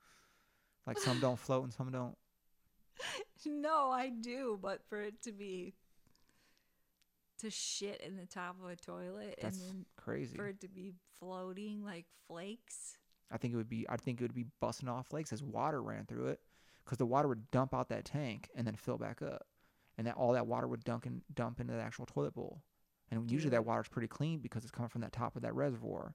[0.87, 2.17] Like some don't float and some don't.
[3.47, 5.75] No, I do, but for it to be
[7.39, 10.37] to shit in the top of a toilet That's and then crazy.
[10.37, 12.99] for it to be floating like flakes.
[13.31, 15.83] I think it would be I think it would be busting off flakes as water
[15.83, 16.41] ran through it,
[16.85, 19.47] because the water would dump out that tank and then fill back up,
[19.97, 22.63] and that all that water would dunk and dump into the actual toilet bowl,
[23.11, 23.67] and usually that Dude.
[23.67, 26.15] water's pretty clean because it's coming from that top of that reservoir.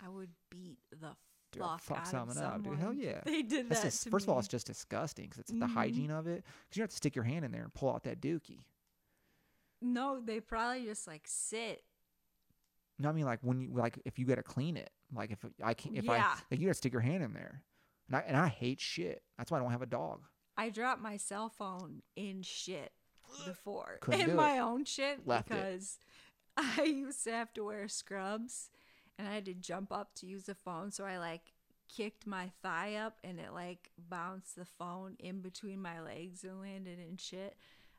[0.00, 1.16] I would beat the
[1.52, 2.62] Dude, fuck, fuck of up, someone.
[2.62, 2.78] dude.
[2.78, 3.20] Hell yeah.
[3.24, 5.74] They did That's that just first of all, it's just disgusting because it's the Mhm.
[5.74, 6.44] hygiene of it.
[6.64, 8.60] Because you have to stick your hand in there and pull out that dookie.
[9.82, 11.82] No, they probably just like sit.
[12.98, 15.38] No, I mean like when you like if you got to clean it, like if
[15.62, 16.18] I can't if I
[16.50, 17.62] like you got to stick your hand in there,
[18.08, 19.22] and I and I hate shit.
[19.38, 20.20] That's why I don't have a dog.
[20.56, 22.92] I dropped my cell phone in shit
[23.46, 23.98] before.
[24.02, 24.36] Couldn't in do it.
[24.36, 25.54] my own shit Left it.
[25.54, 25.98] because
[26.56, 28.68] I used to have to wear scrubs
[29.18, 30.90] and I had to jump up to use the phone.
[30.90, 31.52] So I like
[31.88, 36.60] kicked my thigh up and it like bounced the phone in between my legs and
[36.60, 37.56] landed in shit.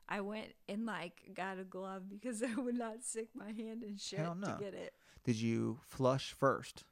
[0.08, 3.96] I went and like got a glove because I would not stick my hand in
[3.96, 4.46] shit Hell no.
[4.46, 4.92] to get it.
[5.24, 6.84] Did you flush first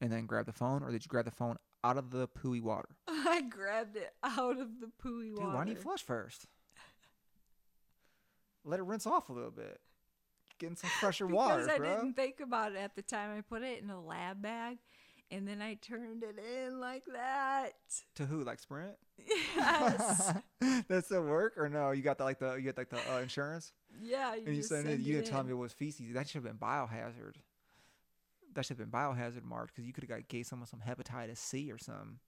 [0.00, 2.60] and then grab the phone, or did you grab the phone out of the pooey
[2.62, 2.88] water?
[3.08, 5.56] I grabbed it out of the pooey Dude, water.
[5.56, 6.46] why didn't you flush first?
[8.64, 9.80] Let it rinse off a little bit.
[10.58, 11.56] Getting some fresher water.
[11.66, 11.96] because water, I bro.
[11.96, 13.36] didn't think about it at the time.
[13.36, 14.78] I put it in a lab bag
[15.32, 17.72] and then I turned it in like that.
[18.16, 18.44] To who?
[18.44, 18.94] Like Sprint?
[19.56, 20.34] Yes.
[20.88, 21.90] Does it work or no?
[21.92, 23.72] You got the like the you got like the uh, insurance,
[24.02, 24.34] yeah.
[24.34, 26.12] You and you said you didn't tell me it was feces.
[26.12, 27.36] That should have been biohazard.
[28.54, 31.38] That should have been biohazard marked because you could have got gave someone some hepatitis
[31.38, 32.18] C or some,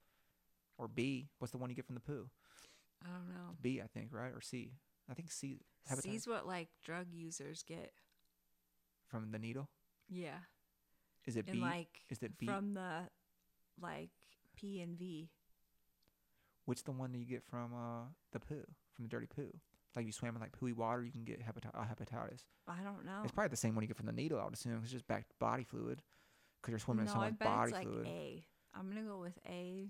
[0.78, 1.28] or B.
[1.38, 2.28] What's the one you get from the poo?
[3.04, 3.56] I don't know.
[3.60, 4.32] B, I think, right?
[4.34, 4.72] Or C?
[5.10, 5.60] I think C.
[5.90, 7.92] Hepatitis C's what like drug users get.
[9.06, 9.68] from the needle.
[10.08, 10.38] Yeah.
[11.26, 11.58] Is it B?
[11.60, 12.46] like is it B?
[12.46, 13.08] from the
[13.80, 14.10] like
[14.56, 15.30] P and V.
[16.66, 18.64] Which the one that you get from uh the poo,
[18.94, 19.50] from the dirty poo?
[19.96, 22.42] Like you swam in like pooey water, you can get hepati- uh, hepatitis.
[22.66, 23.20] I don't know.
[23.22, 24.80] It's probably the same one you get from the needle, I would assume.
[24.82, 26.02] It's just back body fluid,
[26.60, 28.06] because you're swimming no, in I someone's bet body it's like fluid.
[28.06, 28.44] A.
[28.76, 29.88] I'm gonna go with A.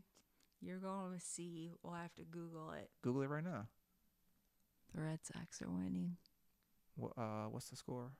[0.60, 1.72] You're going with C.
[1.82, 2.90] We'll have to Google it.
[3.02, 3.66] Google it right now.
[4.94, 6.16] The Red Sox are winning.
[6.96, 8.10] What uh, what's the score?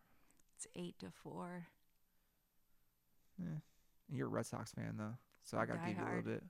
[0.56, 1.66] It's eight to four.
[3.40, 3.59] Eh.
[4.11, 6.43] You're a Red Sox fan though, so I gotta Die give you a little bit.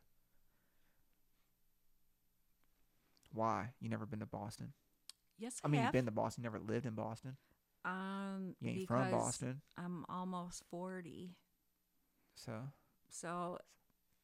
[3.33, 3.71] Why?
[3.81, 4.73] You never been to Boston?
[5.39, 5.87] Yes, I mean, have.
[5.89, 6.45] you've been to Boston.
[6.45, 7.37] You never lived in Boston.
[7.85, 11.37] Um, You ain't because from Boston, I'm almost forty,
[12.35, 12.53] so
[13.11, 13.59] so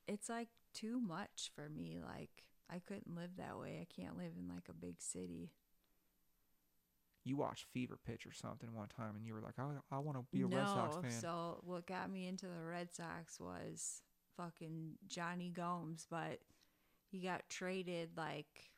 [0.09, 1.99] it's like too much for me.
[2.03, 2.31] Like
[2.71, 3.81] I couldn't live that way.
[3.87, 5.51] I can't live in like a big city.
[7.25, 9.65] You watched Fever Pitch or something one time, and you were like, "I,
[9.95, 12.63] I want to be a no, Red Sox fan." so what got me into the
[12.63, 14.03] Red Sox was
[14.37, 16.41] fucking Jonny Gomes, but
[17.11, 18.71] he got traded like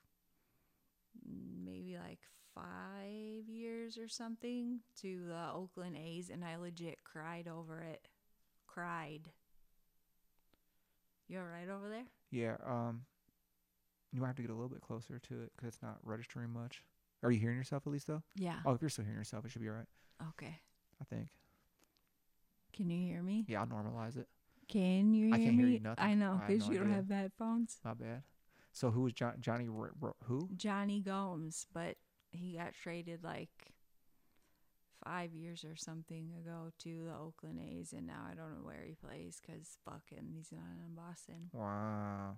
[1.64, 2.20] maybe like
[2.54, 8.08] five years or something to the Oakland A's, and I legit cried over it.
[8.66, 9.30] Cried.
[11.28, 12.04] You all right over there?
[12.30, 13.02] Yeah, um,
[14.12, 16.50] you might have to get a little bit closer to it because it's not registering
[16.50, 16.82] much.
[17.22, 18.22] Are you hearing yourself at least though?
[18.36, 18.56] Yeah.
[18.66, 19.86] Oh, if you're still hearing yourself, it should be all right.
[20.30, 20.60] Okay.
[21.00, 21.28] I think.
[22.74, 23.44] Can you hear me?
[23.48, 24.28] Yeah, I'll normalize it.
[24.68, 25.42] Can you hear me?
[25.42, 25.62] I can't me?
[25.64, 26.04] hear you nothing.
[26.04, 26.96] I know I have because no you don't idea.
[26.96, 27.78] have headphones.
[27.84, 28.22] My bad.
[28.72, 29.66] So who was John, Johnny?
[30.24, 30.48] Who?
[30.56, 31.96] Jonny Gomes, but
[32.30, 33.50] he got traded like
[35.04, 38.84] five years or something ago to the Oakland A's, and now I don't know where
[38.86, 41.50] he plays because fucking he's not in Boston.
[41.52, 42.36] Wow.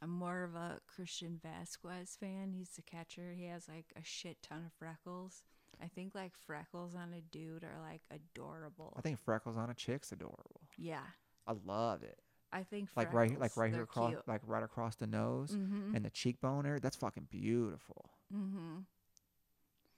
[0.00, 2.52] I'm more of a Christian Vázquez fan.
[2.56, 3.32] He's the catcher.
[3.36, 5.42] He has like a shit ton of freckles.
[5.82, 8.94] I think like freckles on a dude are like adorable.
[8.96, 10.60] I think freckles on a chick's adorable.
[10.76, 11.02] yeah,
[11.46, 12.18] I love it.
[12.52, 14.26] I think Like right, like right here across, cute.
[14.26, 15.94] like right across the nose Mhm.
[15.94, 16.80] and the cheekbone area.
[16.80, 18.08] That's fucking beautiful.
[18.34, 18.78] Mm-hmm.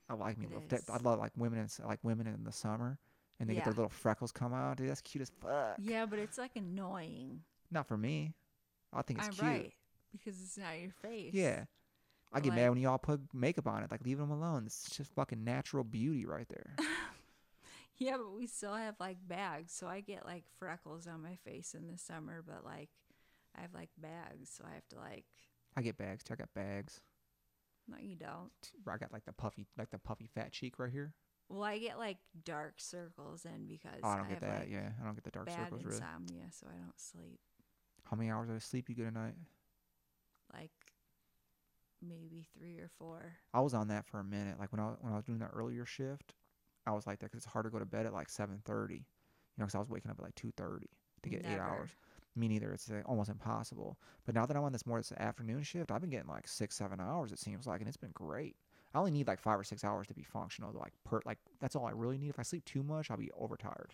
[0.09, 0.47] I like me.
[0.47, 2.98] It Little, I love like women in like women in the summer,
[3.39, 4.78] and they get their little freckles come out.
[4.78, 5.77] Dude, that's cute as fuck.
[5.78, 7.43] Yeah, but it's like annoying.
[7.70, 8.35] Not for me.
[8.93, 9.47] I think it's I'm cute.
[9.47, 9.72] right
[10.12, 11.32] because it's not your face.
[11.34, 11.64] Yeah.
[12.32, 13.90] I get mad when y'all put makeup on it.
[13.90, 14.62] Like, leave them alone.
[14.66, 16.76] It's just fucking natural beauty right there.
[17.98, 21.74] Yeah, but we still have like bags, so I get like freckles on my face
[21.74, 22.88] in the summer, but like
[23.54, 25.26] I have like bags, so I have to like
[25.76, 26.32] I get bags too.
[26.32, 27.02] I got bags.
[27.86, 28.50] no you don't.
[28.88, 31.12] I got like the puffy, like the puffy fat cheek right here.
[31.50, 34.60] Well, I get like dark circles in because Oh, I don't I get have that.
[34.60, 35.96] like yeah, I don't get the dark bad circles really.
[35.96, 37.38] insomnia, so I don't sleep.
[38.04, 39.34] How many hours of sleep you get a night?
[40.52, 40.70] Like
[42.02, 43.32] maybe 3 or 4.
[43.55, 44.59] I was on that for a minute.
[44.59, 46.35] Like when I when I was doing that earlier shift,
[46.86, 48.94] I was like that because it's hard to go to bed at like seven thirty.
[48.94, 50.89] You know, because I was waking up at like two thirty
[51.22, 51.62] to get eight Never.
[51.62, 51.90] hours.
[52.36, 52.72] Me neither.
[52.72, 53.98] It's uh, almost impossible.
[54.24, 56.77] But now that I'm on this more this afternoon shift, I've been getting like six,
[56.77, 57.32] seven hours.
[57.32, 58.56] It seems like, and it's been great.
[58.94, 60.72] I only need like five or six hours to be functional.
[60.72, 62.31] Like per like that's all I really need.
[62.31, 63.93] If I sleep too much, I'll be overtired.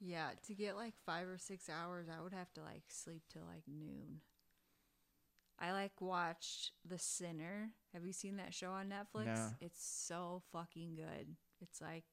[0.00, 3.42] Yeah, to get like 5 or 6 hours, I would have to like sleep till
[3.42, 4.20] like noon.
[5.60, 7.70] I like watched The Sinner.
[7.92, 9.26] Have you seen that show on Netflix?
[9.26, 9.48] No.
[9.60, 11.34] It's so fucking good.
[11.60, 12.04] It's like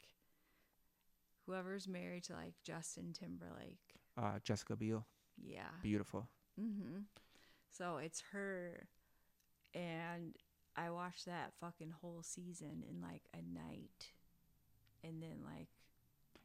[1.46, 3.80] whoever's married to like Justin Timberlake.
[4.18, 5.06] Uh, Jessica Biel,
[5.44, 5.68] Yeah.
[5.84, 6.28] beautiful.
[6.60, 7.00] Mm-hmm.
[7.70, 8.88] So it's her,
[9.74, 10.34] and
[10.78, 14.08] I watched that fucking whole season in like a night,
[15.04, 15.68] and then like,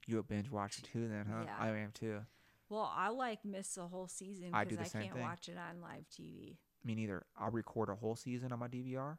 [0.07, 1.45] You a binge watcher too, then, huh?
[1.47, 1.55] Yeah.
[1.59, 2.21] I am too.
[2.69, 5.23] well, I like miss the whole season because the I, can't thing.
[5.23, 6.57] watch it on live TV.
[6.85, 7.27] Me neither.
[7.39, 9.19] I'll record a whole season on my DVR,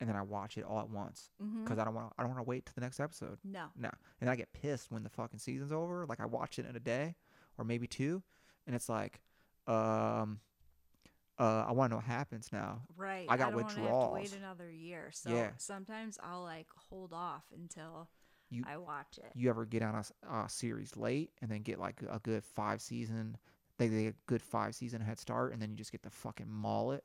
[0.00, 1.64] and then I watch it all at once Mm-hmm.
[1.64, 3.38] because I don't want I don't want to wait to the next episode.
[3.44, 3.66] No.
[3.76, 3.90] No,
[4.20, 6.04] and I get pissed when the fucking season's over.
[6.08, 7.14] Like I watch it in a day
[7.58, 8.22] or maybe two,
[8.66, 9.20] and it's like,
[9.66, 10.40] um,
[11.38, 12.82] uh, I want to know what happens now.
[12.96, 13.26] Right.
[13.28, 14.14] I got don't wanna Have to withdrawals.
[14.14, 15.10] wait another year.
[15.12, 15.50] So Yeah.
[15.56, 18.08] sometimes I'll like hold off until
[18.50, 19.32] You- I watch it.
[19.34, 23.38] You ever get on a series late and then get like a good five season,
[23.88, 26.10] they they get a good five season head start, and then you just get to
[26.10, 27.04] fucking maul it.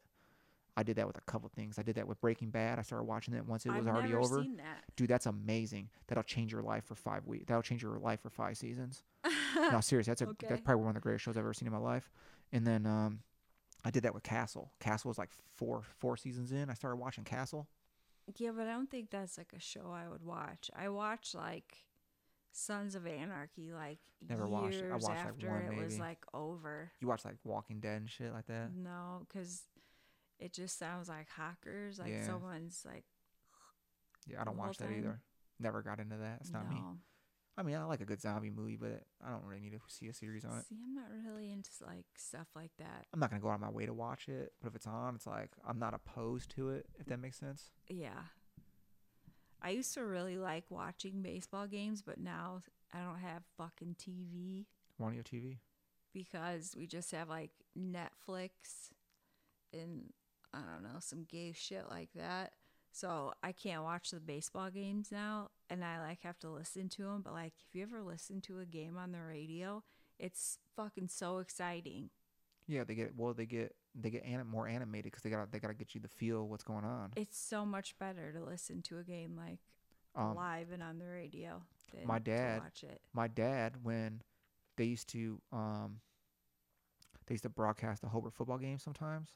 [0.75, 1.79] I did that with a couple things.
[1.79, 2.77] I did that with Breaking Bad.
[2.77, 4.43] I started watching it once it was I've already never over.
[4.43, 4.83] seen that.
[4.95, 5.89] Dude, that's amazing.
[6.07, 7.45] That'll change your life for five weeks.
[7.47, 9.01] That'll change your life for five seasons.
[9.55, 10.47] no, seriously, that's a Okay.
[10.49, 12.11] that's probably one of the greatest shows I've ever seen in my life.
[12.51, 13.21] And then um,
[13.83, 14.71] I did that with Castle.
[14.79, 16.69] Castle was like four four seasons in.
[16.69, 17.67] I started watching Castle.
[18.35, 20.69] Yeah, but I don't think that's like a show I would watch.
[20.75, 21.75] I watch like
[22.59, 24.79] Sons of Anarchy like Never watched it.
[24.79, 26.91] I years watched, like, after one, it was like over.
[26.99, 28.71] You watch like Walking Dead and shit like that.
[28.75, 29.61] No, because
[30.39, 31.99] it just sounds like hackers.
[31.99, 32.25] Like Yeah.
[32.25, 33.05] someone's like,
[34.25, 34.97] Yeah, I don't watch that time.
[34.97, 35.21] either.
[35.59, 36.39] Never got into that.
[36.41, 36.81] It's not me.
[37.59, 40.07] I mean, I like a good zombie movie, but I don't really need to see
[40.07, 40.65] a series on it.
[40.67, 43.05] See, I'm not really into like stuff like that.
[43.13, 45.13] I'm not gonna go out of my way to watch it, but if it's on,
[45.15, 46.87] it's like I'm not opposed to it.
[46.99, 47.69] If that makes sense.
[47.87, 48.19] Yeah.
[49.61, 52.61] I used to really like watching baseball games, but now
[52.93, 54.65] I don't have fucking TV
[55.01, 55.57] on your TV.
[56.13, 58.49] because we just have like Netflix
[59.73, 60.13] and
[60.53, 62.53] I don't know, some gay shit like that.
[62.91, 67.03] So I can't watch the baseball games now and I like have to listen to
[67.03, 69.83] them, but like if you ever listen to a game on the radio,
[70.17, 72.09] it's fucking so exciting.
[72.67, 73.33] Yeah, they get well.
[73.33, 76.01] They get they get anim- more animated because they got they got to get you
[76.01, 77.11] the feel what's going on.
[77.15, 79.59] It's so much better to listen to a game like
[80.15, 81.63] Um, live and on the radio
[81.93, 83.01] than my to dad- watch it.
[83.13, 84.21] my dad when
[84.75, 86.01] they used to um
[87.25, 89.29] they used to broadcast the Hobart football games sometimes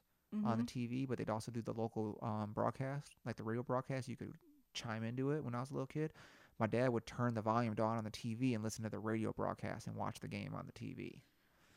[0.46, 0.68] on the Mhm.
[0.68, 4.08] TV, but they'd also do the local um broadcast, like the radio broadcast.
[4.08, 4.34] You could
[4.74, 6.14] chime into it when I was a little kid.
[6.58, 9.34] My dad would turn the volume down on the TV and listen to the radio
[9.34, 11.22] broadcast and watch the game on the TV.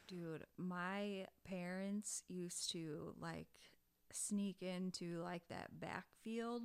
[0.06, 3.48] Dude, my parents used to like
[4.12, 6.62] sneak into like that backfield.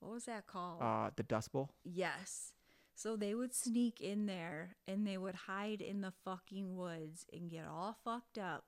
[0.00, 0.80] What was that called?
[0.82, 1.70] Uh, the Dust Bowl.
[1.84, 2.52] yes.
[2.94, 7.48] So they would sneak in there and they would hide in the fucking woods and
[7.48, 8.64] get all fucked up.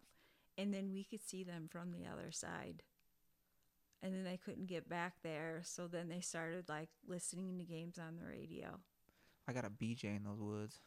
[0.57, 2.85] And then we could see them from the other side.
[4.01, 5.63] And then they couldn't get back there.
[5.65, 8.79] So then they started like listening to games on the radio.
[9.49, 10.79] I got a BJ in those woods.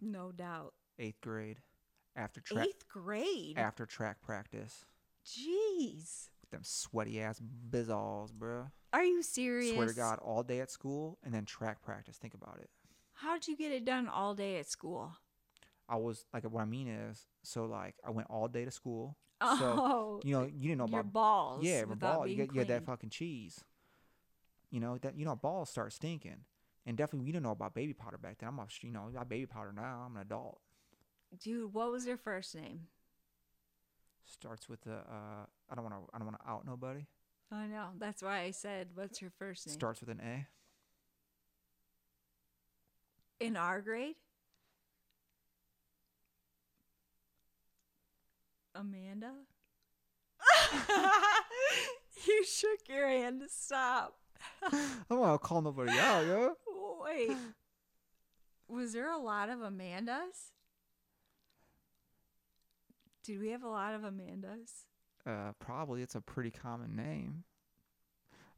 [0.00, 0.74] No doubt.
[0.98, 1.60] Eighth grade,
[2.14, 3.58] after track Eighth grade?
[3.58, 4.84] after track practice.
[5.24, 6.28] Jeez.
[6.42, 7.40] With them sweaty ass
[7.70, 8.70] bizzalls, bruh.
[8.92, 9.74] Are you serious?
[9.74, 12.16] Swear to God, all day at school and then track practice.
[12.16, 12.70] Think about it.
[13.14, 15.12] How'd you get it done all day at school?
[15.88, 19.16] I was like, what I mean is, so like, I went all day to school.
[19.40, 21.64] Oh, So you know, you didn't know your about balls.
[21.64, 22.26] yeah, my without ball.
[22.26, 23.62] You being get, you get that fucking cheese.
[24.70, 26.44] You know that you know balls start stinking,
[26.86, 28.48] and definitely we didn't know about baby powder back then.
[28.48, 30.04] I'm a, you know, I got baby powder now.
[30.06, 30.58] I'm an adult.
[31.42, 32.82] Dude, what was your first name?
[34.24, 37.06] Starts with the uh, I don't want to I don't want to out nobody.
[37.52, 37.90] I know.
[37.98, 40.46] That's why I said, "What's your first name?" Starts with an A.
[43.44, 44.16] In our grade.
[48.74, 49.32] Amanda.
[52.26, 54.18] you shook your hand to stop.
[54.62, 56.54] I don't want to call nobody out, yo.
[57.04, 57.36] Wait.
[58.68, 60.50] Was there a lot of Amandas?
[63.26, 64.84] Did we have a lot of Amandas?
[65.26, 67.42] Uh, probably it's a pretty common name.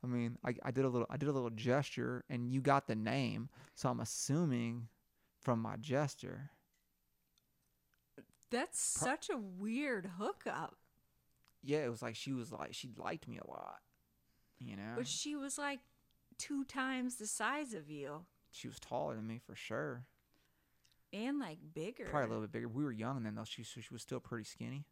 [0.05, 2.87] I mean, I, I did a little I did a little gesture, and you got
[2.87, 4.89] the name, so I'm assuming
[5.41, 6.51] from my gesture.
[8.51, 10.77] That's Pro- such a weird hookup.
[11.63, 13.79] Yeah, it was like she was like she liked me a lot.
[14.61, 15.81] You know, But she was like
[16.37, 20.05] two times the size of you she was taller than me for sure.
[21.13, 22.07] And like bigger.
[22.07, 22.69] Probably a little bit bigger.
[22.69, 23.45] We were young then though.
[23.45, 24.85] She so she was still pretty skinny.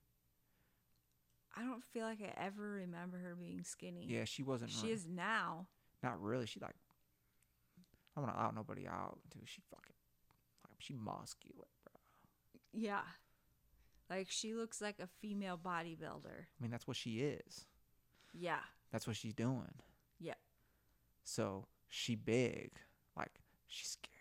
[1.57, 4.05] I don't feel like I ever remember her being skinny.
[4.07, 4.71] Yeah, she wasn't.
[4.71, 5.67] She re- is now.
[6.03, 6.47] not really.
[6.47, 6.75] She like.
[8.17, 9.43] I want to out nobody out, dude.
[9.47, 9.95] She fucking,
[10.65, 12.01] like, she muscular, bro.
[12.73, 13.03] Yeah.
[14.09, 16.45] Like she looks like a female bodybuilder.
[16.45, 17.67] I mean, that's what she is.
[18.33, 18.61] Yeah.
[18.93, 19.75] That's what she's doing.
[20.19, 20.35] Yeah.
[21.25, 22.71] So she big,
[23.17, 23.33] like
[23.67, 24.16] she's scary.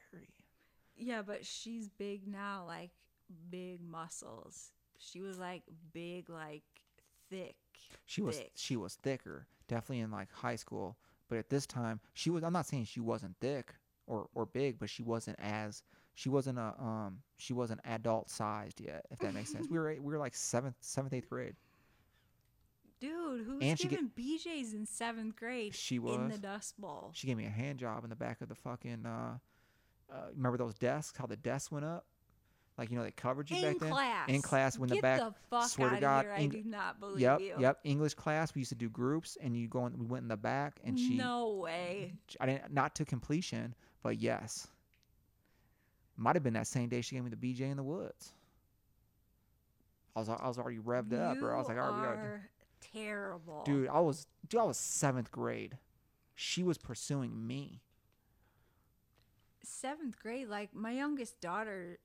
[0.97, 2.91] Yeah, but she's big now, like
[3.49, 4.72] big muscles.
[4.97, 5.63] She was like
[5.93, 6.63] big, like
[7.30, 7.55] thick.
[8.05, 8.51] She was thick.
[8.55, 10.97] she was thicker, definitely in like high school.
[11.27, 12.43] But at this time, she was.
[12.43, 13.73] I'm not saying she wasn't thick
[14.07, 18.80] or or big, but she wasn't as she wasn't a um she wasn't adult sized
[18.80, 19.05] yet.
[19.11, 19.67] If that makes sense.
[19.69, 21.55] We were we were like seventh seventh eighth grade.
[23.01, 26.38] Dude, who's And giving BJ's in seventh grade She was in the.
[26.38, 27.11] Dust Bowl?
[27.13, 29.05] She gave me a hand job in the back of the fucking.
[29.05, 29.38] Uh,
[30.11, 31.18] uh, remember those desks?
[31.18, 32.06] How the desks went up?
[32.77, 33.90] Like you know they covered you in back then.
[33.90, 34.30] class.
[34.30, 35.19] In class, when the back.
[35.22, 36.26] the fuck swear to God!
[36.36, 37.53] Eng- I do not believe Yep, you.
[37.57, 37.80] yep.
[37.86, 38.53] English class.
[38.53, 39.86] We used to do groups, and you go.
[39.86, 41.15] In, we went in the back, and she.
[41.15, 42.14] No way.
[42.41, 43.73] I didn't not to completion,
[44.03, 44.68] but yes.
[46.18, 48.34] Might have been that same day she gave me the BJ in the woods.
[50.15, 52.40] I was I was already revved up, or I was like, all right, we gotta
[52.94, 53.88] terrible, dude.
[53.88, 54.60] I was dude.
[54.60, 55.77] I was seventh grade.
[56.36, 57.82] She was pursuing me.
[59.65, 61.99] Seventh grade, like my youngest daughter,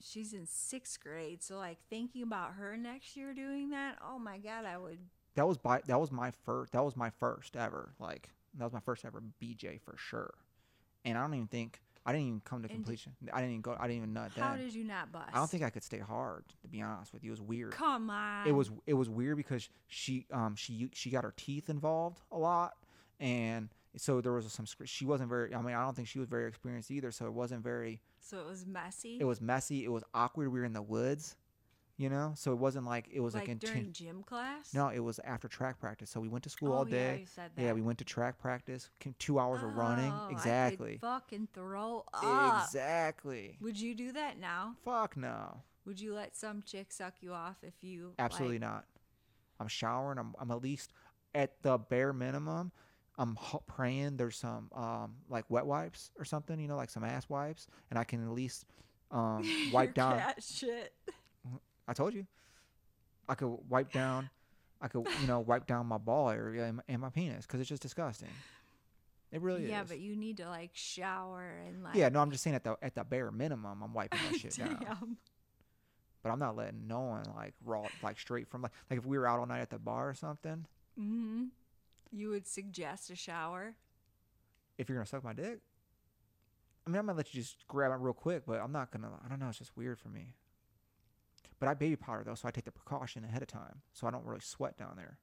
[0.00, 1.42] she's in sixth grade.
[1.42, 4.98] So like thinking about her next year doing that, oh my god, I would.
[5.34, 6.72] That was by that was my first.
[6.72, 7.92] That was my first ever.
[7.98, 10.34] Like that was my first ever BJ for sure.
[11.04, 13.16] And I don't even think I didn't even come to completion.
[13.32, 13.76] I didn't even go.
[13.78, 14.58] I didn't even nut How then.
[14.60, 15.30] did you not bust?
[15.32, 16.44] I don't think I could stay hard.
[16.62, 17.72] To be honest with you, it was weird.
[17.72, 18.46] Come on.
[18.46, 22.38] it was it was weird because she um she she got her teeth involved a
[22.38, 22.74] lot
[23.18, 26.28] and so there was some she wasn't very i mean i don't think she was
[26.28, 29.18] very experienced either so it wasn't very So it was messy.
[29.20, 31.36] it was messy it was awkward we were in the woods
[31.96, 34.74] you know so it wasn't like it was like like, during gym class.
[34.74, 37.24] no it was after track practice so we went to school oh, all Yeah, day
[37.34, 42.04] said yeah, we went to track practice two hours of running Oh, exactly fucking throw
[42.12, 42.66] up.
[42.66, 44.76] exactly Would you do that now?
[44.84, 48.84] fuck no Would you let some chick suck you off if you Absolutely like, not.
[49.58, 50.18] I'm showering.
[50.18, 50.92] I'm, I'm at least
[51.34, 52.72] at the bare minimum.
[53.18, 57.28] I'm praying there's some um like wet wipes or something, you know, like some ass
[57.28, 58.66] wipes, and I can at least
[59.10, 60.18] um wipe down.
[60.18, 60.92] cat shit?
[61.88, 62.26] I told you,
[63.28, 64.30] I could wipe down.
[64.80, 67.60] I could you know wipe down my ball area and my, and my penis because
[67.60, 68.28] it's just disgusting.
[69.32, 69.70] It really yeah, is.
[69.70, 71.94] Yeah, but you need to like shower and like.
[71.94, 74.56] yeah, no, I'm just saying at the at the bare minimum, I'm wiping that shit
[74.56, 75.16] down.
[76.22, 79.18] But I'm not letting no one like raw like straight from like like if we
[79.18, 80.66] were out all night at the bar or something.
[80.98, 81.44] Mm-hmm.
[82.12, 83.74] You would suggest a shower.
[84.78, 85.60] if you're gonna suck my dick,
[86.86, 89.10] I mean, I'm gonna let you just grab it real quick, but I'm not gonna.
[89.24, 89.48] I don't know.
[89.48, 90.34] It's just weird for me.
[91.58, 94.10] But I baby powder though, so I take the precaution ahead of time, so I
[94.10, 95.18] don't really sweat down there.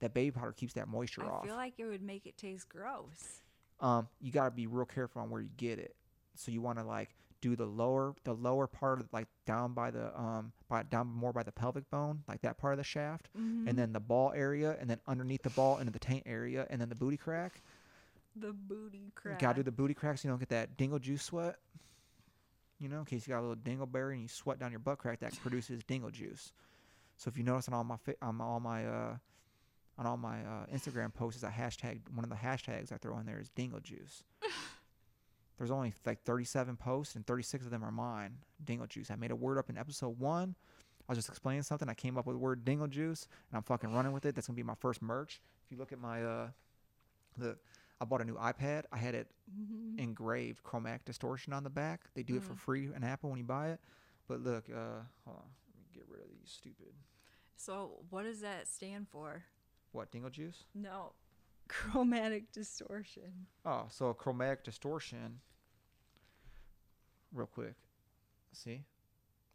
[0.00, 1.44] That baby powder keeps that moisture I off.
[1.44, 3.40] I feel like it would make it taste gross.
[3.80, 5.96] um, you gotta be real careful on where you get it.
[6.34, 7.10] So you want to like
[7.40, 11.32] do the lower, the lower part, of, like down by the um, by down more
[11.32, 13.68] by the pelvic bone, like that part of the shaft, Mm-hmm.
[13.68, 16.80] and then the ball area, and then underneath the ball into the taint area, and
[16.80, 17.62] then the booty crack.
[18.36, 20.98] The booty crack You gotta do the booty cracks so you don't get that dingle
[20.98, 21.56] juice sweat.
[22.78, 24.98] You know, in case you got a little dingleberry and you sweat down your butt
[24.98, 26.52] crack, that produces dingle juice.
[27.16, 29.16] So if you notice on all my fi- on all my uh,
[29.98, 32.00] on all my uh, Instagram posts, is a hashtag.
[32.14, 34.22] One of the hashtags I throw in there is dingle juice.
[35.60, 38.38] There's only like 37 posts and 36 of them are mine.
[38.64, 39.10] Dingle juice.
[39.10, 40.54] I made a word up in episode one.
[41.06, 41.86] I was just explaining something.
[41.86, 44.34] I came up with the word dingle juice, and I'm fucking running with it.
[44.34, 45.42] That's gonna be my first merch.
[45.66, 46.48] If you look at my uh,
[47.36, 47.58] the
[48.00, 48.84] I bought a new iPad.
[48.90, 49.98] I had it Mm-hmm.
[49.98, 52.02] engraved chromatic distortion on the back.
[52.14, 53.80] They do it for free in Apple when you buy it.
[54.28, 55.42] But look, uh, hold on,
[55.74, 56.94] let me get rid of these stupid.
[57.56, 59.42] So what does that stand for?
[59.92, 60.64] What dingle juice?
[60.74, 61.12] No,
[61.68, 63.46] chromatic distortion.
[63.66, 65.40] Oh, so chromatic distortion.
[67.32, 67.74] Real quick,
[68.52, 68.82] see,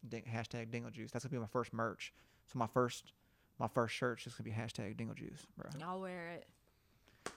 [0.08, 1.12] Ding, hashtag dingle juice.
[1.12, 2.14] That's gonna be my first merch.
[2.48, 3.12] So my first,
[3.60, 5.70] my first shirt is just gonna be hashtag dingle juice, bro.
[5.84, 6.46] I'll wear it.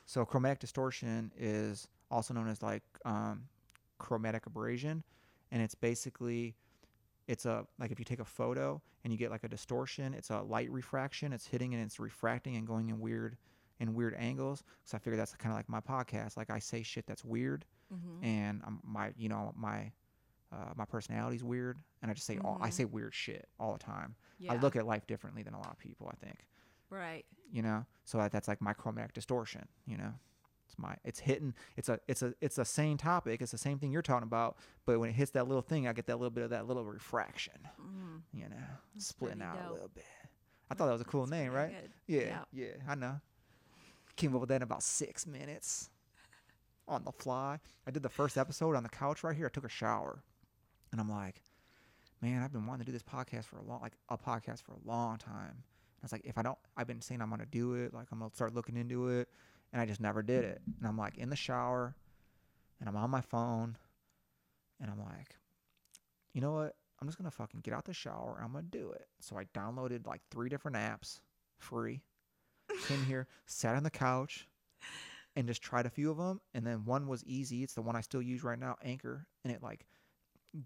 [0.06, 3.44] So chromatic distortion is also known as like um,
[3.98, 5.02] chromatic aberration,
[5.51, 6.55] and it's basically
[7.27, 10.31] it's a like if you take a photo and you get like a distortion, it's
[10.31, 11.32] a light refraction.
[11.32, 13.36] It's hitting and it's refracting and going in weird
[13.81, 14.62] in weird angles.
[14.85, 16.36] So I figure that's kind of like my podcast.
[16.36, 18.24] Like I say shit that's weird, Mm-hmm.
[18.24, 19.90] and um, my you know my
[20.53, 22.73] uh, my personality's weird, and I just say all I Mhm.
[22.73, 24.16] say weird shit all the time.
[24.39, 24.53] Yeah.
[24.53, 26.09] I look at life differently than a lot of people.
[26.12, 26.47] I think
[26.91, 27.25] right.
[27.53, 30.12] you know so that, that's like my chromatic distortion you know
[30.66, 33.79] it's my it's hitting it's a it's a it's a same topic it's the same
[33.79, 34.57] thing you're talking about
[34.87, 36.85] but when it hits that little thing i get that little bit of that little
[36.85, 38.23] refraction Mm.
[38.33, 38.57] you know
[38.97, 39.69] splitting out dope.
[39.69, 40.05] a little bit
[40.70, 41.93] i thought that was a cool That's name right good.
[42.07, 43.20] yeah, yeah i know
[44.16, 45.91] came up with that in about six minutes
[46.89, 49.65] on the fly i did the first episode on the couch right here i took
[49.65, 50.23] a shower
[50.93, 51.43] and i'm like
[52.20, 54.73] man i've been wanting to do this podcast for a long like a podcast for
[54.73, 55.65] a long time
[56.01, 58.20] I was like, if I don't, I've been saying I'm gonna do it, like I'm
[58.20, 59.28] gonna start looking into it,
[59.73, 60.60] and I just never did it.
[60.78, 61.97] And I'm like in the shower,
[62.78, 63.77] and I'm on my phone,
[64.81, 65.36] and I'm like,
[66.35, 66.77] you know what?
[67.01, 68.35] I'm just gonna fucking get out the shower.
[68.36, 69.09] and I'm gonna do it.
[69.20, 71.20] So I downloaded like three different apps,
[71.59, 72.02] free.
[72.86, 74.47] Came here, sat on the couch,
[75.35, 76.40] and just tried a few of them.
[76.55, 77.65] And then one was easy.
[77.65, 79.85] It's the one I still use right now, Anchor, and it like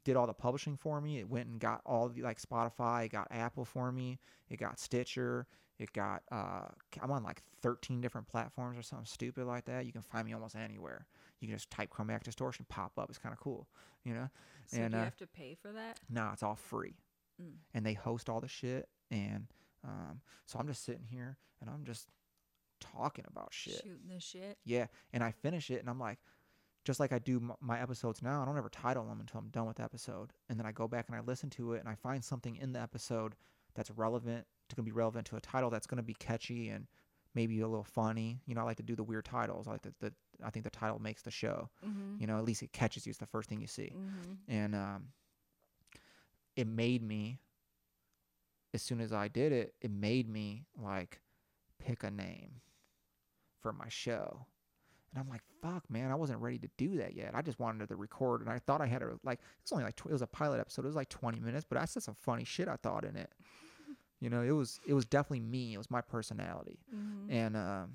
[0.04, 1.18] did all the publishing for me.
[1.18, 4.18] It went and got all the like Spotify, it got Apple for me,
[4.48, 5.46] it got Stitcher,
[5.78, 6.66] it got uh
[7.00, 9.86] I'm on like 13 different platforms or something stupid like that.
[9.86, 11.06] You can find me almost anywhere.
[11.40, 13.09] You can just type chromatic distortion, pop up.
[13.09, 13.68] It's kind of cool,
[14.04, 14.28] you know.
[14.66, 15.98] So and do you uh, have to pay for that?
[16.09, 16.94] nah, it's all free,
[17.42, 17.54] Mm.
[17.74, 18.88] and they host all the shit.
[19.10, 19.46] And
[19.84, 22.09] um, so I'm just sitting here and I'm just
[22.80, 23.74] talking about shit.
[23.82, 24.59] Shooting the shit.
[24.64, 26.18] Yeah, and I finish it, and I'm like,
[26.84, 29.66] just like I do my episodes now, I don't ever title them until I'm done
[29.66, 31.94] with the episode, and then I go back and I listen to it, and I
[31.94, 33.34] find something in the episode
[33.74, 36.86] that's relevant to gonna be relevant to a title that's gonna be catchy and
[37.34, 38.40] maybe a little funny.
[38.46, 39.66] You know, I like to do the weird titles.
[39.68, 40.12] I like the, the
[40.44, 41.70] I think the title makes the show.
[41.86, 42.20] Mm-hmm.
[42.20, 43.10] You know, at least it catches you.
[43.10, 44.32] It's the first thing you see, Mm-hmm.
[44.48, 45.04] and um,
[46.56, 47.38] it made me.
[48.74, 51.20] As soon as I did it, it made me like
[51.78, 52.62] pick a name
[53.60, 54.46] for my show.
[55.14, 57.32] And I'm like, fuck, man, I wasn't ready to do that yet.
[57.34, 59.40] I just wanted to record, and I thought I had a like.
[59.40, 60.84] It was only like tw- it was a pilot episode.
[60.84, 63.30] It was like 20 minutes, but I said some funny shit I thought in it.
[64.20, 65.74] You know, it was it was definitely me.
[65.74, 67.30] It was my personality, Mm-hmm.
[67.32, 67.90] and um,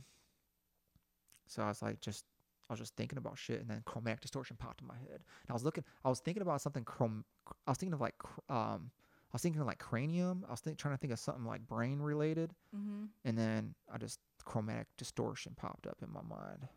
[1.48, 2.26] so I was like, just
[2.70, 5.16] I was just thinking about shit, and then chromatic distortion popped in my head.
[5.22, 7.24] And I was looking, I was thinking about something chrome.
[7.66, 8.92] I was thinking of like, cr- um,
[9.32, 10.44] I was thinking of like cranium.
[10.48, 13.06] I was think, trying to think of something like brain related, Mm-hmm.
[13.26, 16.68] and then I just chromatic distortion popped up in my mind.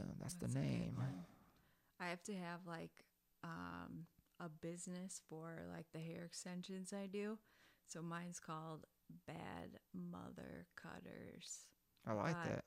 [0.00, 0.96] And I'm like, boom, that's, the name.
[2.00, 2.92] I have to have like
[3.44, 4.06] um
[4.40, 7.38] a business for like the hair extensions I do.
[7.86, 8.84] So mine's called
[9.26, 11.64] Bad Mother Cutters.
[12.06, 12.64] I like Uh, that.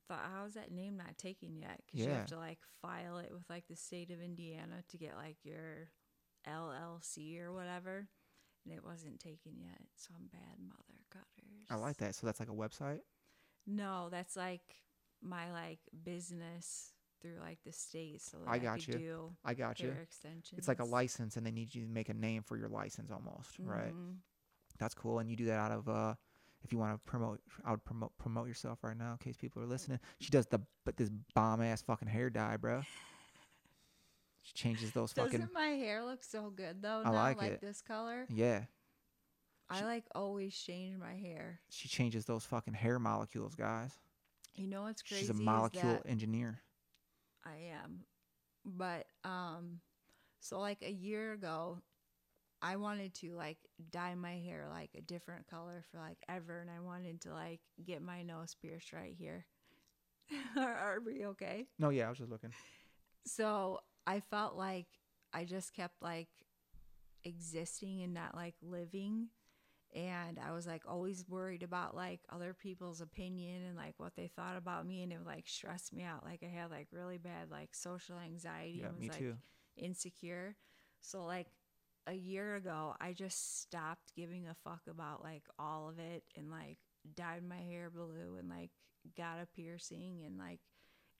[0.00, 1.80] I thought, how's that name not taken yet?
[1.86, 5.16] Because you have to like file it with like the state of Indiana to get
[5.16, 5.90] like your
[6.48, 8.08] LLC or whatever.
[8.64, 9.80] And it wasn't taken yet.
[9.96, 11.66] So I'm Bad Mother Cutters.
[11.70, 12.14] I like that.
[12.14, 13.00] So that's like a website.
[13.66, 14.62] No, that's like
[15.22, 18.20] my like business through like the state.
[18.22, 18.98] So that I I, got could you.
[18.98, 19.90] do I got you.
[20.02, 20.58] extensions.
[20.58, 23.10] It's like a license, and they need you to make a name for your license,
[23.10, 23.92] almost, right?
[23.94, 24.16] Mhm.
[24.78, 25.18] That's cool.
[25.20, 26.14] And you do that out of uh,
[26.64, 29.62] if you want to promote, I would promote promote yourself right now in case people
[29.62, 30.00] are listening.
[30.20, 32.82] She does the but this bomb ass fucking hair dye, bro.
[34.44, 37.02] She changes those fucking Doesn't my hair look so good though?
[37.04, 37.60] I now, like like it.
[37.60, 38.26] this color.
[38.28, 38.64] yeah.
[39.70, 41.60] I like always change my hair.
[41.70, 43.92] She changes those fucking hair molecules, guys.
[44.54, 45.26] You know what's crazy?
[45.26, 46.60] She's a molecule engineer.
[47.44, 48.04] I am.
[48.64, 49.80] But um
[50.40, 51.78] so like a year ago
[52.60, 53.58] I wanted to like
[53.90, 57.60] dye my hair like a different color for like ever and I wanted to like
[57.84, 59.46] get my nose pierced right here.
[60.56, 61.66] are, are we okay?
[61.78, 62.52] No, yeah, I was just looking.
[63.26, 64.86] So I felt like
[65.32, 66.28] I just kept like
[67.24, 69.28] existing and not like living.
[69.94, 74.28] And I was like always worried about like other people's opinion and like what they
[74.28, 75.02] thought about me.
[75.02, 76.24] And it would like stressed me out.
[76.24, 79.34] Like I had like really bad like social anxiety Yeah, and was me like too.
[79.76, 80.56] insecure.
[81.00, 81.48] So like
[82.06, 86.50] a year ago, I just stopped giving a fuck about like all of it and
[86.50, 86.78] like
[87.14, 88.70] dyed my hair blue and like
[89.16, 90.60] got a piercing and like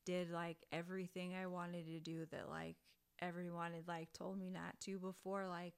[0.07, 2.77] did like everything I wanted to do that like
[3.20, 5.74] everyone had like told me not to before like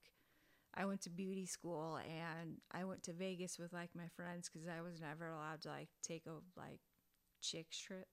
[0.76, 4.66] I went to beauty school and I went to Vegas with like my friends cuz
[4.66, 6.80] I was never allowed to like take a like
[7.40, 8.08] chicks trip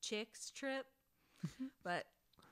[0.00, 0.86] chicks trip
[1.82, 2.06] but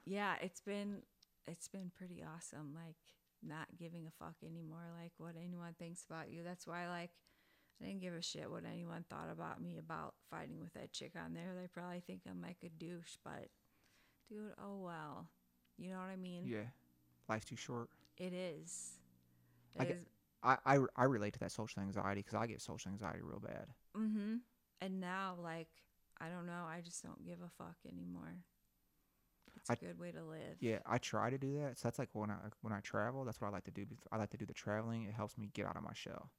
[0.05, 1.03] yeah it's been
[1.47, 2.97] it's been pretty awesome like
[3.43, 7.11] not giving a fuck anymore like what anyone thinks about you that's why like
[7.81, 11.13] I didn't give a shit what anyone thought about me about fighting with that chick
[11.17, 11.53] on there.
[11.61, 13.49] They probably think I'm like a douche, but
[14.29, 15.27] dude, oh well.
[15.77, 16.45] You know what I mean?
[16.47, 16.71] Yeah,
[17.29, 17.89] life's too short.
[18.17, 18.93] It is.
[19.79, 20.07] I get-.
[20.43, 23.67] I I, I relate to that social anxiety because I get social anxiety real bad.
[23.97, 24.37] Mm-hmm.
[24.81, 25.69] And now, like,
[26.21, 26.65] I don't know.
[26.69, 28.37] I just don't give a fuck anymore.
[29.57, 30.57] It's a I- good way to live.
[30.61, 31.79] Yeah, I try to do that.
[31.79, 33.25] So that's like when I when I travel.
[33.25, 33.87] That's what I like to do.
[34.13, 35.05] I like to do the traveling.
[35.05, 36.31] It helps me get out of my shell.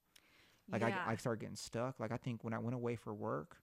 [0.72, 1.03] Like Yeah.
[1.07, 1.99] I I start getting stuck.
[1.99, 3.57] Like I think when I went away for work,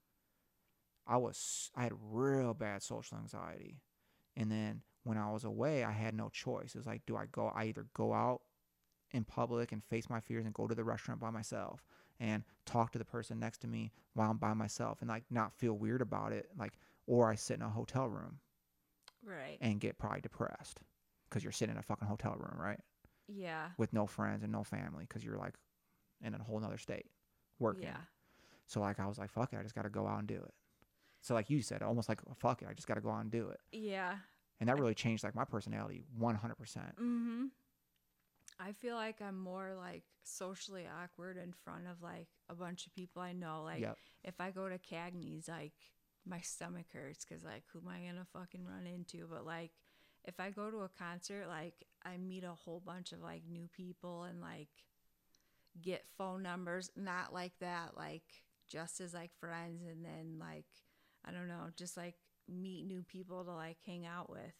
[1.06, 3.82] I was I had real bad social anxiety,
[4.36, 6.74] and then when I was away, I had no choice.
[6.74, 7.48] It was like, do I go?
[7.54, 8.42] I either go out
[9.12, 11.84] in public and face my fears and go to the restaurant by myself
[12.20, 15.52] and talk to the person next to me while I'm by myself and like not
[15.52, 16.74] feel weird about it, like,
[17.06, 18.38] or I sit in a hotel room
[19.24, 19.58] Right.
[19.60, 20.80] and get probably depressed
[21.28, 22.80] because you're sitting in a fucking hotel room, right?
[23.28, 23.68] yeah.
[23.78, 25.54] With no friends and no family because you're like
[26.22, 27.06] in a whole nother state
[27.58, 27.84] working.
[27.84, 27.96] Yeah.
[28.66, 30.36] So like I was like, fuck it, I just got to go out and do
[30.36, 30.52] it.
[31.22, 33.30] So like you said, almost like fuck it, I just got to go out and
[33.30, 33.60] do it.
[33.72, 34.16] Yeah.
[34.60, 36.36] And that really changed like my personality 100%.
[36.38, 37.44] Mm-hmm.
[38.64, 42.94] I feel like I'm more like socially awkward in front of like a bunch of
[42.94, 43.62] people I know.
[43.64, 43.96] Like Yep.
[44.24, 45.72] if I go to Cagney's, like
[46.24, 49.26] my stomach hurts because like who am I gonna fucking run into?
[49.28, 49.72] But like
[50.24, 51.74] if I go to a concert, like
[52.04, 54.68] I meet a whole bunch of like new people and like
[55.80, 58.22] get phone numbers, not like that, like
[58.68, 60.66] just as like friends and then like
[61.24, 62.14] I don't know, just like
[62.48, 64.54] meet new people to like hang out with.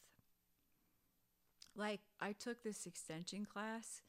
[1.75, 4.03] Like I took this extension class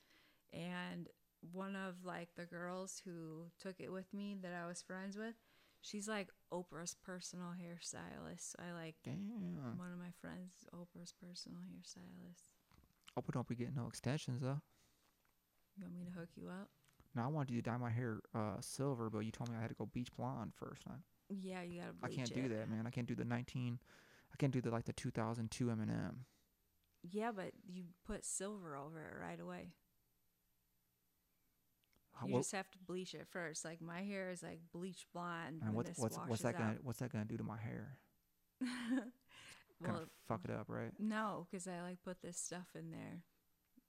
[0.52, 1.08] and
[1.52, 5.36] one of like the girls who took it with me that I was friends with,
[5.82, 8.56] she's like Oprah's personal hairstylist.
[8.60, 9.78] I like Damn.
[9.78, 12.50] one of my friends, is Oprah's personal hairstylist.
[13.16, 14.62] We don't be getting no extensions though.
[15.78, 16.70] You want me to hook you up?
[17.16, 19.62] No, I wanted you to dye my hair uh, silver, but you told me I
[19.62, 20.84] had to go beach blonde first.
[20.88, 20.94] I,
[21.30, 22.34] Yeah, you gotta I can't it.
[22.34, 22.86] do that, man.
[22.88, 23.80] I can't do the 19.
[24.34, 26.16] I can't do the like the 2002 Eminem.
[27.10, 29.74] Yeah, but you put silver over it right away.
[32.26, 33.66] You what- just have to bleach it first.
[33.66, 35.62] Like my hair is like bleach blonde.
[35.66, 37.98] and what, what's what's that gonna what's that gonna do to my hair?
[39.82, 40.92] Well, of fuck it up, right?
[40.98, 43.24] no, because I like put this stuff in there.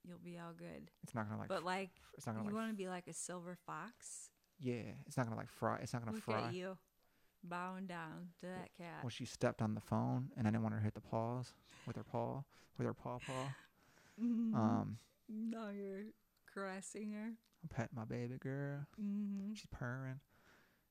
[0.03, 0.91] You'll be all good.
[1.03, 1.47] It's not gonna like.
[1.47, 2.61] But like, it's not gonna you like.
[2.63, 4.29] want to be like a silver fox?
[4.59, 5.77] yeah, it's not gonna like fry.
[5.81, 6.47] It's not gonna Look fry.
[6.47, 6.77] at you,
[7.45, 9.03] bowing down to that cat.
[9.03, 11.53] When she stepped on the phone and I didn't want her to hit the paws
[11.87, 12.43] with her paw,
[12.77, 13.53] with her paw paw.
[14.21, 14.55] Mm-hmm.
[14.55, 14.97] Um,
[15.29, 16.03] now you're
[16.53, 17.31] caressing her.
[17.63, 18.85] I'm petting my baby girl.
[19.01, 19.53] Mm-hmm.
[19.53, 20.19] She's purring.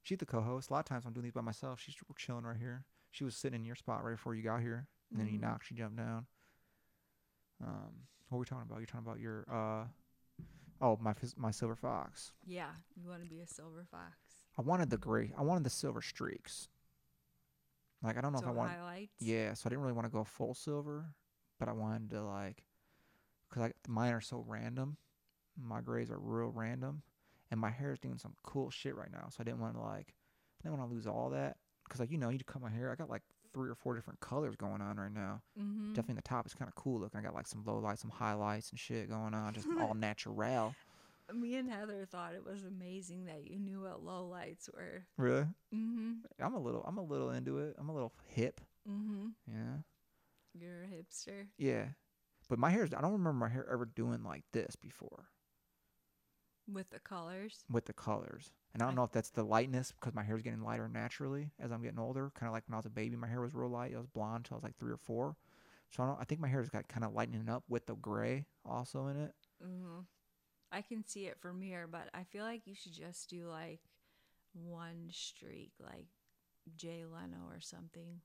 [0.02, 0.70] She's the co-host.
[0.70, 1.80] A lot of times I'm doing these by myself.
[1.80, 2.84] She's chilling right here.
[3.10, 5.42] She was sitting in your spot right before you got here, and then you Mhm.
[5.42, 5.66] knocked.
[5.66, 6.26] She jumped down.
[7.62, 8.78] Um, what were we talking about?
[8.78, 9.86] You're talking about your uh,
[10.80, 12.32] oh my my silver fox.
[12.44, 14.18] Yeah, you want to be a silver fox.
[14.58, 15.32] I wanted the gray.
[15.36, 16.68] I wanted the silver streaks.
[18.02, 18.72] Like I don't know so if I want.
[18.72, 19.14] highlights.
[19.20, 21.06] Yeah, so I didn't really want to go full silver,
[21.58, 22.64] but I wanted to like,
[23.50, 24.98] cause like mine are so random.
[25.56, 27.02] My grays are real random,
[27.50, 29.28] and my hair is doing some cool shit right now.
[29.30, 30.14] So I didn't want to like,
[30.60, 31.56] I didn't want to lose all that,
[31.88, 32.92] cause like you know you cut my hair.
[32.92, 33.22] I got like
[33.54, 35.40] three or four different colors going on right now.
[35.58, 35.94] Mm-hmm.
[35.94, 37.20] Definitely the top is kind of cool looking.
[37.20, 40.34] I got like some low lights, some highlights and shit going on, just all natural.
[41.32, 45.04] Me and Heather thought it was amazing that you knew what low lights were.
[45.16, 45.46] Really?
[45.74, 46.12] Mm-hmm.
[46.40, 47.76] I'm a little, I'm a little into it.
[47.78, 48.60] I'm a little hip.
[48.88, 49.28] Mm-hmm.
[49.46, 49.78] Yeah.
[50.52, 51.46] You're a hipster.
[51.56, 51.86] Yeah.
[52.48, 55.26] But my hair's, I don't remember my hair ever doing like this before.
[56.70, 57.64] With the colors.
[57.70, 58.50] with the colors.
[58.72, 61.50] And I don't I- know if that's the lightness because my hair's getting lighter naturally
[61.60, 62.30] as I'm getting older.
[62.34, 63.92] Kind of like when I was a baby, my hair was real light.
[63.92, 65.36] It was blonde till I was like three or four.
[65.90, 66.20] So I don't.
[66.20, 69.32] I think my hair's got kind of lightening up with the gray also in it.
[69.64, 70.00] Mm-hmm.
[70.74, 73.80] I can see it from here, but I feel like you should just do like
[74.52, 76.06] one streak, like
[76.76, 78.20] Jay Leno or something.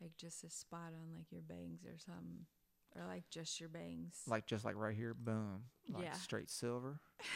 [0.00, 2.46] Like just a spot on like your bangs or something.
[2.96, 4.20] Or like just your bangs.
[4.26, 6.12] Like just like right here, boom, like Yeah.
[6.12, 7.00] straight silver.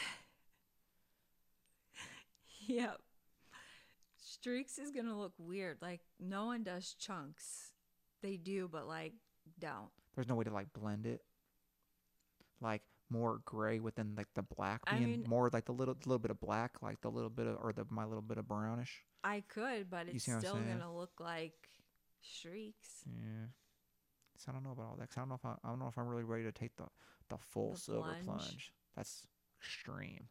[2.67, 2.99] Yep.
[4.17, 5.77] Streaks is gonna look weird.
[5.81, 7.73] Like no one does chunks.
[8.23, 9.13] They do, but like
[9.59, 9.89] don't.
[10.15, 11.21] There's no way to like blend it.
[12.61, 16.19] Like more gray within like the black I being mean- more like the little little
[16.19, 19.03] bit of black, like the little bit of or the my little bit of brownish.
[19.23, 21.53] I could, but You it's still gonna look like
[22.21, 23.03] streaks.
[23.05, 23.47] Yeah.
[24.37, 25.07] So I don't know about all that.
[25.09, 26.75] 'cause I don't know if I, I don't know if I'm really ready to take
[26.75, 26.87] the
[27.29, 28.25] the full The silver plunge.
[28.25, 28.73] plunge.
[28.95, 29.25] That's
[29.59, 30.27] extreme.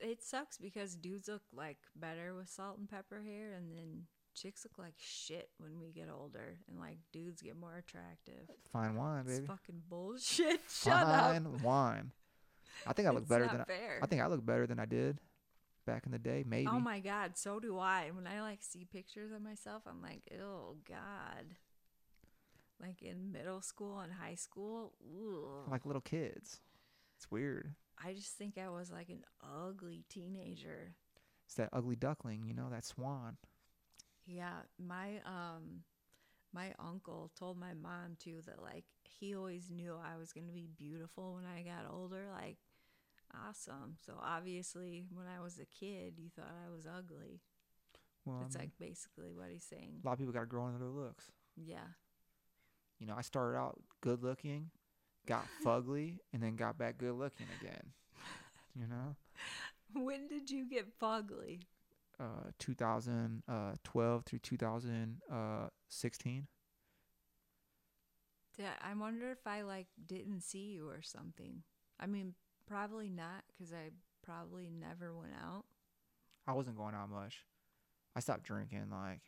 [0.00, 4.64] It sucks because dudes look like better with salt and pepper hair, and then chicks
[4.64, 8.48] look like shit when we get older, and like dudes get more attractive.
[8.72, 9.46] Fine wine, It's baby.
[9.46, 10.60] fucking bullshit.
[10.70, 11.06] Shut up.
[11.32, 12.12] Fine wine.
[12.86, 13.98] I think I look It's better than fair.
[14.00, 15.18] I, I think I look better than I did
[15.86, 16.44] back in the day.
[16.46, 16.68] Maybe.
[16.68, 18.10] Oh my god, so do I.
[18.14, 21.56] When I like see pictures of myself, I'm like, oh god.
[22.80, 25.70] Like in middle school and high school, ugh.
[25.70, 26.60] like little kids.
[27.16, 27.74] It's weird.
[28.02, 30.94] I just think I was like an ugly teenager.
[31.44, 33.36] It's that ugly duckling, you know, that swan.
[34.30, 35.82] Yeah, my um
[36.52, 40.52] my uncle told my mom too that like he always knew I was going to
[40.52, 42.58] be beautiful when I got older, like
[43.48, 43.96] awesome.
[44.04, 47.40] So obviously when I was a kid, you thought I was ugly.
[48.24, 50.00] Well, That's I mean, like basically what he's saying.
[50.02, 51.32] a lot of people got to grow into their looks.
[51.56, 51.88] Yeah.
[52.98, 54.70] You know, I started out good looking,
[55.26, 57.92] got fugly, and then got back good looking again.
[58.78, 59.16] You know,
[60.04, 61.62] When did you get fugly?
[62.20, 66.46] Uh, 2012 through 2016.
[68.58, 71.62] Yeah, I wonder if I like didn't see you or something.
[71.98, 72.34] I mean,
[72.66, 73.90] probably not because I
[74.22, 75.64] probably never went out.
[76.46, 77.46] I wasn't going out much.
[78.14, 79.20] I stopped drinking like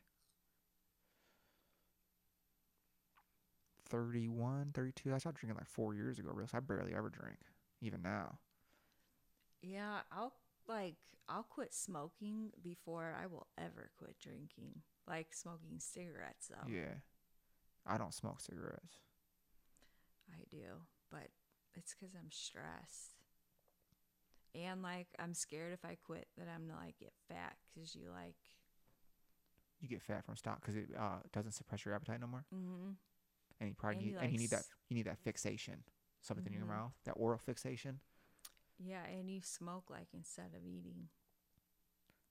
[3.88, 5.14] 31, 32.
[5.14, 6.48] I stopped drinking like four years ago, real.
[6.48, 7.38] So I barely ever drink,
[7.80, 8.38] even now.
[9.62, 10.32] Yeah, I'll
[10.68, 10.96] like
[11.28, 14.82] I'll quit smoking before I will ever quit drinking.
[15.08, 16.70] Like smoking cigarettes though.
[16.70, 16.94] Yeah.
[17.86, 18.98] I don't smoke cigarettes.
[20.32, 20.64] I do,
[21.10, 21.28] but
[21.74, 23.14] it's because I'm stressed.
[24.54, 28.10] And like, I'm scared if I quit that I'm gonna like get fat because you
[28.12, 28.36] like,
[29.80, 32.44] You get fat from stop because it uh, doesn't suppress your appetite no more.
[32.54, 32.90] mm-hmm.
[33.60, 35.82] And you probably And need you, and you need that you need that fixation,
[36.20, 36.68] something in your Mhm.
[36.76, 38.00] mouth, that oral fixation.
[38.84, 41.08] Yeah, and you smoke like instead of eating.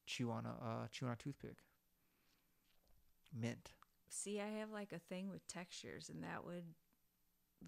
[0.06, 1.58] Chew on a uh, chew on a toothpick.
[3.34, 3.72] Mint.
[4.10, 6.66] See, I have like a thing with textures, and that would,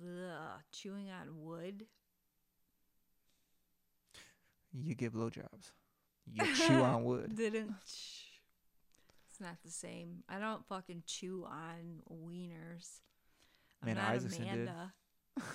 [0.01, 1.85] ugh, chewing on wood.
[4.73, 5.71] You give blowjobs.
[6.31, 7.35] You chew on wood.
[7.35, 7.75] Didn't.
[7.81, 10.23] It's not the same.
[10.29, 13.01] I don't fucking chew on wieners.
[13.81, 14.69] I'm Man, not Isaacson did.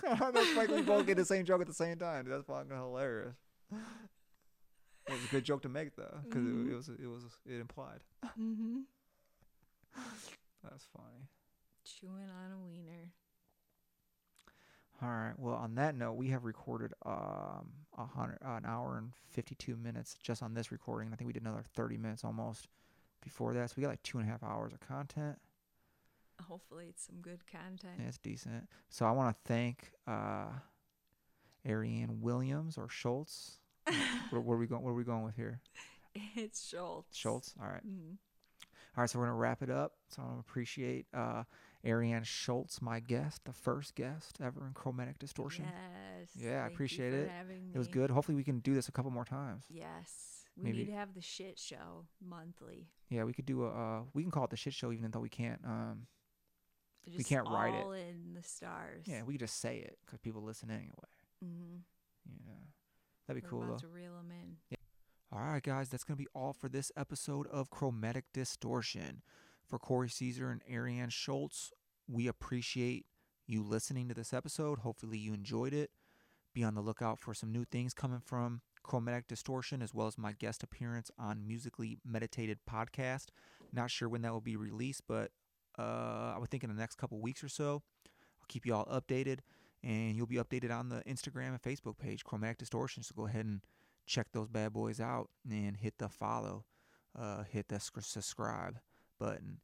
[0.03, 2.27] That's like we both get the same joke at the same time.
[2.29, 3.35] That's fucking hilarious.
[3.73, 7.61] It was a good joke to make though, because it, it was it was it
[7.61, 8.01] implied.
[8.39, 8.81] Mm-hmm.
[10.63, 11.29] That's funny.
[11.85, 13.13] Chewing on a wiener.
[15.01, 15.39] All right.
[15.39, 19.77] Well, on that note, we have recorded um a hundred an hour and fifty two
[19.77, 21.13] minutes just on this recording.
[21.13, 22.69] I think we did another thirty minutes almost
[23.23, 25.39] before that, so we got like two and a half hours of content.
[26.47, 28.01] Hopefully, it's some good content.
[28.07, 28.69] It's decent.
[28.89, 30.47] So I want to thank uh,
[31.67, 33.59] Ariane Williams or Schultz.
[34.31, 34.83] where, what are we going?
[34.83, 35.61] Where are we going with here?
[36.37, 37.17] It's Schultz.
[37.17, 37.55] Schultz.
[37.61, 37.87] All right.
[37.87, 38.17] Mhm.
[38.97, 39.11] All right.
[39.11, 39.93] So we're gonna wrap it up.
[40.09, 41.45] So I appreciate uh,
[41.85, 45.67] Ariane Schultz, my guest, the first guest ever in Chromatic Distortion.
[45.67, 46.31] Yes.
[46.35, 47.31] Yeah, I appreciate it.
[47.75, 48.11] It was good.
[48.11, 49.65] Hopefully we can do this a couple more times.
[49.69, 50.45] Yes.
[50.57, 52.89] We Maybe- need to have the shit show monthly.
[53.11, 53.69] Yeah, we could do a.
[53.71, 55.61] Uh, we can call it the shit show, even though we can't.
[55.65, 56.07] Um,
[57.11, 57.85] Just can't write it.
[57.85, 59.05] all in the stars.
[59.07, 60.93] yeah, we could just say it because people listen anyway.
[61.45, 61.77] Mm-hmm.
[62.47, 62.53] Yeah,
[63.27, 63.89] that'd be We're cool about though.
[63.89, 64.57] to reel them in.
[64.71, 64.77] Yeah.
[65.33, 69.23] All right, guys, that's going to be all for this episode of Chromatic Distortion.
[69.67, 71.71] For Corey Caesar and Ariane Schultz,
[72.09, 73.05] we appreciate
[73.47, 74.79] you listening to this episode.
[74.81, 75.91] Hopefully, you enjoyed it.
[76.55, 80.17] Be on the lookout for some new things coming from Chromatic Distortion, as well as
[80.17, 83.27] my guest appearance on Musically Meditated podcast.
[83.73, 85.31] Not sure when that will be released, but
[85.79, 87.83] uh, I would think in the next couple weeks or so.
[88.41, 89.41] I'll keep you all updated,
[89.83, 93.03] and you'll be updated on the Instagram and Facebook page, Chromatic Distortion.
[93.03, 93.61] So go ahead and
[94.07, 96.65] check those bad boys out and hit the follow,
[97.19, 98.79] uh, hit the subscribe
[99.19, 99.61] button.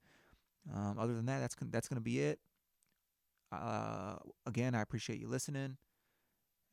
[0.73, 2.39] Um, other than that, that's that's gonna be it.
[3.53, 4.17] Uh,
[4.47, 5.77] again, I appreciate you listening,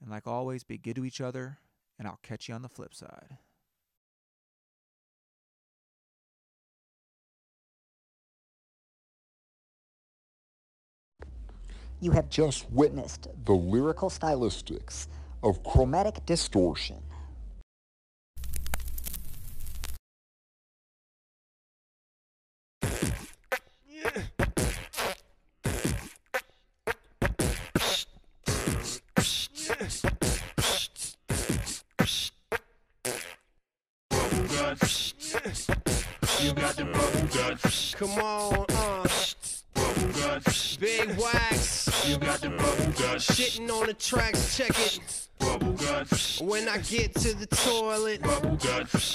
[0.02, 1.58] and like always, be good to each other,
[2.00, 3.38] and I'll catch you on the flip side.
[12.04, 15.06] You have just witnessed the lyrical stylistics
[15.44, 16.98] of chromatic distortion.
[37.94, 39.08] Come on, uh,
[40.80, 41.61] big.
[42.12, 42.92] You got the bubble.
[43.22, 45.21] Shitting on the tracks, check it.
[46.42, 48.22] When I get to the toilet.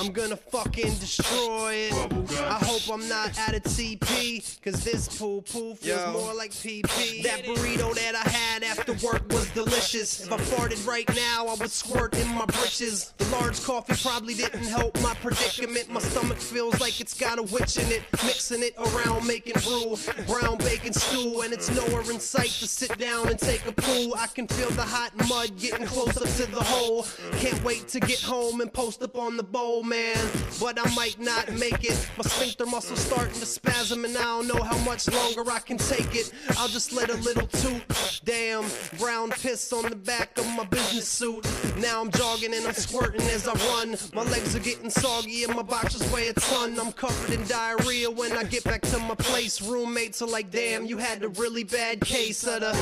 [0.01, 1.93] I'm gonna fucking destroy it.
[2.40, 6.12] I hope I'm not out of TP, cause this poo poo feels Yo.
[6.12, 7.22] more like PP.
[7.22, 10.24] That burrito that I had after work was delicious.
[10.24, 13.12] If I farted right now, I would squirt in my britches.
[13.18, 15.90] The large coffee probably didn't help my predicament.
[15.90, 18.02] My stomach feels like it's got a witch in it.
[18.24, 19.97] Mixing it around, making brew.
[20.26, 24.12] Brown bacon stew, and it's nowhere in sight to sit down and take a poo.
[24.16, 27.06] I can feel the hot mud getting close up to the hole.
[27.38, 30.16] Can't wait to get home and post up on the bowl, man.
[30.60, 32.10] But I might not make it.
[32.16, 35.78] My sphincter muscles starting to spasm, and I don't know how much longer I can
[35.78, 36.32] take it.
[36.58, 37.82] I'll just let a little toot.
[38.24, 38.64] Damn,
[38.98, 41.46] brown piss on the back of my business suit.
[41.78, 43.96] Now I'm jogging and I'm squirting as I run.
[44.14, 46.78] My legs are getting soggy and my boxers weigh a ton.
[46.78, 49.62] I'm covered in diarrhea when I get back to my place.
[49.62, 52.72] Roommates are like, damn, you had a really bad case of the.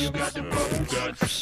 [0.00, 1.41] You got the bubble guts.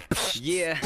[0.35, 0.77] Yeah,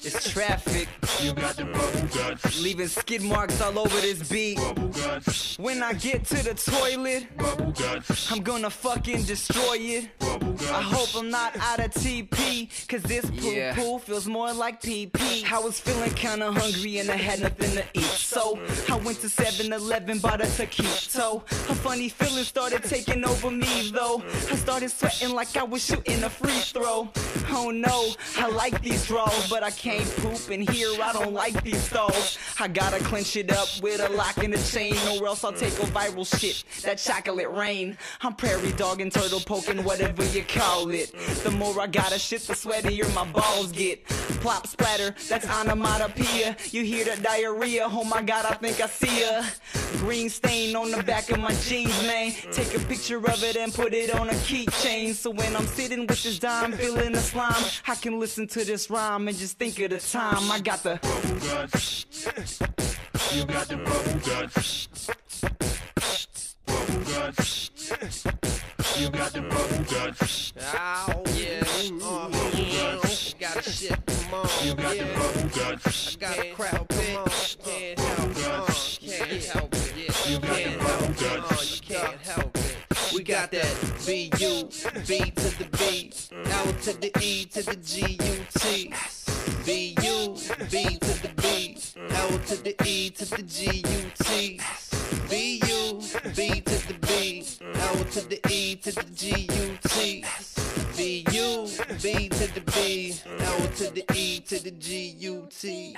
[0.00, 0.88] it's traffic,
[1.22, 2.60] You got the bubble guts.
[2.62, 4.58] leaving skid marks all over this beat.
[5.58, 7.26] When I get to the toilet,
[8.30, 10.08] I'm gonna fucking destroy it.
[10.72, 15.44] I hope I'm not out of TP, cause this poo poo feels more like PP.
[15.50, 18.58] I was feeling kinda hungry and I had nothing to eat, so
[18.88, 21.42] I went to 7 Eleven, bought a taquito.
[21.70, 24.22] A funny feeling started taking over me though.
[24.50, 27.10] I started sweating like I was shooting a free throw.
[27.52, 30.90] Oh no, I like these draws, but I can't poop in here.
[31.02, 32.38] I don't like these stalls.
[32.58, 35.72] I gotta clench it up with a lock and a chain, or else I'll take
[35.74, 36.64] a viral shit.
[36.82, 37.96] That chocolate rain.
[38.22, 41.12] I'm prairie dog and turtle poking, whatever you call it.
[41.42, 44.06] The more I gotta shit, the sweatier my balls get.
[44.40, 46.56] Plop splatter, that's onomatopoeia.
[46.70, 49.42] You hear the diarrhea, oh my god, I think I see ya.
[49.98, 52.32] Green stain on the back of my jeans, man.
[52.52, 55.14] Take a picture of it and put it on a keychain.
[55.14, 58.90] So when I'm sitting with this dime, feeling the slime, I can listen to this
[58.90, 60.52] rhyme and just think of the time.
[60.52, 62.06] I got the Bubble guts.
[63.34, 64.88] You got the bubble guts.
[66.66, 67.70] Bubble guts.
[69.00, 70.52] You got the bubble guts.
[70.74, 71.62] Ow, yeah.
[72.02, 73.00] Uh, yeah.
[73.40, 74.48] Got a shit, come on.
[74.64, 76.16] You got the bubble guts.
[76.16, 78.09] I Got a crowd, come on.
[83.30, 84.68] Got that B U
[85.06, 86.10] B to the B
[86.50, 88.92] L to the E to the G U T.
[89.64, 90.34] B U
[90.68, 91.78] B to the B
[92.10, 94.60] L to the E to the G U T.
[95.30, 96.00] B U
[96.34, 97.46] B to the B
[97.76, 100.24] L to the E to the G U T.
[100.96, 101.68] B U
[102.02, 105.96] B to the B L to the E to the G U T.